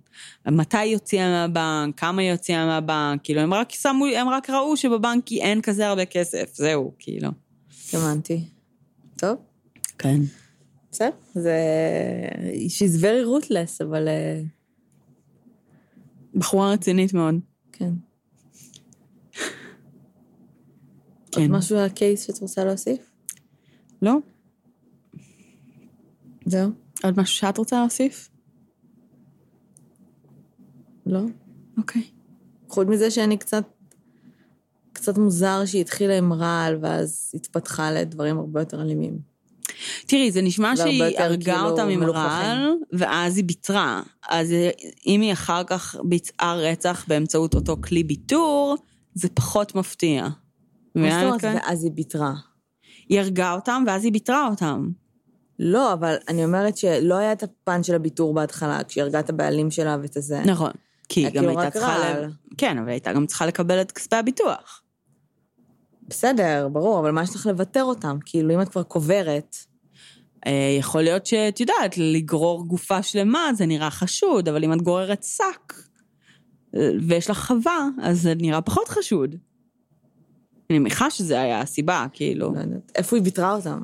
מתי 0.47 0.77
היא 0.77 0.93
הוציאה 0.93 1.29
מהבנק, 1.29 1.99
כמה 1.99 2.21
היא 2.21 2.31
הוציאה 2.31 2.65
מהבנק, 2.65 3.19
כאילו, 3.23 3.41
הם 3.41 3.53
רק 3.53 3.71
שמו, 3.71 4.05
הם 4.05 4.29
רק 4.29 4.49
ראו 4.49 4.77
שבבנק 4.77 5.31
אין 5.31 5.61
כזה 5.61 5.87
הרבה 5.87 6.05
כסף, 6.05 6.53
זהו, 6.53 6.91
כאילו. 6.99 7.29
הבנתי. 7.93 8.43
טוב, 9.17 9.37
כן. 9.97 10.19
בסדר. 10.91 11.09
זה... 11.33 11.57
She's 12.67 13.01
very 13.01 13.45
rootless, 13.45 13.85
אבל... 13.85 14.07
בחורה 16.35 16.71
רצינית 16.71 17.13
מאוד. 17.13 17.35
כן. 17.71 17.93
כן. 21.31 21.41
עוד 21.41 21.51
משהו 21.51 21.77
על 21.77 21.85
הקייס 21.85 22.27
שאת 22.27 22.39
רוצה 22.39 22.65
להוסיף? 22.65 23.11
לא? 24.01 24.17
זהו? 26.45 26.69
עוד 27.03 27.19
משהו 27.19 27.35
שאת 27.35 27.57
רוצה 27.57 27.79
להוסיף? 27.79 28.29
לא? 31.05 31.21
אוקיי. 31.77 32.03
חוץ 32.69 32.87
מזה 32.87 33.11
שאני 33.11 33.37
קצת... 33.37 33.63
קצת 34.93 35.17
מוזר 35.17 35.65
שהיא 35.65 35.81
התחילה 35.81 36.17
עם 36.17 36.33
רעל, 36.33 36.77
ואז 36.81 37.31
התפתחה 37.33 37.91
לדברים 37.91 38.37
הרבה 38.37 38.61
יותר 38.61 38.81
אלימים. 38.81 39.32
תראי, 40.07 40.31
זה 40.31 40.41
נשמע 40.41 40.75
שהיא 40.75 41.03
הרגה 41.17 41.53
כאילו, 41.53 41.69
אותם 41.69 41.89
עם. 41.89 42.03
רעל, 42.03 42.73
ואז 42.93 43.37
היא 43.37 43.45
ביצרה. 43.45 44.01
אז 44.29 44.53
אם 45.07 45.21
היא 45.21 45.33
אחר 45.33 45.63
כך 45.63 45.95
ביצעה 46.03 46.55
רצח 46.55 47.05
באמצעות 47.07 47.55
אותו 47.55 47.77
כלי 47.83 48.03
ביטור, 48.03 48.75
זה 49.13 49.29
פחות 49.33 49.75
מפתיע. 49.75 50.27
מה 50.95 51.09
זאת 51.09 51.43
אומרת? 51.43 51.43
ואז 51.43 51.83
היא 51.83 51.91
ביטרה? 51.91 52.33
היא 53.09 53.19
הרגה 53.19 53.53
אותם, 53.53 53.83
ואז 53.87 54.03
היא 54.03 54.13
ביטרה 54.13 54.47
אותם. 54.47 54.89
לא, 55.59 55.93
אבל 55.93 56.15
אני 56.29 56.45
אומרת 56.45 56.77
שלא 56.77 57.15
היה 57.15 57.31
את 57.31 57.43
הפן 57.43 57.83
של 57.83 57.95
הביטור 57.95 58.33
בהתחלה, 58.33 58.83
כשהיא 58.83 59.03
הרגה 59.03 59.19
את 59.19 59.29
הבעלים 59.29 59.71
שלה 59.71 59.97
ואת 60.01 60.17
הזה. 60.17 60.41
נכון. 60.45 60.71
כי 61.09 61.25
היא 61.25 61.29
גם 61.33 61.47
הייתה 61.47 61.69
צריכה... 61.69 61.97
ל... 61.97 62.27
כן, 62.57 62.77
אבל 62.77 62.89
הייתה 62.89 63.13
גם 63.13 63.25
צריכה 63.25 63.45
לקבל 63.45 63.81
את 63.81 63.91
כספי 63.91 64.15
הביטוח. 64.15 64.81
בסדר, 66.07 66.67
ברור, 66.71 66.99
אבל 66.99 67.11
מה 67.11 67.23
יש 67.23 67.35
לך 67.35 67.45
לוותר 67.45 67.83
אותם? 67.83 68.17
כאילו, 68.25 68.53
אם 68.53 68.61
את 68.61 68.69
כבר 68.69 68.83
קוברת, 68.83 69.55
אה, 69.55 69.72
יכול 70.79 71.01
להיות 71.01 71.25
שאת 71.25 71.59
יודעת, 71.59 71.97
לגרור 71.97 72.67
גופה 72.67 73.03
שלמה 73.03 73.49
זה 73.53 73.65
נראה 73.65 73.89
חשוד, 73.89 74.49
אבל 74.49 74.63
אם 74.63 74.73
את 74.73 74.81
גוררת 74.81 75.23
שק 75.23 75.73
אה, 76.75 76.89
ויש 77.07 77.29
לך 77.29 77.45
חווה, 77.45 77.87
אז 78.01 78.21
זה 78.21 78.35
נראה 78.35 78.61
פחות 78.61 78.87
חשוד. 78.87 79.35
אני 80.69 80.79
מניחה 80.79 81.09
שזה 81.09 81.41
היה 81.41 81.61
הסיבה, 81.61 82.05
כאילו, 82.13 82.53
לא 82.53 82.59
יודעת, 82.59 82.91
איפה 82.95 83.15
היא 83.15 83.23
ביטרה 83.23 83.55
אותם? 83.55 83.81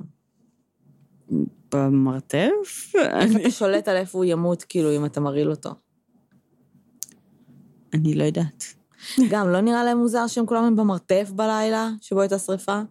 במרתף? 1.72 2.94
איך 2.96 3.36
אתה 3.36 3.52
שולט 3.52 3.88
על 3.88 3.96
איפה 3.96 4.18
הוא 4.18 4.26
ימות, 4.26 4.64
כאילו, 4.64 4.96
אם 4.96 5.06
אתה 5.06 5.22
מרעיל 5.22 5.52
אותו? 5.52 5.70
אני 7.94 8.16
לא 8.16 8.24
יודעת. 8.24 8.64
גם, 9.30 9.50
לא 9.50 9.62
נראה 9.62 9.84
להם 9.84 9.98
מוזר 9.98 10.28
שהם 10.28 10.46
כולם 10.46 10.76
במרתף 10.76 11.32
בלילה, 11.36 11.90
שבו 12.02 12.22
הייתה 12.22 12.40
שריפה? 12.40 12.82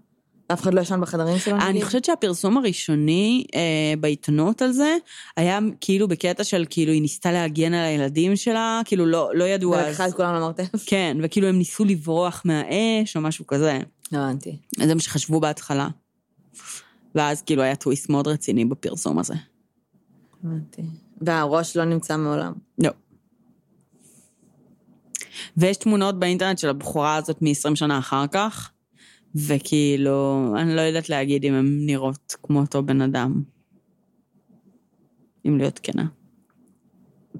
ואף 0.50 0.62
אחד 0.62 0.74
לא 0.74 0.80
ישן 0.80 1.00
בחדרים 1.00 1.38
שלו? 1.38 1.56
אני 1.56 1.84
חושבת 1.84 2.04
שהפרסום 2.04 2.56
הראשוני 2.56 3.44
אה, 3.54 3.60
בעיתונות 4.00 4.62
על 4.62 4.72
זה, 4.72 4.96
היה 5.36 5.58
כאילו 5.80 6.08
בקטע 6.08 6.44
של 6.44 6.64
כאילו 6.70 6.92
היא 6.92 7.02
ניסתה 7.02 7.32
להגן 7.32 7.74
על 7.74 7.84
הילדים 7.84 8.36
שלה, 8.36 8.80
כאילו 8.84 9.06
לא, 9.06 9.30
לא 9.34 9.44
ידעו 9.44 9.76
אז. 9.76 9.86
ולקחה 9.86 10.08
את 10.08 10.14
כולם 10.14 10.34
למרתף? 10.34 10.68
כן, 10.86 11.16
וכאילו 11.22 11.48
הם 11.48 11.58
ניסו 11.58 11.84
לברוח 11.84 12.42
מהאש 12.44 13.16
או 13.16 13.20
משהו 13.20 13.46
כזה. 13.46 13.78
הבנתי. 14.12 14.56
זה 14.84 14.94
מה 14.94 15.00
שחשבו 15.00 15.40
בהתחלה. 15.40 15.88
ואז 17.14 17.42
כאילו 17.42 17.62
היה 17.62 17.76
טוויסט 17.76 18.08
מאוד 18.08 18.28
רציני 18.28 18.64
בפרסום 18.64 19.18
הזה. 19.18 19.34
הבנתי. 20.44 20.82
והראש 21.20 21.76
לא 21.76 21.84
נמצא 21.84 22.16
מעולם. 22.16 22.52
לא. 22.78 22.90
ויש 25.56 25.76
תמונות 25.76 26.18
באינטרנט 26.18 26.58
של 26.58 26.68
הבחורה 26.68 27.16
הזאת 27.16 27.42
מ-20 27.42 27.74
שנה 27.74 27.98
אחר 27.98 28.26
כך, 28.26 28.70
וכאילו, 29.34 30.46
אני 30.58 30.76
לא 30.76 30.80
יודעת 30.80 31.08
להגיד 31.08 31.44
אם 31.44 31.54
הן 31.54 31.78
נראות 31.86 32.36
כמו 32.42 32.60
אותו 32.60 32.82
בן 32.82 33.00
אדם. 33.00 33.42
אם 35.46 35.58
להיות 35.58 35.80
כנה. 35.82 36.04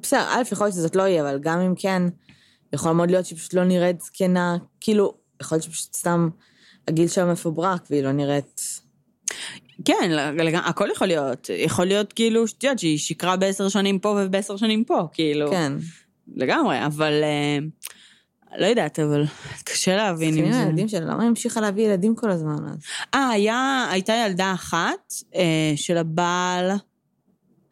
בסדר, 0.02 0.20
א', 0.28 0.42
יכול 0.52 0.66
להיות 0.66 0.74
שזאת 0.74 0.96
לא 0.96 1.02
היא, 1.02 1.20
אבל 1.20 1.38
גם 1.38 1.60
אם 1.60 1.74
כן, 1.74 2.02
יכול 2.72 2.92
מאוד 2.92 3.10
להיות 3.10 3.26
שהיא 3.26 3.38
פשוט 3.38 3.54
לא 3.54 3.64
נראית 3.64 4.00
זקנה, 4.00 4.56
כאילו, 4.80 5.14
יכול 5.42 5.56
להיות 5.56 5.64
שפשוט 5.64 5.94
סתם 5.94 6.28
הגיל 6.88 7.08
שלה 7.08 7.32
מפוברק, 7.32 7.86
והיא 7.90 8.02
לא 8.02 8.12
נראית... 8.12 8.80
כן, 9.84 10.10
לג- 10.36 10.54
הכל 10.64 10.88
יכול 10.92 11.06
להיות. 11.06 11.50
יכול 11.58 11.84
להיות 11.84 12.12
כאילו, 12.12 12.48
שאת 12.48 12.64
יודעת, 12.64 12.78
שהיא 12.78 12.98
שיקרה 12.98 13.36
בעשר 13.36 13.68
שנים 13.68 13.98
פה 13.98 14.18
ובעשר 14.22 14.56
שנים 14.56 14.84
פה, 14.84 15.08
כאילו. 15.12 15.50
כן. 15.50 15.72
לגמרי, 16.36 16.86
אבל... 16.86 17.12
אה, 17.22 17.58
לא 18.56 18.66
יודעת, 18.66 18.98
אבל 18.98 19.24
קשה 19.64 19.96
להבין 19.96 20.34
מסכנים 20.34 20.52
זה... 20.52 20.60
הילדים 20.60 20.88
שלה, 20.88 21.00
למה 21.00 21.22
היא 21.22 21.28
המשיכה 21.28 21.60
להביא 21.60 21.84
ילדים 21.84 22.14
כל 22.14 22.30
הזמן 22.30 22.56
אז? 22.68 22.78
אה, 23.14 23.28
היה, 23.28 23.86
הייתה 23.90 24.12
ילדה 24.26 24.52
אחת 24.52 25.12
אה, 25.34 25.72
של 25.76 25.96
הבעל 25.96 26.70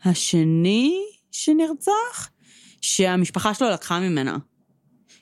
השני 0.04 1.02
שנרצח, 1.32 2.30
שהמשפחה 2.80 3.54
שלו 3.54 3.70
לקחה 3.70 4.00
ממנה. 4.00 4.36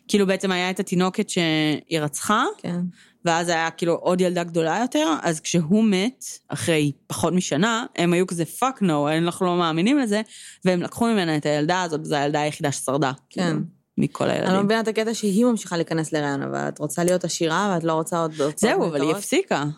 כאילו 0.09 0.27
בעצם 0.27 0.53
היה 0.53 0.71
את 0.71 0.81
התינוקת 0.81 1.31
שהיא 1.31 2.01
רצחה, 2.01 2.45
כן. 2.59 2.81
ואז 3.25 3.49
היה 3.49 3.71
כאילו 3.71 3.95
עוד 3.95 4.21
ילדה 4.21 4.45
גדולה 4.45 4.79
יותר, 4.83 5.15
אז 5.23 5.41
כשהוא 5.41 5.85
מת, 5.85 6.25
אחרי 6.49 6.93
פחות 7.07 7.33
משנה, 7.33 7.87
הם 7.97 8.13
היו 8.13 8.27
כזה 8.27 8.45
fuck 8.45 8.83
no, 8.83 9.09
אנחנו 9.09 9.47
לא 9.47 9.57
מאמינים 9.57 9.99
לזה, 9.99 10.23
והם 10.65 10.83
לקחו 10.83 11.07
ממנה 11.07 11.37
את 11.37 11.47
הילדה 11.47 11.83
הזאת, 11.83 12.01
וזו 12.01 12.15
הילדה 12.15 12.41
היחידה 12.41 12.73
ששרדה. 12.73 13.13
כן. 13.31 13.43
כאילו, 13.43 13.61
מכל 13.99 14.25
אני 14.31 14.39
לא 14.41 14.47
הילדים. 14.47 14.65
מבינה 14.65 14.81
את 14.81 14.89
הקטע 14.89 15.15
שהיא 15.15 15.45
ממשיכה 15.45 15.77
להיכנס 15.77 16.13
להיריון, 16.13 16.43
אבל 16.43 16.69
את 16.69 16.79
רוצה 16.79 17.05
להיות 17.05 17.25
עשירה 17.25 17.73
ואת 17.75 17.85
לא 17.85 17.93
רוצה 17.93 18.19
עוד 18.19 18.33
זהו, 18.57 18.87
אבל 18.87 19.03
היא? 19.03 19.11
הפסיקה. 19.15 19.63
אבל 19.63 19.71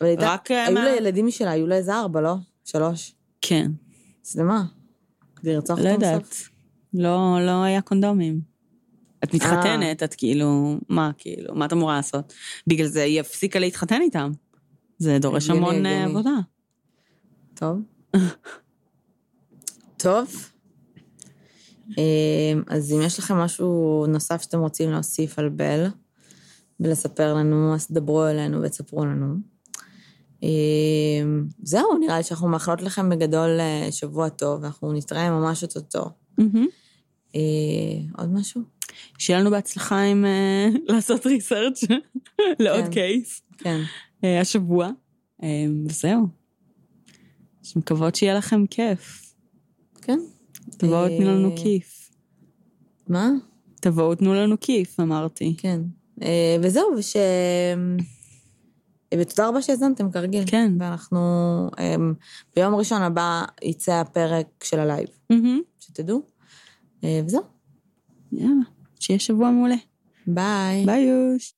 היא 0.00 0.08
הייתה- 0.08 0.32
רק, 0.32 0.50
אה, 0.50 0.64
היו 0.66 0.74
מה- 0.74 0.84
לה 0.84 0.96
ילדים 0.96 1.26
משלה, 1.26 1.50
היו 1.50 1.66
לה 1.66 1.76
איזה 1.76 1.94
ארבע, 1.94 2.20
לא? 2.20 2.34
שלוש. 2.64 3.14
כן. 3.40 3.70
אז 4.26 4.36
למה? 4.36 4.64
כדי 5.36 5.54
לרצוח 5.54 5.78
לא 5.78 5.82
אותם 5.84 5.92
יודעת. 5.94 6.22
בסוף? 6.22 6.48
לא, 6.94 7.36
לא 7.46 7.62
היה 7.62 7.80
קונדומים. 7.80 8.40
את 9.24 9.34
מתחתנת, 9.34 10.02
את 10.02 10.14
כאילו, 10.14 10.78
מה, 10.88 11.10
כאילו, 11.18 11.54
מה 11.54 11.64
את 11.66 11.72
אמורה 11.72 11.96
לעשות? 11.96 12.32
בגלל 12.66 12.86
זה 12.86 13.02
היא 13.02 13.20
הפסיקה 13.20 13.58
להתחתן 13.58 14.00
איתם. 14.00 14.32
זה 14.98 15.18
דורש 15.20 15.50
המון 15.50 15.86
אה. 15.86 16.04
עבודה. 16.04 16.30
טוב. 17.54 17.78
טוב. 19.96 20.50
אמ, 21.98 22.62
אז 22.66 22.92
אם 22.92 23.02
יש 23.02 23.18
לכם 23.18 23.36
משהו 23.36 24.04
נוסף 24.08 24.42
שאתם 24.42 24.60
רוצים 24.60 24.90
להוסיף 24.90 25.38
על 25.38 25.48
בל, 25.48 25.86
ולספר 26.80 27.34
לנו, 27.34 27.74
אז 27.74 27.86
דברו 27.90 28.26
אלינו 28.26 28.62
ותספרו 28.62 29.04
לנו. 29.04 29.34
אמ, 30.42 31.46
זהו, 31.62 31.98
נראה 31.98 32.16
לי 32.16 32.22
שאנחנו 32.22 32.48
מאחלות 32.48 32.82
לכם 32.82 33.10
בגדול 33.10 33.60
אה, 33.60 33.88
שבוע 33.90 34.28
טוב, 34.28 34.62
ואנחנו 34.62 34.92
נתראה 34.92 35.30
ממש 35.30 35.62
אוטוטו. 35.62 36.10
מהמם. 36.38 36.66
אה, 37.34 37.40
עוד 38.18 38.32
משהו? 38.32 38.60
שיהיה 39.18 39.40
לנו 39.40 39.50
בהצלחה 39.50 40.00
עם 40.00 40.24
אה, 40.24 40.68
לעשות 40.94 41.26
ריסרצ' 41.26 41.80
לעוד 42.62 42.84
כן. 42.84 42.90
קייס 42.90 43.42
כן. 43.58 43.80
אה, 44.24 44.40
השבוע. 44.40 44.90
אה, 45.42 45.48
וזהו. 45.88 46.26
אז 47.64 47.76
מקוות 47.76 48.14
שיהיה 48.14 48.34
לכם 48.34 48.66
כיף. 48.66 49.34
כן. 50.02 50.18
תבואו 50.78 51.08
תנו 51.08 51.26
לנו 51.26 51.50
אה, 51.50 51.56
כיף. 51.56 52.10
מה? 53.08 53.30
תבואו 53.80 54.14
תנו 54.14 54.34
לנו 54.34 54.56
כיף, 54.60 55.00
אמרתי. 55.00 55.54
כן. 55.58 55.80
אה, 56.22 56.56
וזהו, 56.62 56.94
וש... 56.98 57.16
ותודה 59.18 59.48
רבה 59.48 59.62
שהאזנתם, 59.62 60.10
כרגיל. 60.10 60.42
כן. 60.46 60.72
ואנחנו... 60.78 61.18
אה, 61.78 61.94
ביום 62.56 62.74
ראשון 62.74 63.02
הבא 63.02 63.44
יצא 63.62 63.92
הפרק 63.92 64.46
של 64.64 64.80
ה 64.80 64.85
live. 64.85 65.08
שתדעו. 65.80 66.22
אה, 67.04 67.20
וזהו. 67.26 67.42
יאללה, 68.32 68.64
שיהיה 69.00 69.18
שבוע 69.18 69.50
מעולה. 69.50 69.76
ביי. 70.26 70.86
ביי 70.86 71.02
יוש. 71.02 71.52